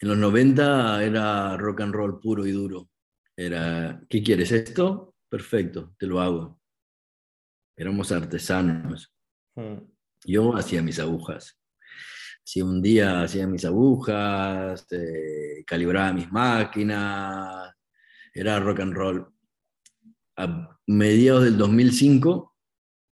En 0.00 0.08
los 0.08 0.18
90 0.18 1.04
era 1.04 1.56
rock 1.56 1.82
and 1.82 1.94
roll 1.94 2.20
puro 2.20 2.46
y 2.46 2.52
duro. 2.52 2.90
Era, 3.36 4.02
¿qué 4.08 4.22
quieres 4.22 4.52
esto? 4.52 5.14
Perfecto, 5.28 5.94
te 5.98 6.06
lo 6.06 6.20
hago. 6.20 6.60
Éramos 7.76 8.12
artesanos. 8.12 9.12
Hmm. 9.54 9.78
Yo 10.24 10.56
hacía 10.56 10.82
mis 10.82 10.98
agujas. 10.98 11.58
Si 12.42 12.60
un 12.60 12.82
día 12.82 13.22
hacía 13.22 13.46
mis 13.46 13.64
agujas, 13.64 14.86
eh, 14.90 15.64
calibraba 15.66 16.12
mis 16.12 16.30
máquinas, 16.30 17.73
era 18.34 18.58
rock 18.60 18.80
and 18.80 18.94
roll. 18.94 19.26
A 20.36 20.78
mediados 20.86 21.44
del 21.44 21.56
2005 21.56 22.54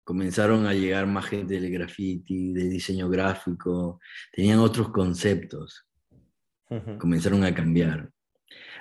comenzaron 0.03 0.67
a 0.67 0.73
llegar 0.73 1.07
más 1.07 1.25
gente 1.25 1.59
del 1.59 1.71
graffiti, 1.71 2.53
de 2.53 2.69
diseño 2.69 3.09
gráfico, 3.09 3.99
tenían 4.31 4.59
otros 4.59 4.89
conceptos, 4.89 5.85
comenzaron 6.99 7.43
a 7.43 7.53
cambiar. 7.53 8.09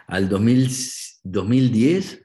Al 0.07 0.28
2000 0.28 0.68
2010 1.26 2.24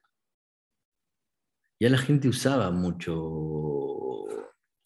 ya 1.80 1.90
la 1.90 1.98
gente 1.98 2.30
usaba 2.30 2.70
mucho 2.70 4.28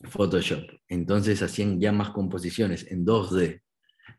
Photoshop, 0.03 0.63
entonces 0.88 1.41
hacían 1.41 1.82
ya 1.82 1.91
más 1.91 2.11
composiciones 2.11 2.89
en 2.89 3.05
2D, 3.05 3.61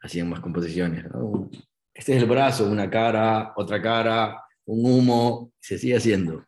hacían 0.02 0.28
más 0.28 0.40
composiciones. 0.40 1.04
¿no? 1.10 1.48
Este 1.94 2.14
es 2.14 2.22
el 2.22 2.28
brazo, 2.28 2.68
una 2.68 2.90
cara, 2.90 3.54
otra 3.56 3.80
cara, 3.80 4.42
un 4.66 4.84
humo, 4.84 5.52
se 5.60 5.78
sigue 5.78 5.96
haciendo. 5.96 6.44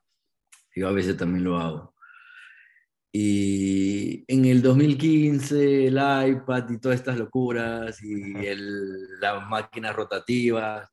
Yo 0.75 0.89
a 0.89 0.93
veces 0.93 1.17
también 1.17 1.45
lo 1.45 1.59
hago. 1.59 1.95
Y 3.13 4.25
en 4.29 4.45
el 4.45 4.61
2015 4.63 5.87
el 5.87 5.95
iPad 5.95 6.69
y 6.71 6.79
todas 6.79 6.99
estas 6.99 7.17
locuras 7.19 8.03
y 8.03 8.47
el- 8.47 9.19
las 9.21 9.49
máquinas 9.49 9.97
rotativas 9.97 10.89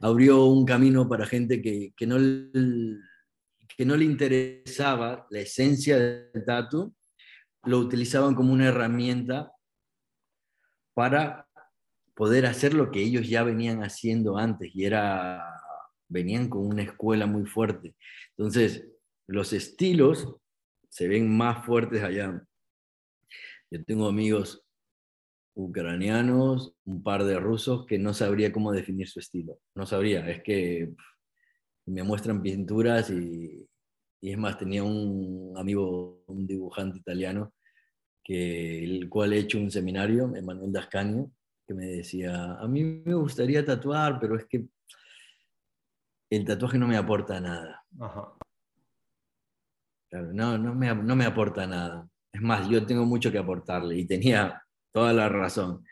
abrió 0.00 0.46
un 0.46 0.64
camino 0.64 1.08
para 1.08 1.26
gente 1.26 1.60
que, 1.60 1.92
que 1.96 2.06
no, 2.06 2.16
que 3.76 3.84
no 3.84 3.96
le 3.96 4.04
interesaba 4.04 5.26
la 5.30 5.40
esencia 5.40 5.98
del 5.98 6.44
tatu, 6.44 6.94
lo 7.64 7.78
utilizaban 7.78 8.34
como 8.34 8.52
una 8.52 8.68
herramienta 8.68 9.52
para 10.94 11.46
poder 12.14 12.46
hacer 12.46 12.74
lo 12.74 12.90
que 12.90 13.00
ellos 13.00 13.28
ya 13.28 13.42
venían 13.44 13.82
haciendo 13.84 14.36
antes 14.38 14.70
y 14.74 14.84
era, 14.84 15.42
venían 16.12 16.48
con 16.48 16.66
una 16.66 16.82
escuela 16.82 17.26
muy 17.26 17.46
fuerte. 17.46 17.94
Entonces, 18.36 18.86
los 19.26 19.52
estilos 19.52 20.36
se 20.88 21.08
ven 21.08 21.34
más 21.34 21.64
fuertes 21.64 22.02
allá. 22.02 22.46
Yo 23.70 23.84
tengo 23.84 24.06
amigos 24.06 24.62
ucranianos, 25.54 26.74
un 26.84 27.02
par 27.02 27.24
de 27.24 27.38
rusos 27.38 27.86
que 27.86 27.98
no 27.98 28.14
sabría 28.14 28.52
cómo 28.52 28.72
definir 28.72 29.08
su 29.08 29.20
estilo. 29.20 29.58
No 29.74 29.86
sabría, 29.86 30.28
es 30.28 30.42
que 30.42 30.92
me 31.86 32.02
muestran 32.02 32.42
pinturas 32.42 33.10
y, 33.10 33.66
y 34.20 34.30
es 34.30 34.38
más, 34.38 34.58
tenía 34.58 34.84
un 34.84 35.52
amigo, 35.56 36.22
un 36.26 36.46
dibujante 36.46 36.98
italiano, 36.98 37.52
que, 38.22 38.84
el 38.84 39.08
cual 39.08 39.32
he 39.32 39.38
hecho 39.38 39.58
un 39.58 39.70
seminario, 39.70 40.34
Emanuel 40.34 40.72
Dascanio, 40.72 41.32
que 41.66 41.74
me 41.74 41.86
decía, 41.86 42.54
a 42.54 42.68
mí 42.68 42.84
me 42.84 43.14
gustaría 43.14 43.64
tatuar, 43.64 44.18
pero 44.20 44.36
es 44.36 44.46
que 44.46 44.66
el 46.36 46.44
tatuaje 46.46 46.78
no 46.78 46.88
me 46.88 46.96
aporta 46.96 47.40
nada. 47.40 47.84
Ajá. 48.00 48.32
Claro, 50.08 50.32
no, 50.32 50.58
no 50.58 50.74
me, 50.74 50.94
no 50.94 51.16
me 51.16 51.26
aporta 51.26 51.66
nada. 51.66 52.08
Es 52.32 52.40
más, 52.40 52.68
yo 52.68 52.86
tengo 52.86 53.04
mucho 53.04 53.30
que 53.30 53.38
aportarle 53.38 53.98
y 53.98 54.06
tenía 54.06 54.62
toda 54.92 55.12
la 55.12 55.28
razón. 55.28 55.84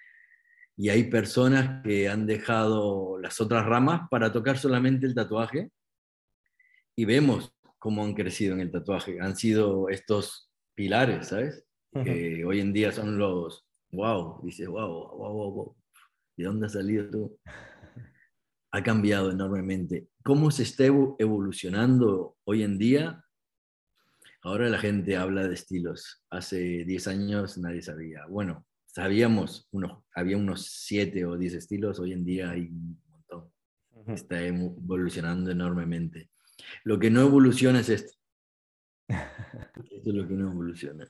Y 0.77 0.89
hay 0.89 1.05
personas 1.11 1.83
que 1.85 2.09
han 2.09 2.27
dejado 2.27 3.19
las 3.19 3.39
otras 3.41 3.67
ramas 3.67 4.09
para 4.11 4.33
tocar 4.33 4.57
solamente 4.57 5.07
el 5.07 5.15
tatuaje 5.15 5.71
y 6.97 7.05
vemos 7.05 7.55
cómo 7.79 8.03
han 8.03 8.15
crecido 8.15 8.55
en 8.55 8.61
el 8.61 8.71
tatuaje. 8.71 9.21
Han 9.21 9.37
sido 9.37 9.91
estos 9.91 10.51
pilares, 10.75 11.29
¿sabes? 11.29 11.67
Que 11.93 12.45
hoy 12.47 12.61
en 12.61 12.73
día 12.73 12.93
son 12.93 13.19
los, 13.19 13.67
wow, 13.93 14.41
dices, 14.43 14.69
wow, 14.69 14.89
wow, 14.89 15.33
wow, 15.33 15.53
wow. 15.53 15.77
¿De 16.37 16.45
dónde 16.45 16.67
has 16.67 16.73
salido 16.73 17.11
tú? 17.11 17.39
Ha 18.73 18.83
cambiado 18.83 19.31
enormemente. 19.33 20.09
¿Cómo 20.23 20.51
se 20.51 20.63
está 20.63 20.85
evo- 20.85 21.17
evolucionando 21.19 22.37
hoy 22.45 22.63
en 22.63 22.79
día? 22.79 23.25
Ahora 24.43 24.69
la 24.69 24.79
gente 24.79 25.17
habla 25.17 25.47
de 25.49 25.55
estilos. 25.55 26.25
Hace 26.31 26.85
10 26.85 27.09
años 27.09 27.59
nadie 27.59 27.83
sabía. 27.83 28.27
Bueno, 28.27 28.67
sabíamos, 28.87 29.69
unos, 29.73 30.05
había 30.15 30.37
unos 30.37 30.67
7 30.67 31.25
o 31.27 31.37
10 31.37 31.55
estilos, 31.55 31.99
hoy 31.99 32.13
en 32.13 32.25
día 32.25 32.51
hay 32.51 32.63
un 32.69 33.01
montón. 33.11 33.53
Está 34.07 34.41
evolucionando 34.43 35.51
enormemente. 35.51 36.31
Lo 36.85 36.99
que 36.99 37.11
no 37.11 37.21
evoluciona 37.23 37.81
es 37.81 37.89
esto. 37.89 38.17
Esto 39.09 40.11
es 40.11 40.15
lo 40.15 40.27
que 40.29 40.35
no 40.35 40.53
evoluciona. 40.53 41.07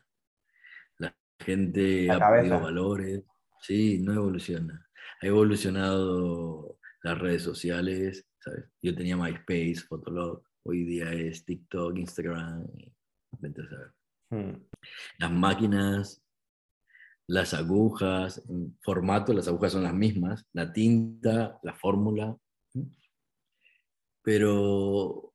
La 0.98 1.14
gente 1.38 2.06
La 2.06 2.16
ha 2.16 2.30
perdido 2.30 2.60
valores. 2.60 3.22
Sí, 3.60 3.98
no 4.00 4.14
evoluciona. 4.14 4.86
Ha 5.22 5.26
evolucionado 5.26 6.78
las 7.02 7.18
redes 7.18 7.42
sociales, 7.42 8.26
¿sabes? 8.38 8.64
Yo 8.82 8.94
tenía 8.94 9.16
MySpace, 9.16 9.86
Fotolog, 9.88 10.42
hoy 10.64 10.84
día 10.84 11.12
es 11.12 11.44
TikTok, 11.44 11.96
Instagram, 11.96 12.66
y 12.76 12.92
vete 13.38 13.62
a 13.62 13.68
saber. 13.68 13.92
Hmm. 14.30 14.62
Las 15.18 15.30
máquinas, 15.30 16.22
las 17.26 17.54
agujas, 17.54 18.42
en 18.48 18.76
formato, 18.82 19.32
las 19.32 19.48
agujas 19.48 19.72
son 19.72 19.84
las 19.84 19.94
mismas, 19.94 20.46
la 20.52 20.72
tinta, 20.72 21.58
la 21.62 21.74
fórmula, 21.74 22.36
pero 24.22 25.32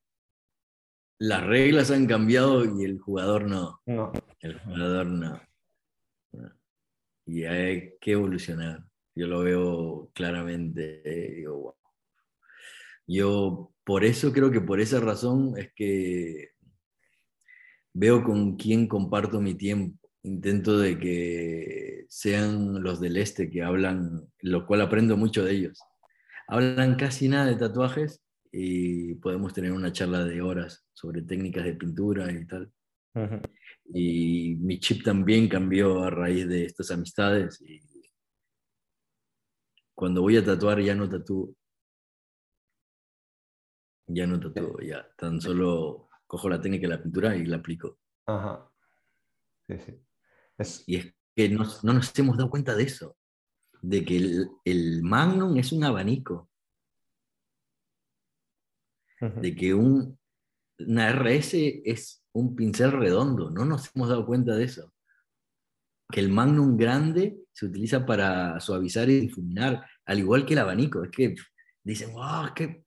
las 1.19 1.43
reglas 1.45 1.91
han 1.91 2.05
cambiado 2.05 2.65
y 2.65 2.83
el 2.83 2.99
jugador 2.99 3.45
no. 3.45 3.81
No. 3.85 4.11
El 4.39 4.59
jugador. 4.59 5.07
No. 5.07 5.41
Y 7.25 7.45
hay 7.45 7.97
que 7.99 8.11
evolucionar. 8.11 8.83
Yo 9.15 9.27
lo 9.27 9.39
veo 9.41 10.11
claramente. 10.13 11.01
digo, 11.35 11.57
"Wow". 11.57 11.75
Yo 13.07 13.71
por 13.83 14.03
eso 14.03 14.31
creo 14.33 14.51
que 14.51 14.61
por 14.61 14.79
esa 14.81 14.99
razón 14.99 15.53
es 15.57 15.71
que 15.75 16.49
veo 17.93 18.23
con 18.23 18.57
quién 18.57 18.87
comparto 18.87 19.41
mi 19.41 19.55
tiempo. 19.55 19.99
intento 20.23 20.79
de 20.79 20.97
que 20.97 22.05
sean 22.09 22.81
los 22.81 22.99
del 22.99 23.17
este 23.17 23.47
que 23.51 23.61
hablan, 23.61 24.27
lo 24.41 24.65
cual 24.65 24.81
aprendo 24.81 25.15
mucho 25.17 25.45
de 25.45 25.51
ellos. 25.51 25.79
Hablan 26.47 26.95
casi 26.95 27.29
nada 27.29 27.45
de 27.45 27.55
tatuajes 27.57 28.23
y 28.51 29.13
podemos 29.15 29.53
tener 29.53 29.71
una 29.71 29.91
charla 29.91 30.25
de 30.25 30.41
horas 30.41 30.83
sobre 30.93 31.21
técnicas 31.21 31.63
de 31.63 31.75
pintura 31.75 32.31
y 32.31 32.43
tal. 32.47 32.71
Y 33.93 34.55
mi 34.61 34.79
chip 34.79 35.03
también 35.03 35.47
cambió 35.47 36.03
a 36.03 36.09
raíz 36.09 36.47
de 36.47 36.65
estas 36.65 36.89
amistades. 36.89 37.61
Y 37.61 37.79
cuando 39.95 40.21
voy 40.21 40.37
a 40.37 40.43
tatuar 40.43 40.81
ya 40.81 40.93
no 40.93 41.09
tatúo. 41.09 41.55
Ya 44.07 44.27
no 44.27 44.39
tatúo, 44.39 44.79
ya. 44.81 45.07
Tan 45.17 45.41
solo 45.41 46.09
cojo 46.27 46.49
la 46.49 46.61
técnica 46.61 46.87
de 46.87 46.95
la 46.95 47.01
pintura 47.01 47.35
y 47.35 47.45
la 47.45 47.57
aplico. 47.57 47.97
Ajá. 48.27 48.69
Sí, 49.67 49.79
sí. 49.79 50.05
Y 50.85 50.95
es 50.97 51.15
que 51.35 51.49
no, 51.49 51.65
nos 51.83 52.19
hemos 52.19 52.37
dado 52.37 52.49
cuenta 52.49 52.75
de 52.75 52.83
eso, 52.83 53.17
de 53.81 54.05
que 54.05 54.47
el, 54.63 55.03
Magnum 55.03 55.57
es 55.57 55.71
un 55.71 55.83
abanico, 55.83 56.49
de 59.19 59.55
que 59.55 59.73
un, 59.73 60.17
una 60.79 61.09
RS 61.09 61.81
es 61.85 62.23
un 62.33 62.55
pincel 62.55 62.91
redondo, 62.91 63.49
no 63.49 63.65
nos 63.65 63.93
hemos 63.95 64.09
dado 64.09 64.25
cuenta 64.25 64.55
de 64.55 64.65
eso. 64.65 64.93
Que 66.11 66.19
el 66.19 66.29
Magnum 66.29 66.77
grande 66.77 67.37
se 67.51 67.65
utiliza 67.65 68.05
para 68.05 68.59
suavizar 68.59 69.09
y 69.09 69.21
difuminar, 69.21 69.85
al 70.05 70.19
igual 70.19 70.45
que 70.45 70.53
el 70.53 70.59
abanico. 70.59 71.03
Es 71.03 71.11
que 71.11 71.35
dicen, 71.83 72.13
wow, 72.13 72.53
que 72.53 72.83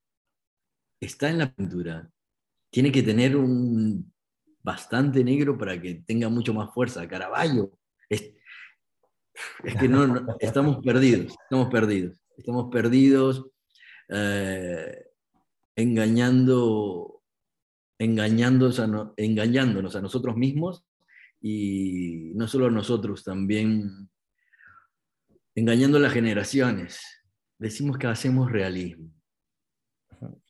está 1.01 1.31
en 1.31 1.39
la 1.39 1.53
pintura. 1.53 2.11
Tiene 2.71 2.93
que 2.93 3.03
tener 3.03 3.37
un 3.37 4.13
bastante 4.63 5.25
negro 5.25 5.57
para 5.57 5.81
que 5.81 6.03
tenga 6.07 6.29
mucho 6.29 6.53
más 6.53 6.73
fuerza. 6.73 7.09
Caraballo. 7.09 7.73
Es, 8.09 8.35
que 9.79 9.89
no, 9.89 10.27
estamos 10.41 10.79
perdidos, 10.85 11.37
estamos 11.45 11.69
perdidos, 11.71 12.21
estamos 12.37 12.71
perdidos 12.73 13.47
eh, 14.09 15.05
engañando, 15.77 17.23
engañándonos 17.99 18.81
a 18.81 20.01
nosotros 20.01 20.37
mismos 20.37 20.85
y 21.41 22.33
no 22.35 22.49
solo 22.49 22.67
a 22.67 22.71
nosotros, 22.71 23.25
también 23.25 24.11
engañando 25.55 25.99
a 25.99 26.01
las 26.01 26.13
generaciones. 26.13 27.01
Decimos 27.59 27.99
que 27.99 28.07
hacemos 28.07 28.51
realismo. 28.51 29.13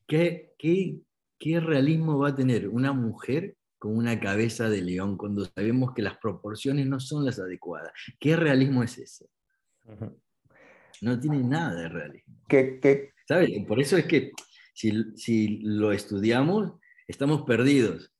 ¿Qué, 0.06 0.54
qué, 0.58 0.98
qué 1.38 1.60
realismo 1.60 2.18
va 2.18 2.30
a 2.30 2.34
tener 2.34 2.68
una 2.68 2.92
mujer 2.92 3.56
con 3.78 3.96
una 3.96 4.18
cabeza 4.18 4.68
de 4.68 4.82
león 4.82 5.16
cuando 5.16 5.44
sabemos 5.44 5.94
que 5.94 6.02
las 6.02 6.18
proporciones 6.18 6.86
no 6.86 6.98
son 6.98 7.24
las 7.24 7.38
adecuadas. 7.38 7.92
¿Qué 8.18 8.36
realismo 8.36 8.82
es 8.82 8.98
ese? 8.98 9.30
No 11.00 11.18
tiene 11.18 11.38
nada 11.44 11.74
de 11.82 11.88
realismo. 11.88 12.34
¿Qué, 12.48 13.12
¿Sabes? 13.26 13.50
Por 13.66 13.80
eso 13.80 13.96
es 13.96 14.06
que 14.06 14.32
si, 14.74 15.60
lo 15.62 15.92
estudiamos, 15.92 16.72
estamos 17.06 17.42
perdidos. 17.42 18.12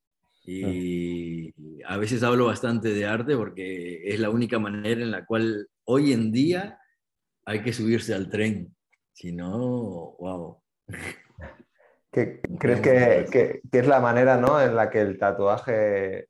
Y 0.51 1.53
a 1.85 1.99
veces 1.99 2.23
hablo 2.23 2.47
bastante 2.47 2.89
de 2.95 3.05
arte 3.05 3.37
porque 3.37 4.01
es 4.09 4.19
la 4.19 4.31
única 4.31 4.59
manera 4.59 5.03
en 5.03 5.11
la 5.11 5.27
cual 5.27 5.69
hoy 5.85 6.15
en 6.15 6.33
día 6.33 6.81
hay 7.45 7.63
que 7.63 7.75
subirse 7.75 8.15
al 8.15 8.31
tren. 8.31 8.75
Si 9.13 9.31
no, 9.33 10.17
wow. 10.19 10.63
¿Crees 12.11 12.81
que, 13.31 13.61
es 13.71 13.87
la 13.87 14.01
manera 14.01 14.39
¿no? 14.39 14.61
en 14.61 14.75
la 14.75 14.89
que 14.89 15.03
el 15.03 15.19
tatuaje 15.19 16.19
eh, 16.21 16.29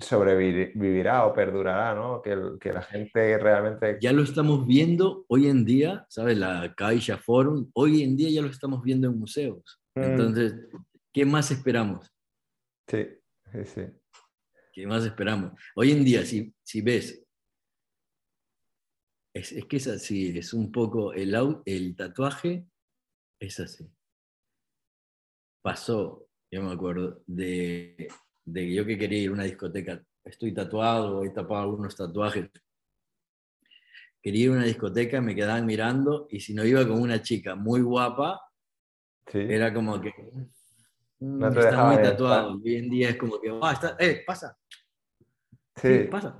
sobrevivirá 0.00 1.24
o 1.26 1.32
perdurará? 1.32 1.94
¿no? 1.94 2.20
Que, 2.20 2.36
que, 2.60 2.72
la 2.72 2.82
gente 2.82 3.38
realmente... 3.38 3.98
Ya 4.00 4.12
lo 4.12 4.24
estamos 4.24 4.66
viendo 4.66 5.24
hoy 5.28 5.46
en 5.46 5.64
día, 5.64 6.04
¿sabes? 6.08 6.36
La 6.36 6.74
Caixa 6.76 7.16
Forum, 7.16 7.70
hoy 7.74 8.02
en 8.02 8.16
día 8.16 8.28
ya 8.28 8.42
lo 8.42 8.48
estamos 8.48 8.82
viendo 8.82 9.06
en 9.06 9.20
museos. 9.20 9.80
Mm. 9.94 10.02
Entonces, 10.02 10.54
¿qué 11.12 11.24
más 11.24 11.52
esperamos? 11.52 12.12
Sí, 12.88 13.06
sí, 13.52 13.64
sí. 13.64 13.82
¿Qué 14.72 14.86
más 14.86 15.04
esperamos? 15.04 15.52
Hoy 15.74 15.92
en 15.92 16.04
día, 16.04 16.24
si, 16.24 16.54
si 16.62 16.80
ves, 16.80 17.22
es, 19.34 19.52
es, 19.52 19.64
que 19.66 19.76
es 19.76 19.86
así, 19.88 20.38
es 20.38 20.52
un 20.54 20.70
poco, 20.70 21.12
el, 21.12 21.34
el 21.64 21.96
tatuaje 21.96 22.66
es 23.40 23.60
así 23.60 23.90
pasó, 25.62 26.26
yo 26.50 26.62
me 26.62 26.72
acuerdo, 26.72 27.22
de, 27.26 28.08
de 28.44 28.74
yo 28.74 28.84
que 28.86 28.98
quería 28.98 29.18
ir 29.18 29.30
a 29.30 29.34
una 29.34 29.44
discoteca, 29.44 30.02
estoy 30.24 30.52
tatuado, 30.52 31.24
he 31.24 31.30
tapado 31.30 31.62
algunos 31.62 31.96
tatuajes, 31.96 32.48
quería 34.22 34.44
ir 34.44 34.50
a 34.50 34.54
una 34.54 34.64
discoteca, 34.64 35.20
me 35.20 35.34
quedaban 35.34 35.66
mirando 35.66 36.26
y 36.30 36.40
si 36.40 36.54
no 36.54 36.64
iba 36.64 36.86
con 36.86 37.00
una 37.00 37.22
chica 37.22 37.54
muy 37.54 37.82
guapa, 37.82 38.40
era 39.32 39.72
como 39.72 40.00
que 40.00 40.12
mm, 41.20 41.44
está 41.44 41.84
muy 41.84 42.02
tatuado. 42.02 42.60
Hoy 42.62 42.76
en 42.76 42.90
día 42.90 43.10
es 43.10 43.16
como 43.16 43.40
que, 43.40 43.50
ah, 43.62 43.72
está, 43.72 43.96
eh, 43.98 44.22
pasa. 44.26 44.58
Sí, 45.76 46.08
pasa. 46.10 46.38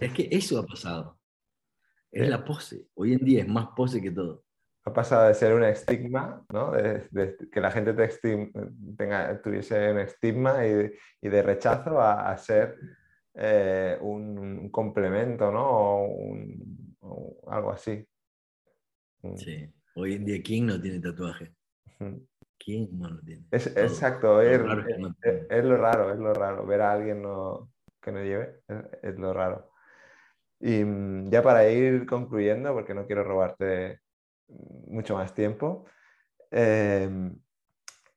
es 0.00 0.12
que 0.12 0.28
eso 0.30 0.58
ha 0.58 0.66
pasado. 0.66 1.18
Es 2.10 2.28
la 2.28 2.44
pose. 2.44 2.88
Hoy 2.94 3.14
en 3.14 3.24
día 3.24 3.42
es 3.42 3.48
más 3.48 3.68
pose 3.74 4.02
que 4.02 4.10
todo 4.10 4.44
ha 4.84 4.92
pasado 4.92 5.28
de 5.28 5.34
ser 5.34 5.54
un 5.54 5.64
estigma, 5.64 6.44
¿no? 6.52 6.72
de, 6.72 7.36
que 7.50 7.60
la 7.60 7.70
gente 7.70 7.92
te 7.92 8.08
tenga, 8.96 9.40
tuviese 9.40 9.92
un 9.92 9.98
estigma 10.00 10.66
y, 10.66 10.92
y 11.20 11.28
de 11.28 11.42
rechazo 11.42 12.00
a, 12.00 12.36
ser 12.36 12.76
eh, 13.34 13.96
un, 14.00 14.70
complemento, 14.70 15.52
¿no? 15.52 16.02
O, 17.00 17.50
algo 17.50 17.70
así. 17.70 18.04
Mm. 19.22 19.36
Sí, 19.36 19.72
hoy 19.94 20.14
en 20.14 20.24
día, 20.24 20.42
¿quién 20.42 20.66
no 20.66 20.80
tiene 20.80 20.98
tatuaje? 20.98 21.54
¿Quién 22.64 22.88
no 22.98 23.08
lo 23.08 23.20
tiene? 23.20 23.44
Es, 23.50 23.66
exacto, 23.66 24.40
es, 24.40 24.60
es, 25.50 25.64
lo 25.64 25.76
raro, 25.76 26.12
es 26.12 26.18
lo 26.18 26.32
raro. 26.32 26.64
Ver 26.66 26.82
a 26.82 26.92
alguien 26.92 27.22
no, 27.22 27.70
que 28.00 28.12
no 28.12 28.22
lleve 28.22 28.60
es, 29.02 29.18
lo 29.18 29.32
raro. 29.32 29.70
Y 30.60 30.84
mm, 30.84 31.30
ya 31.30 31.42
para 31.42 31.68
ir 31.68 32.06
concluyendo, 32.06 32.72
porque 32.72 32.94
no 32.94 33.06
quiero 33.06 33.24
robarte 33.24 34.00
mucho 34.86 35.14
más 35.14 35.34
tiempo. 35.34 35.86
Em, 36.50 37.36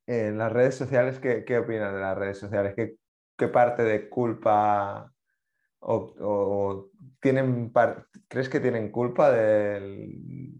en 0.06 0.38
las 0.38 0.52
redes 0.52 0.76
sociales, 0.76 1.20
¿qué, 1.20 1.44
qué 1.44 1.58
opinas 1.58 1.94
de 1.94 2.00
las 2.00 2.18
redes 2.18 2.38
sociales? 2.38 2.74
¿Qué, 2.76 2.98
qué 3.38 3.48
parte 3.48 3.84
de 3.84 4.10
culpa 4.10 5.12
o, 5.88 6.90
tienen 7.22 7.72
crees 8.28 8.50
que 8.50 8.60
tienen 8.60 8.92
culpa 8.92 9.32
del, 9.32 10.52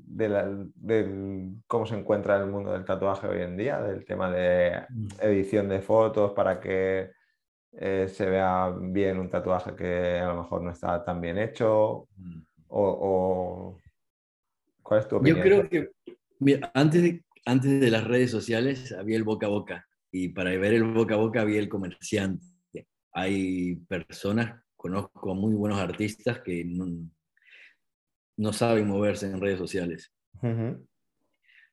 cómo 1.68 1.86
se 1.86 1.96
encuentra 1.96 2.38
el 2.38 2.48
mundo 2.48 2.72
del 2.72 2.86
tatuaje 2.86 3.28
hoy 3.28 3.42
en 3.42 3.58
día, 3.58 3.82
del 3.82 4.06
tema 4.06 4.32
de 4.32 4.84
mm. 4.90 5.08
edición 5.22 5.70
de 5.70 5.82
fotos 5.82 6.32
para 6.32 6.60
que 6.60 7.12
eh, 7.74 8.08
se 8.08 8.26
vea 8.30 8.74
bien 8.80 9.20
un 9.20 9.30
tatuaje 9.30 9.76
que 9.76 10.20
a 10.20 10.28
lo 10.28 10.44
mejor 10.44 10.62
no 10.62 10.72
está 10.72 11.04
tan 11.04 11.22
bien 11.22 11.38
hecho 11.38 12.08
mm. 12.18 12.42
o 12.70 13.78
¿Cuál 14.86 15.00
es 15.00 15.08
tu 15.08 15.16
opinión? 15.16 15.38
Yo 15.38 15.44
creo 15.44 15.68
que 15.68 15.90
antes, 16.76 17.02
de, 17.02 17.24
antes 17.44 17.82
de 17.82 17.90
las 17.90 18.04
redes 18.04 18.30
sociales 18.30 18.92
había 18.92 19.18
el 19.18 19.24
boca 19.24 19.48
a 19.48 19.50
boca 19.50 19.88
y 20.12 20.30
para 20.30 20.52
ver 20.52 20.76
el 20.76 20.84
boca 20.84 21.16
a 21.16 21.18
boca 21.18 21.42
había 21.42 21.60
el 21.60 21.68
comerciante. 21.68 22.46
Hay 23.12 23.78
personas, 23.88 24.62
conozco 24.86 25.32
a 25.32 25.34
muy 25.34 25.56
buenos 25.56 25.80
artistas 25.80 26.42
que 26.42 26.64
no, 26.64 28.54
saben 28.54 28.88
moverse 28.88 29.26
en 29.26 29.42
redes 29.42 29.58
sociales. 29.58 30.14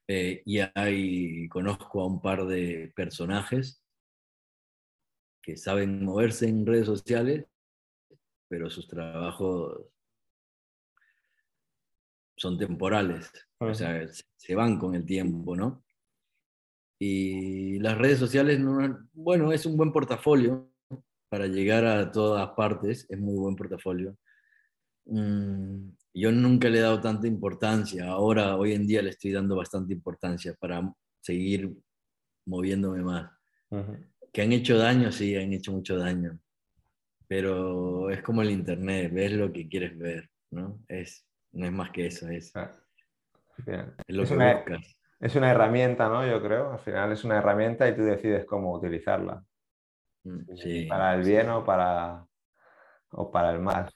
Eh, 0.09 0.43
y 0.47 0.61
hay, 0.75 1.47
conozco 1.51 2.01
a 2.01 2.07
un 2.07 2.23
par 2.23 2.47
de 2.47 2.91
personajes 2.97 3.85
que 5.43 5.59
saben 5.59 6.03
moverse 6.03 6.49
en 6.49 6.65
redes 6.65 6.87
sociales, 6.87 7.45
pero 8.49 8.71
sus 8.71 8.89
trabajos 8.89 9.85
son 12.35 12.57
temporales, 12.57 13.31
o 13.59 13.75
sea, 13.75 14.09
se 14.09 14.55
van 14.55 14.79
con 14.79 14.95
el 14.95 15.05
tiempo, 15.05 15.55
¿no? 15.55 15.85
Y 16.99 17.79
las 17.81 17.99
redes 17.99 18.19
sociales, 18.19 18.59
bueno, 19.13 19.53
es 19.53 19.67
un 19.67 19.77
buen 19.77 19.93
portafolio 19.93 20.72
para 21.33 21.47
llegar 21.47 21.87
a 21.87 22.13
todas 22.13 22.47
partes, 22.51 23.07
es 23.09 23.19
muy 23.19 23.39
buen 23.39 23.57
portafolio. 23.57 24.15
Mm, 25.07 25.89
yo 26.13 26.31
nunca 26.31 26.69
le 26.69 26.77
he 26.77 26.83
dado 26.83 27.01
tanta 27.01 27.27
importancia, 27.27 28.07
ahora, 28.09 28.55
hoy 28.59 28.75
en 28.75 28.87
día 28.87 29.01
le 29.01 29.09
estoy 29.09 29.33
dando 29.33 29.57
bastante 29.57 29.95
importancia 29.95 30.55
para 30.61 30.93
seguir 31.23 31.73
moviéndome 32.45 33.01
más. 33.01 33.33
Que 34.31 34.43
han 34.43 34.53
hecho 34.53 34.77
daño, 34.77 35.11
sí, 35.11 35.35
han 35.35 35.55
hecho 35.55 35.73
mucho 35.73 35.97
daño, 35.97 36.39
pero 37.27 38.11
es 38.11 38.21
como 38.21 38.43
el 38.43 38.51
Internet, 38.51 39.11
ves 39.11 39.33
lo 39.33 39.51
que 39.51 39.71
quieres 39.71 39.97
ver, 39.97 40.29
¿no? 40.51 40.85
Es, 40.87 41.27
no 41.53 41.65
es 41.65 41.73
más 41.73 41.93
que 41.93 42.09
eso, 42.09 42.29
es, 42.29 42.55
ah, 42.57 42.79
es 44.07 44.31
una, 44.31 44.63
Es 45.19 45.35
una 45.35 45.51
herramienta, 45.51 46.11
¿no? 46.11 46.27
Yo 46.27 46.43
creo, 46.43 46.73
al 46.73 46.81
final 46.81 47.11
es 47.11 47.25
una 47.25 47.39
herramienta 47.39 47.89
y 47.89 47.97
tú 47.97 48.03
decides 48.03 48.45
cómo 48.45 48.75
utilizarla. 48.75 49.43
Mm, 50.25 50.89
para 50.89 51.15
el 51.15 51.23
bien 51.23 51.49
o 51.51 51.65
para, 51.65 52.27
o 53.11 53.31
para 53.31 53.53
el 53.53 53.61
mal. 53.61 53.91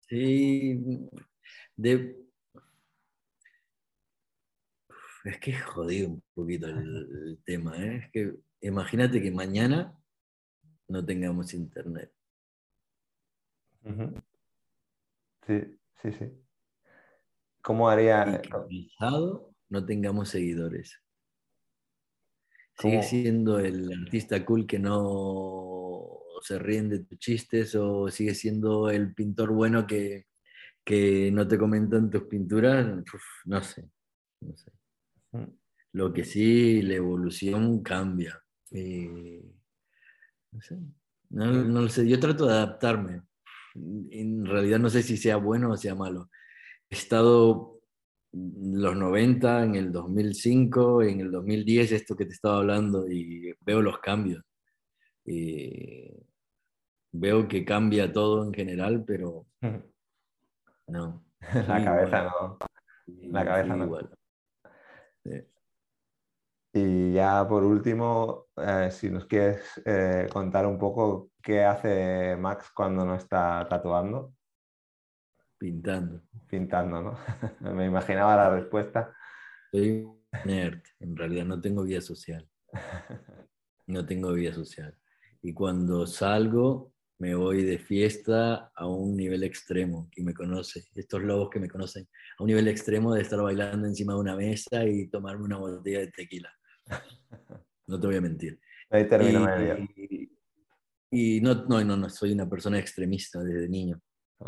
Sí, 0.00 1.08
de... 1.76 2.16
es 5.24 5.38
que 5.38 5.50
es 5.52 5.62
jodido 5.62 6.08
un 6.08 6.22
poquito 6.34 6.66
el, 6.66 7.40
tema, 7.44 7.76
¿eh? 7.76 7.96
Es 7.96 8.10
que 8.12 8.34
imagínate 8.60 9.22
que 9.22 9.30
mañana 9.30 9.96
no 10.88 11.04
tengamos 11.04 11.54
internet. 11.54 12.12
Sí, 15.46 15.78
sí, 16.02 16.12
sí. 16.12 16.32
¿Cómo 17.62 17.88
haría? 17.88 18.42
Y 18.68 18.88
que 18.88 18.88
no 19.68 19.86
tengamos 19.86 20.30
seguidores. 20.30 21.00
Sigue 22.80 23.02
siendo 23.02 23.58
el 23.58 23.92
artista 23.92 24.44
cool 24.44 24.66
que 24.66 24.78
no 24.78 26.20
se 26.42 26.58
ríen 26.58 26.88
de 26.88 27.00
tus 27.00 27.18
chistes 27.18 27.74
o 27.74 28.08
sigue 28.08 28.34
siendo 28.34 28.90
el 28.90 29.14
pintor 29.14 29.52
bueno 29.52 29.86
que, 29.86 30.26
no 31.32 31.46
te 31.46 31.58
comentan 31.58 32.10
tus 32.10 32.22
pinturas. 32.24 32.86
no 33.44 33.62
sé. 33.62 33.88
No 34.40 34.56
sé. 34.56 34.72
Lo 35.92 36.12
que 36.12 36.24
sí, 36.24 36.82
la 36.82 36.94
evolución 36.94 37.82
cambia. 37.82 38.42
Eh, 38.70 39.42
no 40.52 40.60
sé. 40.60 40.78
No, 41.28 41.52
no 41.52 41.82
lo 41.82 41.88
sé. 41.88 42.08
Yo 42.08 42.18
trato 42.18 42.46
de 42.46 42.54
adaptarme. 42.54 43.22
En 43.74 44.44
realidad 44.44 44.78
no 44.78 44.90
sé 44.90 45.02
si 45.02 45.16
sea 45.16 45.36
bueno 45.36 45.70
o 45.70 45.76
sea 45.76 45.94
malo. 45.94 46.30
He 46.88 46.96
estado 46.96 47.79
los 48.32 48.96
90, 48.96 49.64
en 49.64 49.74
el 49.74 49.92
2005, 49.92 51.02
en 51.02 51.20
el 51.20 51.30
2010, 51.30 51.92
esto 51.92 52.16
que 52.16 52.26
te 52.26 52.32
estaba 52.32 52.58
hablando, 52.58 53.10
y 53.10 53.54
veo 53.60 53.82
los 53.82 53.98
cambios. 53.98 54.42
veo 57.12 57.48
que 57.48 57.64
cambia 57.64 58.12
todo 58.12 58.44
en 58.44 58.52
general, 58.52 59.04
pero 59.06 59.46
no. 60.86 61.24
La 61.66 61.84
cabeza 61.84 62.24
no. 62.24 62.58
La 63.06 63.44
cabeza 63.44 63.76
no. 63.76 63.84
Igual. 63.84 64.10
Y 66.72 67.12
ya 67.14 67.46
por 67.48 67.64
último, 67.64 68.46
eh, 68.56 68.90
si 68.92 69.10
nos 69.10 69.26
quieres 69.26 69.82
eh, 69.84 70.28
contar 70.32 70.66
un 70.66 70.78
poco 70.78 71.30
qué 71.42 71.64
hace 71.64 72.36
Max 72.36 72.70
cuando 72.72 73.04
no 73.04 73.16
está 73.16 73.66
tatuando. 73.68 74.34
Pintando. 75.60 76.22
Pintando, 76.48 77.02
¿no? 77.02 77.18
Me 77.74 77.84
imaginaba 77.84 78.34
la 78.34 78.48
respuesta. 78.48 79.14
Soy 79.70 80.08
nerd, 80.46 80.80
en 81.00 81.14
realidad 81.14 81.44
no 81.44 81.60
tengo 81.60 81.84
vida 81.84 82.00
social. 82.00 82.48
No 83.86 84.06
tengo 84.06 84.32
vida 84.34 84.54
social. 84.54 84.96
Y 85.42 85.52
cuando 85.52 86.06
salgo, 86.06 86.92
me 87.18 87.34
voy 87.34 87.64
de 87.64 87.76
fiesta 87.80 88.70
a 88.72 88.86
un 88.86 89.16
nivel 89.16 89.42
extremo, 89.42 90.08
y 90.14 90.22
me 90.22 90.32
conoce, 90.32 90.84
estos 90.94 91.20
lobos 91.24 91.50
que 91.50 91.58
me 91.58 91.68
conocen, 91.68 92.06
a 92.38 92.44
un 92.44 92.46
nivel 92.46 92.68
extremo 92.68 93.12
de 93.12 93.22
estar 93.22 93.42
bailando 93.42 93.88
encima 93.88 94.12
de 94.12 94.20
una 94.20 94.36
mesa 94.36 94.84
y 94.84 95.08
tomarme 95.08 95.42
una 95.42 95.56
botella 95.56 96.00
de 96.00 96.12
tequila. 96.12 96.52
No 97.88 97.98
te 97.98 98.06
voy 98.06 98.14
a 98.14 98.20
mentir. 98.20 98.60
Ahí 98.90 99.08
termino 99.08 99.44
y, 99.96 100.30
y, 101.10 101.40
no, 101.40 101.64
no, 101.64 101.82
no, 101.82 101.96
no, 101.96 102.08
soy 102.08 102.30
una 102.30 102.48
persona 102.48 102.78
extremista 102.78 103.42
desde 103.42 103.68
niño. 103.68 104.00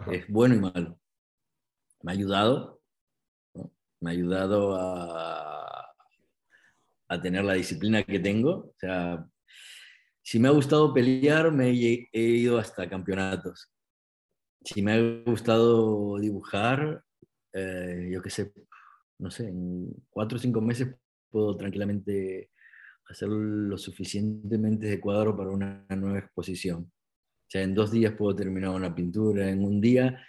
Es 0.09 0.29
bueno 0.29 0.55
y 0.55 0.61
malo 0.61 1.02
me 2.03 2.13
ha 2.13 2.15
ayudado, 2.15 2.81
me 4.01 4.11
ha 4.11 4.13
ayudado 4.13 4.75
a, 4.75 5.87
a, 7.09 7.21
tener 7.23 7.45
la 7.45 7.55
disciplina 7.55 8.03
que 8.03 8.19
tengo. 8.19 8.51
O 8.51 8.75
sea, 8.79 9.25
si 10.23 10.39
me 10.39 10.49
ha 10.49 10.53
gustado 10.53 10.93
pelear, 10.93 11.53
me 11.53 11.71
he, 11.71 12.09
ido 12.13 12.59
hasta 12.59 12.89
campeonatos. 12.89 13.71
Si 14.65 14.83
me 14.83 14.93
ha 14.93 15.23
gustado 15.25 16.19
dibujar, 16.19 17.05
eh, 17.53 18.09
yo 18.13 18.23
qué 18.23 18.31
sé, 18.31 18.53
no 19.19 19.31
sé, 19.31 19.49
en 19.49 19.93
cuatro 20.11 20.39
o 20.39 20.41
cinco 20.41 20.61
meses 20.61 20.95
puedo 21.31 21.57
tranquilamente 21.57 22.51
hacer 23.09 23.29
lo 23.29 23.77
suficientemente 23.79 24.87
de 24.87 25.01
cuadro 25.01 25.37
para 25.37 25.51
una 25.51 25.85
nueva 25.91 26.19
exposición. 26.19 26.91
O 26.93 27.49
sea, 27.49 27.63
en 27.63 27.75
dos 27.75 27.91
días 27.91 28.15
puedo 28.15 28.35
terminar 28.35 28.71
una 28.71 28.95
pintura, 28.95 29.51
en 29.51 29.65
un 29.65 29.81
día, 29.81 30.25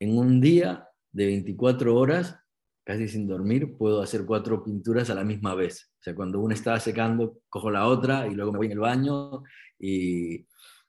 en 0.00 0.16
un 0.16 0.40
día 0.40 0.85
de 1.16 1.24
24 1.24 1.96
horas, 1.96 2.38
casi 2.84 3.08
sin 3.08 3.26
dormir, 3.26 3.74
puedo 3.78 4.02
hacer 4.02 4.26
cuatro 4.26 4.62
pinturas 4.62 5.08
a 5.08 5.14
la 5.14 5.24
misma 5.24 5.54
vez. 5.54 5.90
O 5.98 6.02
sea, 6.02 6.14
cuando 6.14 6.40
una 6.40 6.54
está 6.54 6.78
secando, 6.78 7.38
cojo 7.48 7.70
la 7.70 7.86
otra 7.86 8.26
y 8.26 8.34
luego 8.34 8.52
me 8.52 8.58
voy 8.58 8.66
en 8.66 8.72
el 8.72 8.78
baño 8.80 9.42
y 9.78 10.46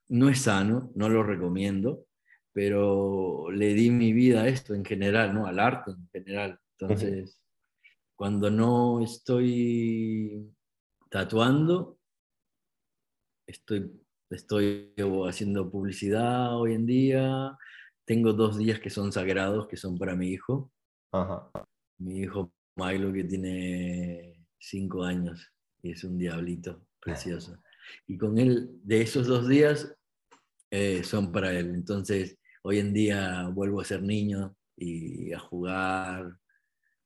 no 0.09 0.27
es 0.27 0.41
sano, 0.41 0.91
no 0.95 1.07
lo 1.07 1.23
recomiendo, 1.23 2.05
pero 2.51 3.49
le 3.51 3.73
di 3.73 3.89
mi 3.89 4.11
vida 4.11 4.41
a 4.41 4.47
esto 4.49 4.73
en 4.73 4.83
general, 4.83 5.33
¿no? 5.33 5.47
Al 5.47 5.59
arte 5.59 5.91
en 5.91 6.09
general. 6.11 6.59
Entonces, 6.77 7.41
cuando 8.13 8.51
no 8.51 9.01
estoy 9.01 10.45
tatuando, 11.09 11.99
estoy, 13.47 13.93
estoy 14.29 14.93
haciendo 15.25 15.71
publicidad 15.71 16.59
hoy 16.59 16.73
en 16.73 16.85
día, 16.85 17.57
tengo 18.07 18.31
dos 18.31 18.57
días 18.57 18.79
que 18.79 18.89
son 18.89 19.11
sagrados, 19.11 19.67
que 19.67 19.75
son 19.75 19.97
para 19.97 20.15
mi 20.15 20.29
hijo. 20.29 20.71
Mi 21.99 22.19
hijo 22.21 22.53
Milo, 22.77 23.11
que 23.11 23.25
tiene 23.25 24.45
cinco 24.57 25.03
años, 25.03 25.51
y 25.83 25.91
es 25.91 26.03
un 26.05 26.17
diablito 26.17 26.87
precioso. 27.01 27.61
Y 28.07 28.17
con 28.17 28.37
él, 28.37 28.79
de 28.81 29.01
esos 29.01 29.27
dos 29.27 29.49
días, 29.49 29.93
eh, 30.71 31.03
son 31.03 31.33
para 31.33 31.51
él. 31.51 31.75
Entonces, 31.75 32.37
hoy 32.63 32.79
en 32.79 32.93
día 32.93 33.49
vuelvo 33.49 33.81
a 33.81 33.85
ser 33.85 34.01
niño 34.01 34.55
y 34.77 35.33
a 35.33 35.39
jugar, 35.39 36.33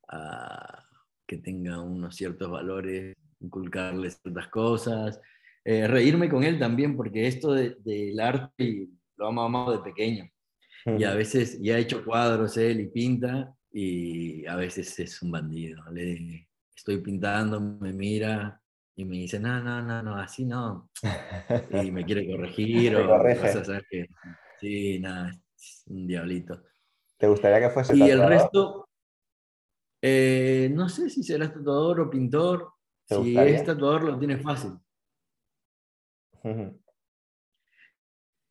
a 0.08 0.86
que 1.26 1.38
tenga 1.38 1.82
unos 1.82 2.16
ciertos 2.16 2.52
valores, 2.52 3.16
inculcarle 3.40 4.12
ciertas 4.12 4.50
cosas, 4.50 5.20
eh, 5.66 5.88
reírme 5.88 6.30
con 6.30 6.44
él 6.44 6.60
también, 6.60 6.96
porque 6.96 7.26
esto 7.26 7.54
del 7.54 8.20
arte 8.20 8.88
lo 9.18 9.28
amo 9.28 9.42
amado 9.42 9.72
de 9.72 9.80
pequeño. 9.80 10.31
Y 10.86 11.04
a 11.04 11.14
veces 11.14 11.60
ya 11.62 11.76
ha 11.76 11.80
hecho 11.80 12.04
cuadros 12.04 12.58
él 12.58 12.82
y 12.82 12.88
pinta, 12.88 13.54
y 13.72 14.46
a 14.46 14.56
veces 14.56 14.98
es 15.00 15.22
un 15.22 15.32
bandido. 15.32 15.84
Le 15.92 16.48
estoy 16.76 17.02
pintando, 17.02 17.60
me 17.60 17.94
mira 17.94 18.62
y 18.96 19.06
me 19.06 19.18
dice, 19.18 19.40
no, 19.40 19.62
no, 19.64 19.82
no, 19.82 20.04
no, 20.04 20.16
así 20.16 20.46
no. 20.46 20.90
Y 21.72 21.92
me 21.92 22.06
quiere 22.06 22.28
corregir 22.32 22.96
o 22.96 23.08
cosas 23.08 23.84
que... 23.90 24.08
Sí, 24.60 25.00
nada, 25.00 25.32
es 25.56 25.84
un 25.88 26.06
diablito. 26.06 26.62
¿Te 27.18 27.28
gustaría 27.28 27.60
que 27.68 27.74
fuese 27.74 27.96
Y 27.96 28.10
el 28.10 28.28
resto, 28.28 28.90
eh, 30.02 30.70
no 30.74 30.90
sé 30.90 31.10
si 31.10 31.24
será 31.24 31.52
tatuador 31.52 32.02
o 32.02 32.10
pintor. 32.10 32.74
Si 33.06 33.38
es 33.38 33.64
tatuador 33.66 34.04
lo 34.04 34.20
tiene 34.20 34.38
fácil. 34.38 34.74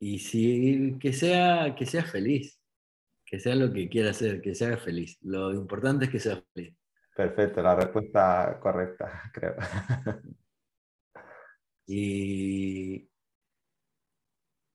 Y 0.01 0.19
si 0.19 0.99
que 0.99 1.13
sea, 1.13 1.75
que 1.77 1.85
sea 1.85 2.05
feliz, 2.05 2.59
que 3.27 3.39
sea 3.39 3.55
lo 3.55 3.71
que 3.73 3.89
quiera 3.89 4.11
hacer, 4.11 4.41
que 4.41 4.55
sea 4.55 4.79
feliz. 4.79 5.19
Lo 5.21 5.53
importante 5.53 6.07
es 6.07 6.11
que 6.11 6.19
sea 6.19 6.43
feliz. 6.55 6.75
Perfecto, 7.15 7.63
la 7.63 7.77
respuesta 7.77 8.59
correcta, 8.61 9.31
creo. 9.35 9.57
Y, 11.87 13.11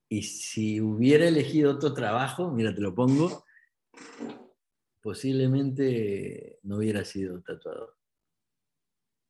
y 0.09 0.21
si 0.21 0.81
hubiera 0.81 1.25
elegido 1.25 1.71
otro 1.71 1.93
trabajo, 1.93 2.51
mira, 2.51 2.75
te 2.75 2.81
lo 2.81 2.93
pongo, 2.93 3.45
posiblemente 5.01 6.59
no 6.63 6.77
hubiera 6.77 7.05
sido 7.05 7.41
tatuador. 7.41 7.95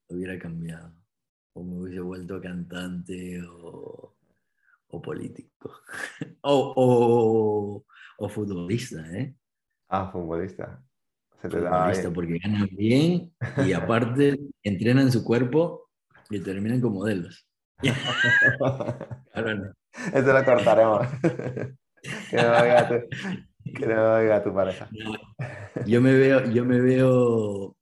Hubiera 0.09 0.39
cambiado. 0.39 0.95
O 1.53 1.63
me 1.63 1.81
hubiese 1.81 2.01
vuelto 2.01 2.41
cantante 2.41 3.39
o 3.47 4.14
político. 5.01 5.71
o, 6.41 7.83
futbolista, 8.29 9.01
¿eh? 9.17 9.35
Ah, 9.89 10.09
futbolista. 10.11 10.81
Se 11.41 11.49
te 11.49 11.57
futbolista 11.57 12.11
porque 12.11 12.39
ganan 12.39 12.69
bien 12.71 13.33
y 13.65 13.73
aparte 13.73 14.39
entrenan 14.63 15.11
su 15.11 15.23
cuerpo 15.23 15.89
y 16.29 16.39
terminan 16.39 16.81
como 16.81 16.99
modelos. 16.99 17.47
Eso 20.13 20.33
lo 20.33 20.45
cortaremos. 20.45 21.07
que, 22.29 22.37
no 22.37 22.51
oiga 22.61 22.87
tu, 22.87 22.95
que 23.73 23.87
no 23.87 24.13
oiga 24.13 24.43
tu 24.43 24.53
pareja. 24.53 24.89
yo 25.85 26.01
me 26.01 26.13
veo, 26.13 26.45
yo 26.51 26.65
me 26.65 26.79
veo 26.81 27.77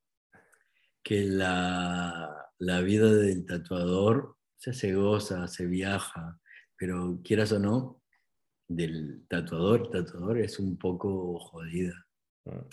que 1.03 1.23
la, 1.23 2.49
la 2.59 2.81
vida 2.81 3.11
del 3.11 3.45
tatuador 3.45 4.35
se 4.71 4.93
goza, 4.93 5.47
se 5.47 5.65
viaja, 5.65 6.39
pero 6.83 7.17
quieras 7.23 7.49
o 7.53 7.59
no, 7.59 8.01
del 8.67 9.25
tatuador, 9.29 9.89
tatuador 9.89 10.37
es 10.39 10.59
un 10.59 10.77
poco 10.77 11.39
jodida. 11.39 11.93
Mm. 12.43 12.67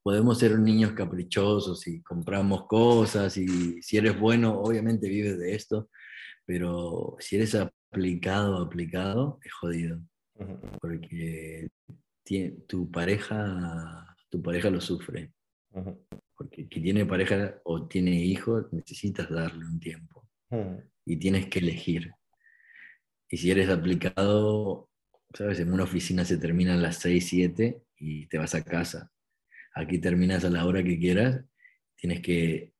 Podemos 0.00 0.38
ser 0.38 0.60
niños 0.60 0.92
caprichosos 0.92 1.88
y 1.88 2.00
compramos 2.02 2.68
cosas 2.68 3.36
y 3.36 3.82
si 3.82 3.96
eres 3.96 4.16
bueno, 4.16 4.60
obviamente 4.60 5.08
vives 5.08 5.40
de 5.40 5.56
esto, 5.56 5.90
pero 6.46 7.16
si 7.18 7.34
eres 7.34 7.56
aplicado, 7.56 8.58
aplicado, 8.58 9.40
es 9.44 9.52
jodido. 9.54 10.00
porque 10.80 11.68
tu 12.68 12.92
pareja, 12.92 14.14
tu 14.30 14.40
pareja 14.40 14.70
lo 14.70 14.80
sufre. 14.80 15.32
Porque 16.36 16.68
quien 16.68 16.84
tiene 16.84 17.06
pareja 17.06 17.56
o 17.64 17.88
tiene 17.88 18.24
hijos, 18.24 18.72
necesitas 18.72 19.28
darle 19.28 19.66
un 19.66 19.80
tiempo. 19.80 20.28
Y 21.04 21.16
tienes 21.16 21.48
que 21.48 21.58
elegir. 21.58 22.12
Y 23.32 23.38
si 23.38 23.50
eres 23.50 23.70
aplicado, 23.70 24.90
sabes, 25.32 25.58
en 25.58 25.72
una 25.72 25.84
oficina 25.84 26.22
se 26.22 26.36
termina 26.36 26.74
a 26.74 26.76
las 26.76 26.98
6, 26.98 27.26
7 27.30 27.82
y 27.96 28.26
te 28.26 28.36
vas 28.36 28.54
a 28.54 28.62
casa. 28.62 29.10
Aquí 29.74 29.98
terminas 29.98 30.44
a 30.44 30.50
la 30.50 30.66
hora 30.66 30.84
que 30.84 30.98
quieras, 30.98 31.42
tienes 31.96 32.20
que 32.20 32.74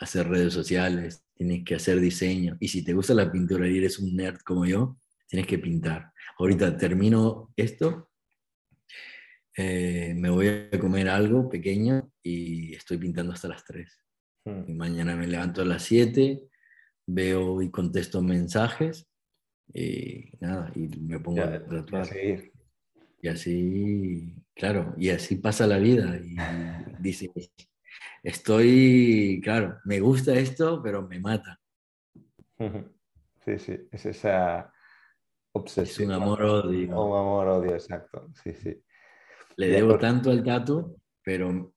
hacer 0.00 0.26
redes 0.26 0.54
sociales, 0.54 1.26
tienes 1.34 1.62
que 1.62 1.74
hacer 1.74 2.00
diseño. 2.00 2.56
Y 2.58 2.68
si 2.68 2.82
te 2.82 2.94
gusta 2.94 3.12
la 3.12 3.30
pintura 3.30 3.68
y 3.68 3.76
eres 3.76 3.98
un 3.98 4.16
nerd 4.16 4.38
como 4.38 4.64
yo, 4.64 4.98
tienes 5.28 5.46
que 5.46 5.58
pintar. 5.58 6.10
Ahorita 6.38 6.74
termino 6.78 7.52
esto, 7.54 8.10
eh, 9.58 10.14
me 10.16 10.30
voy 10.30 10.48
a 10.72 10.78
comer 10.78 11.10
algo 11.10 11.50
pequeño 11.50 12.10
y 12.22 12.74
estoy 12.74 12.96
pintando 12.96 13.34
hasta 13.34 13.48
las 13.48 13.62
3. 13.62 13.92
Hmm. 14.46 14.64
Y 14.68 14.72
mañana 14.72 15.16
me 15.16 15.26
levanto 15.26 15.60
a 15.60 15.66
las 15.66 15.82
7, 15.82 16.48
veo 17.08 17.60
y 17.60 17.70
contesto 17.70 18.22
mensajes 18.22 19.07
y 19.72 20.30
nada, 20.40 20.72
y 20.74 20.88
me 21.00 21.20
pongo 21.20 21.42
a 21.42 21.64
tatuar. 21.64 22.08
Y 23.20 23.28
así, 23.28 24.34
claro, 24.54 24.94
y 24.96 25.10
así 25.10 25.36
pasa 25.36 25.66
la 25.66 25.78
vida. 25.78 26.16
Y 26.16 26.36
dice, 27.00 27.30
estoy, 28.22 29.40
claro, 29.42 29.78
me 29.84 30.00
gusta 30.00 30.34
esto, 30.34 30.80
pero 30.82 31.06
me 31.06 31.20
mata. 31.20 31.60
Sí, 33.44 33.58
sí, 33.58 33.88
es 33.90 34.04
esa 34.04 34.70
obsesión. 35.52 36.10
Es 36.10 36.16
un 36.16 36.22
amor-odio. 36.22 36.88
Un 36.88 37.18
amor-odio, 37.18 37.72
exacto, 37.72 38.30
sí, 38.42 38.52
sí. 38.52 38.78
Le 39.56 39.68
debo 39.68 39.96
tanto 39.98 40.30
al 40.30 40.44
tatu, 40.44 41.00
pero 41.22 41.72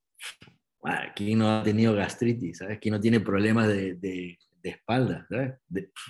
aquí 0.83 1.33
no 1.35 1.49
ha 1.49 1.63
tenido 1.63 1.93
gastritis, 1.93 2.57
¿sabes? 2.57 2.75
Aquí 2.75 2.91
no 2.91 2.99
tiene 2.99 3.21
problemas 3.21 3.69
de, 3.69 3.93
de, 3.93 4.37
espalda, 4.63 5.25
¿sabes? 5.29 5.53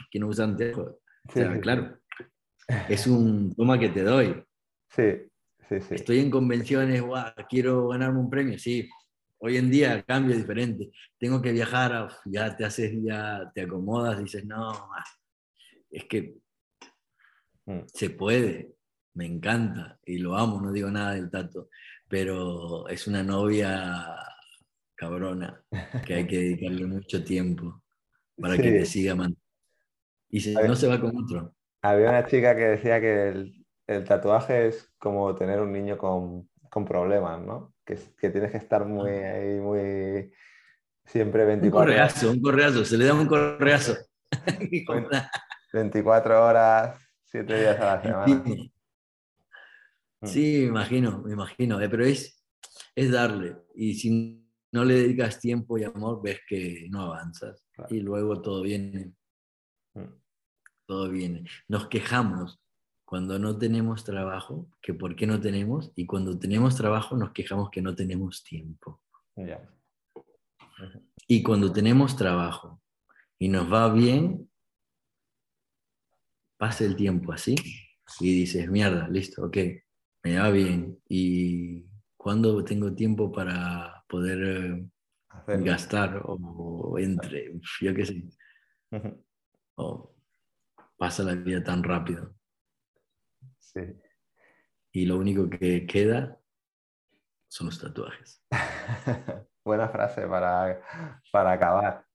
aquí 0.07 0.19
no 0.19 0.27
usa 0.27 0.45
anteojos. 0.45 0.95
O 1.27 1.31
sea, 1.31 1.59
claro, 1.59 1.97
es 2.89 3.07
un 3.07 3.53
toma 3.55 3.79
que 3.79 3.89
te 3.89 4.03
doy. 4.03 4.43
Sí, 4.89 5.11
sí, 5.69 5.81
sí. 5.81 5.95
Estoy 5.95 6.19
en 6.19 6.31
convenciones, 6.31 7.03
quiero 7.49 7.89
ganarme 7.89 8.19
un 8.19 8.29
premio, 8.29 8.57
sí. 8.57 8.89
Hoy 9.39 9.57
en 9.57 9.71
día 9.71 10.03
cambio 10.03 10.35
diferente. 10.35 10.91
Tengo 11.17 11.41
que 11.41 11.51
viajar, 11.51 12.09
ya 12.25 12.55
te 12.55 12.65
haces, 12.65 12.93
ya 13.01 13.51
te 13.53 13.61
acomodas, 13.61 14.19
dices, 14.19 14.45
no, 14.45 14.69
ah, 14.69 15.03
es 15.89 16.05
que 16.05 16.35
mm. 17.65 17.81
se 17.87 18.11
puede, 18.11 18.75
me 19.13 19.25
encanta 19.25 19.99
y 20.05 20.19
lo 20.19 20.37
amo, 20.37 20.61
no 20.61 20.71
digo 20.71 20.89
nada 20.89 21.15
del 21.15 21.29
tato, 21.29 21.69
pero 22.07 22.87
es 22.87 23.07
una 23.07 23.23
novia 23.23 24.15
cabrona 24.95 25.63
que 26.05 26.13
hay 26.13 26.27
que 26.27 26.37
dedicarle 26.37 26.85
mucho 26.85 27.23
tiempo 27.23 27.83
para 28.39 28.55
que 28.57 28.71
te 28.71 28.85
siga 28.85 29.15
manteniendo. 29.15 29.40
Y 30.31 30.39
si 30.39 30.53
no 30.53 30.75
se 30.75 30.87
va 30.87 30.99
con 30.99 31.15
otro. 31.15 31.53
Había 31.83 32.09
una 32.09 32.25
chica 32.25 32.55
que 32.55 32.63
decía 32.63 32.99
que 32.99 33.29
el, 33.29 33.65
el 33.87 34.03
tatuaje 34.05 34.67
es 34.67 34.91
como 34.97 35.35
tener 35.35 35.59
un 35.59 35.71
niño 35.71 35.97
con, 35.97 36.49
con 36.69 36.85
problemas, 36.85 37.41
¿no? 37.41 37.73
Que, 37.85 37.99
que, 38.17 38.29
tienes 38.29 38.51
que 38.51 38.57
estar 38.57 38.85
muy 38.85 39.11
ah. 39.11 39.33
ahí, 39.33 39.59
muy 39.59 40.31
siempre 41.05 41.45
24 41.45 41.79
Un 41.79 41.97
correazo, 41.97 42.31
un 42.31 42.41
correazo, 42.41 42.85
se 42.85 42.97
le 42.97 43.05
da 43.05 43.13
un 43.13 43.27
correazo. 43.27 43.97
24 45.73 46.45
horas, 46.45 46.99
7 47.25 47.59
días 47.59 47.79
a 47.79 47.95
la 47.95 48.01
semana. 48.25 48.43
Sí, 50.23 50.59
me 50.61 50.67
imagino, 50.67 51.21
me 51.23 51.33
imagino, 51.33 51.81
eh, 51.81 51.89
pero 51.89 52.05
es, 52.05 52.43
es 52.95 53.11
darle. 53.11 53.55
Y 53.75 53.95
si 53.95 54.47
no 54.71 54.85
le 54.85 54.93
dedicas 54.95 55.39
tiempo 55.39 55.77
y 55.77 55.83
amor, 55.83 56.21
ves 56.23 56.39
que 56.47 56.87
no 56.89 57.01
avanzas. 57.01 57.65
Y 57.89 58.01
luego 58.01 58.41
todo 58.41 58.61
viene. 58.61 59.13
Todo 60.91 61.07
viene. 61.07 61.45
Nos 61.69 61.87
quejamos 61.87 62.59
cuando 63.05 63.39
no 63.39 63.57
tenemos 63.57 64.03
trabajo, 64.03 64.67
que 64.81 64.93
por 64.93 65.15
qué 65.15 65.25
no 65.25 65.39
tenemos, 65.39 65.89
y 65.95 66.05
cuando 66.05 66.37
tenemos 66.37 66.75
trabajo 66.75 67.15
nos 67.15 67.31
quejamos 67.31 67.69
que 67.69 67.81
no 67.81 67.95
tenemos 67.95 68.43
tiempo. 68.43 69.01
Y 71.29 71.43
cuando 71.43 71.71
tenemos 71.71 72.17
trabajo 72.17 72.81
y 73.39 73.47
nos 73.47 73.71
va 73.71 73.93
bien, 73.93 74.51
pasa 76.57 76.83
el 76.83 76.97
tiempo 76.97 77.31
así 77.31 77.55
y 78.19 78.39
dices, 78.39 78.69
mierda, 78.69 79.07
listo, 79.07 79.45
ok, 79.45 79.57
me 80.23 80.39
va 80.39 80.49
bien. 80.49 80.99
¿Y 81.07 81.85
cuando 82.17 82.65
tengo 82.65 82.93
tiempo 82.93 83.31
para 83.31 84.03
poder 84.09 84.89
eh, 85.47 85.57
gastar 85.63 86.21
o, 86.25 86.99
entre, 86.99 87.57
yo 87.79 87.95
qué 87.95 88.05
sé? 88.05 88.25
O 89.75 90.11
pasa 91.01 91.23
la 91.23 91.33
vida 91.33 91.63
tan 91.63 91.81
rápido. 91.81 92.35
Y 94.91 95.07
lo 95.07 95.17
único 95.17 95.49
que 95.49 95.87
queda 95.87 96.37
son 97.47 97.67
los 97.67 97.81
tatuajes. 97.81 98.45
Buena 99.65 99.89
frase 99.89 100.27
para, 100.27 100.79
para, 101.31 101.53
acabar. 101.53 102.05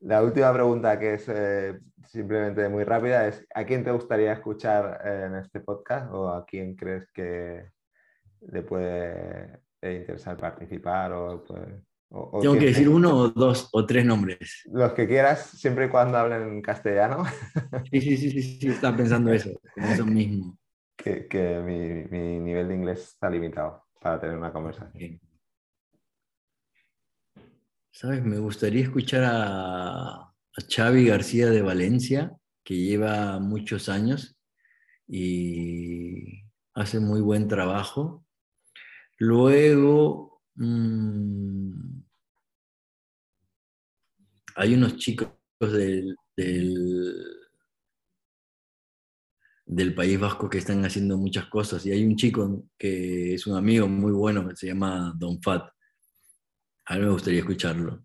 La 0.00 0.22
última 0.22 0.54
pregunta, 0.54 0.98
que 0.98 1.14
es 1.14 1.28
eh, 1.28 1.78
simplemente 2.06 2.66
muy 2.70 2.84
rápida, 2.84 3.28
es 3.28 3.46
¿a 3.54 3.66
quién 3.66 3.84
te 3.84 3.90
gustaría 3.90 4.32
escuchar 4.32 5.06
en 5.06 5.34
este 5.34 5.60
podcast 5.60 6.10
o 6.10 6.30
a 6.30 6.46
quién 6.46 6.76
crees 6.76 7.06
que 7.12 7.72
le 8.40 8.62
puede 8.62 9.60
interesar 9.82 10.38
participar? 10.38 11.12
O, 11.12 11.44
Tengo 12.40 12.54
que 12.58 12.66
decir 12.66 12.88
uno 12.88 13.16
o 13.16 13.28
dos 13.30 13.68
o 13.72 13.84
tres 13.84 14.04
nombres. 14.04 14.62
Los 14.72 14.92
que 14.92 15.06
quieras, 15.06 15.50
siempre 15.50 15.86
y 15.86 15.88
cuando 15.88 16.18
hablen 16.18 16.62
castellano. 16.62 17.24
Sí, 17.90 18.00
sí, 18.00 18.16
sí, 18.16 18.30
sí, 18.30 18.58
sí, 18.60 18.68
estaba 18.68 18.96
pensando 18.96 19.32
eso, 19.32 19.50
eso 19.76 20.06
mismo 20.06 20.58
que, 21.28 21.60
mi, 22.10 22.40
nivel 22.40 22.68
de 22.68 22.74
inglés 22.74 23.00
está 23.00 23.30
limitado 23.30 23.84
para 24.00 24.20
tener 24.20 24.36
una 24.36 24.52
conversación. 24.52 25.20
¿Sabes? 27.90 28.22
Me 28.24 28.38
gustaría 28.38 28.82
escuchar 28.82 29.24
a, 29.24 30.06
a 30.22 30.34
Xavi 30.68 31.06
García 31.06 31.48
de 31.50 31.62
Valencia, 31.62 32.36
que 32.62 32.76
lleva 32.76 33.38
muchos 33.38 33.88
años 33.88 34.38
y 35.06 36.42
hace 36.74 37.00
muy 37.00 37.20
buen 37.20 37.48
trabajo. 37.48 38.24
Luego, 39.18 40.35
mm, 40.56 42.02
hay 44.56 44.74
unos 44.74 44.96
chicos 44.96 45.28
del, 45.60 46.16
del 49.66 49.94
País 49.94 50.18
Vasco 50.18 50.48
que 50.48 50.58
están 50.58 50.84
haciendo 50.84 51.18
muchas 51.18 51.46
cosas. 51.46 51.84
Y 51.84 51.92
hay 51.92 52.04
un 52.04 52.16
chico 52.16 52.64
que 52.78 53.34
es 53.34 53.46
un 53.46 53.56
amigo 53.56 53.88
muy 53.88 54.12
bueno 54.12 54.48
que 54.48 54.56
se 54.56 54.68
llama 54.68 55.12
Don 55.16 55.40
Fat. 55.42 55.68
A 56.86 56.94
mí 56.94 57.00
me 57.00 57.10
gustaría 57.10 57.40
escucharlo. 57.40 58.04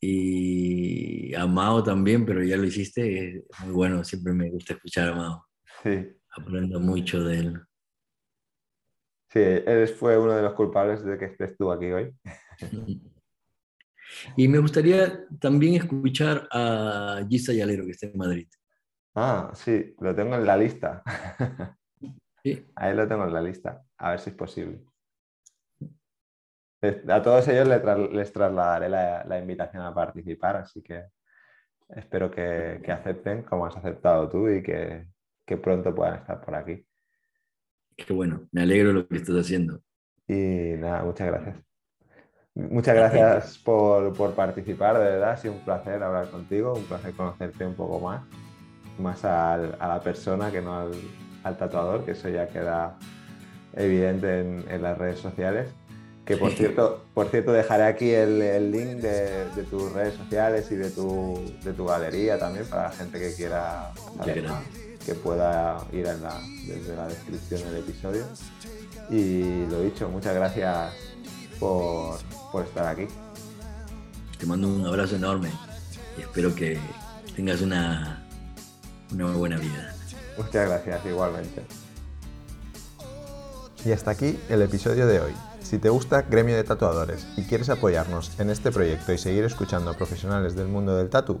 Y 0.00 1.34
a 1.34 1.46
Mao 1.46 1.82
también, 1.82 2.26
pero 2.26 2.42
ya 2.42 2.56
lo 2.56 2.64
hiciste, 2.64 3.38
es 3.38 3.44
muy 3.64 3.72
bueno, 3.72 4.04
siempre 4.04 4.32
me 4.32 4.50
gusta 4.50 4.74
escuchar 4.74 5.10
a 5.10 5.14
Mao. 5.14 5.46
Sí. 5.82 5.90
Aprendo 6.36 6.80
mucho 6.80 7.22
de 7.22 7.38
él. 7.38 7.60
Sí, 9.34 9.40
él 9.40 9.88
fue 9.88 10.16
uno 10.16 10.32
de 10.32 10.42
los 10.42 10.54
culpables 10.54 11.04
de 11.04 11.18
que 11.18 11.24
estés 11.24 11.56
tú 11.56 11.70
aquí 11.72 11.90
hoy. 11.90 12.16
Y 14.36 14.46
me 14.46 14.58
gustaría 14.58 15.26
también 15.40 15.74
escuchar 15.74 16.46
a 16.52 17.20
Gisa 17.28 17.52
Yalero, 17.52 17.84
que 17.84 17.90
está 17.90 18.06
en 18.06 18.16
Madrid. 18.16 18.46
Ah, 19.14 19.50
sí, 19.54 19.94
lo 19.98 20.14
tengo 20.14 20.36
en 20.36 20.46
la 20.46 20.56
lista. 20.56 21.02
Ahí 22.76 22.94
lo 22.94 23.08
tengo 23.08 23.24
en 23.24 23.32
la 23.32 23.40
lista, 23.40 23.82
a 23.98 24.10
ver 24.10 24.20
si 24.20 24.30
es 24.30 24.36
posible. 24.36 24.84
A 27.08 27.22
todos 27.22 27.48
ellos 27.48 27.66
les, 28.12 28.32
trasladaré 28.32 28.88
la, 28.90 29.38
invitación 29.38 29.82
a 29.82 29.94
participar, 29.94 30.56
así 30.56 30.82
que 30.82 31.06
espero 31.88 32.30
que, 32.30 32.82
acepten 32.86 33.42
como 33.42 33.66
has 33.66 33.76
aceptado 33.76 34.28
tú 34.28 34.48
y 34.48 34.62
que, 34.62 35.08
pronto 35.62 35.94
puedan 35.94 36.16
estar 36.16 36.40
por 36.44 36.54
aquí. 36.54 36.86
Qué 37.96 38.12
bueno, 38.12 38.48
me 38.52 38.62
alegro 38.62 38.88
de 38.88 38.94
lo 38.94 39.08
que 39.08 39.16
estás 39.16 39.36
haciendo. 39.36 39.80
Y 40.26 40.74
nada, 40.78 41.04
muchas 41.04 41.26
gracias. 41.28 41.56
Muchas 42.54 42.94
gracias 42.94 43.58
por, 43.58 44.12
por 44.12 44.34
participar, 44.34 44.98
de 44.98 45.04
verdad, 45.04 45.32
ha 45.32 45.36
sido 45.36 45.54
un 45.54 45.64
placer 45.64 46.02
hablar 46.02 46.30
contigo, 46.30 46.72
un 46.74 46.84
placer 46.84 47.12
conocerte 47.14 47.66
un 47.66 47.74
poco 47.74 47.98
más 47.98 48.22
más 48.98 49.24
a 49.24 49.56
la 49.56 50.00
persona 50.00 50.50
que 50.50 50.60
no 50.60 50.90
al, 51.42 51.56
tatuador, 51.56 52.04
que 52.04 52.12
eso 52.12 52.28
ya 52.28 52.48
queda 52.48 52.96
evidente 53.74 54.40
en, 54.40 54.82
las 54.82 54.96
redes 54.96 55.18
sociales. 55.18 55.68
Que 56.24 56.38
por 56.38 56.52
cierto, 56.52 57.04
por 57.12 57.28
cierto 57.28 57.52
dejaré 57.52 57.84
aquí 57.84 58.10
el, 58.10 58.70
link 58.70 59.02
de, 59.02 59.62
tus 59.68 59.92
redes 59.92 60.14
sociales 60.14 60.70
y 60.70 60.76
de 60.76 60.90
tu, 60.90 61.38
de 61.62 61.72
tu 61.74 61.84
galería 61.84 62.38
también 62.38 62.66
para 62.66 62.84
la 62.84 62.90
gente 62.90 63.18
que 63.18 63.34
quiera 63.34 63.92
que 65.04 65.14
pueda 65.14 65.78
ir 65.92 66.06
desde 66.06 66.96
la 66.96 67.08
descripción 67.08 67.62
del 67.62 67.76
episodio. 67.76 68.24
Y 69.10 69.66
lo 69.66 69.80
dicho, 69.80 70.08
muchas 70.08 70.34
gracias 70.34 70.92
por, 71.58 72.18
estar 72.64 72.86
aquí. 72.86 73.06
Te 74.38 74.46
mando 74.46 74.68
un 74.68 74.86
abrazo 74.86 75.16
enorme 75.16 75.50
y 76.18 76.22
espero 76.22 76.54
que 76.54 76.78
tengas 77.36 77.60
una, 77.60 78.24
una 79.12 79.32
buena 79.32 79.58
vida. 79.58 79.94
Muchas 80.36 80.68
gracias, 80.68 81.06
igualmente. 81.06 81.62
Y 83.84 83.92
hasta 83.92 84.10
aquí 84.10 84.38
el 84.48 84.62
episodio 84.62 85.06
de 85.06 85.20
hoy. 85.20 85.32
Si 85.62 85.78
te 85.78 85.88
gusta 85.88 86.22
Gremio 86.22 86.56
de 86.56 86.64
Tatuadores 86.64 87.26
y 87.36 87.42
quieres 87.44 87.68
apoyarnos 87.68 88.38
en 88.38 88.50
este 88.50 88.70
proyecto 88.70 89.12
y 89.12 89.18
seguir 89.18 89.44
escuchando 89.44 89.90
a 89.90 89.94
profesionales 89.94 90.54
del 90.54 90.68
mundo 90.68 90.96
del 90.96 91.10
tatu, 91.10 91.40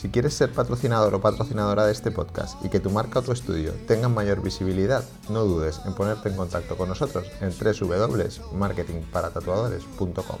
Si 0.00 0.08
quieres 0.08 0.32
ser 0.32 0.50
patrocinador 0.50 1.14
o 1.14 1.20
patrocinadora 1.20 1.84
de 1.84 1.92
este 1.92 2.10
podcast 2.10 2.64
y 2.64 2.70
que 2.70 2.80
tu 2.80 2.88
marca 2.88 3.18
o 3.18 3.22
tu 3.22 3.32
estudio 3.32 3.74
tengan 3.86 4.14
mayor 4.14 4.40
visibilidad, 4.40 5.04
no 5.28 5.44
dudes 5.44 5.78
en 5.84 5.92
ponerte 5.92 6.30
en 6.30 6.36
contacto 6.36 6.78
con 6.78 6.88
nosotros 6.88 7.26
en 7.42 7.52
www.marketingparatatuadores.com. 7.52 10.38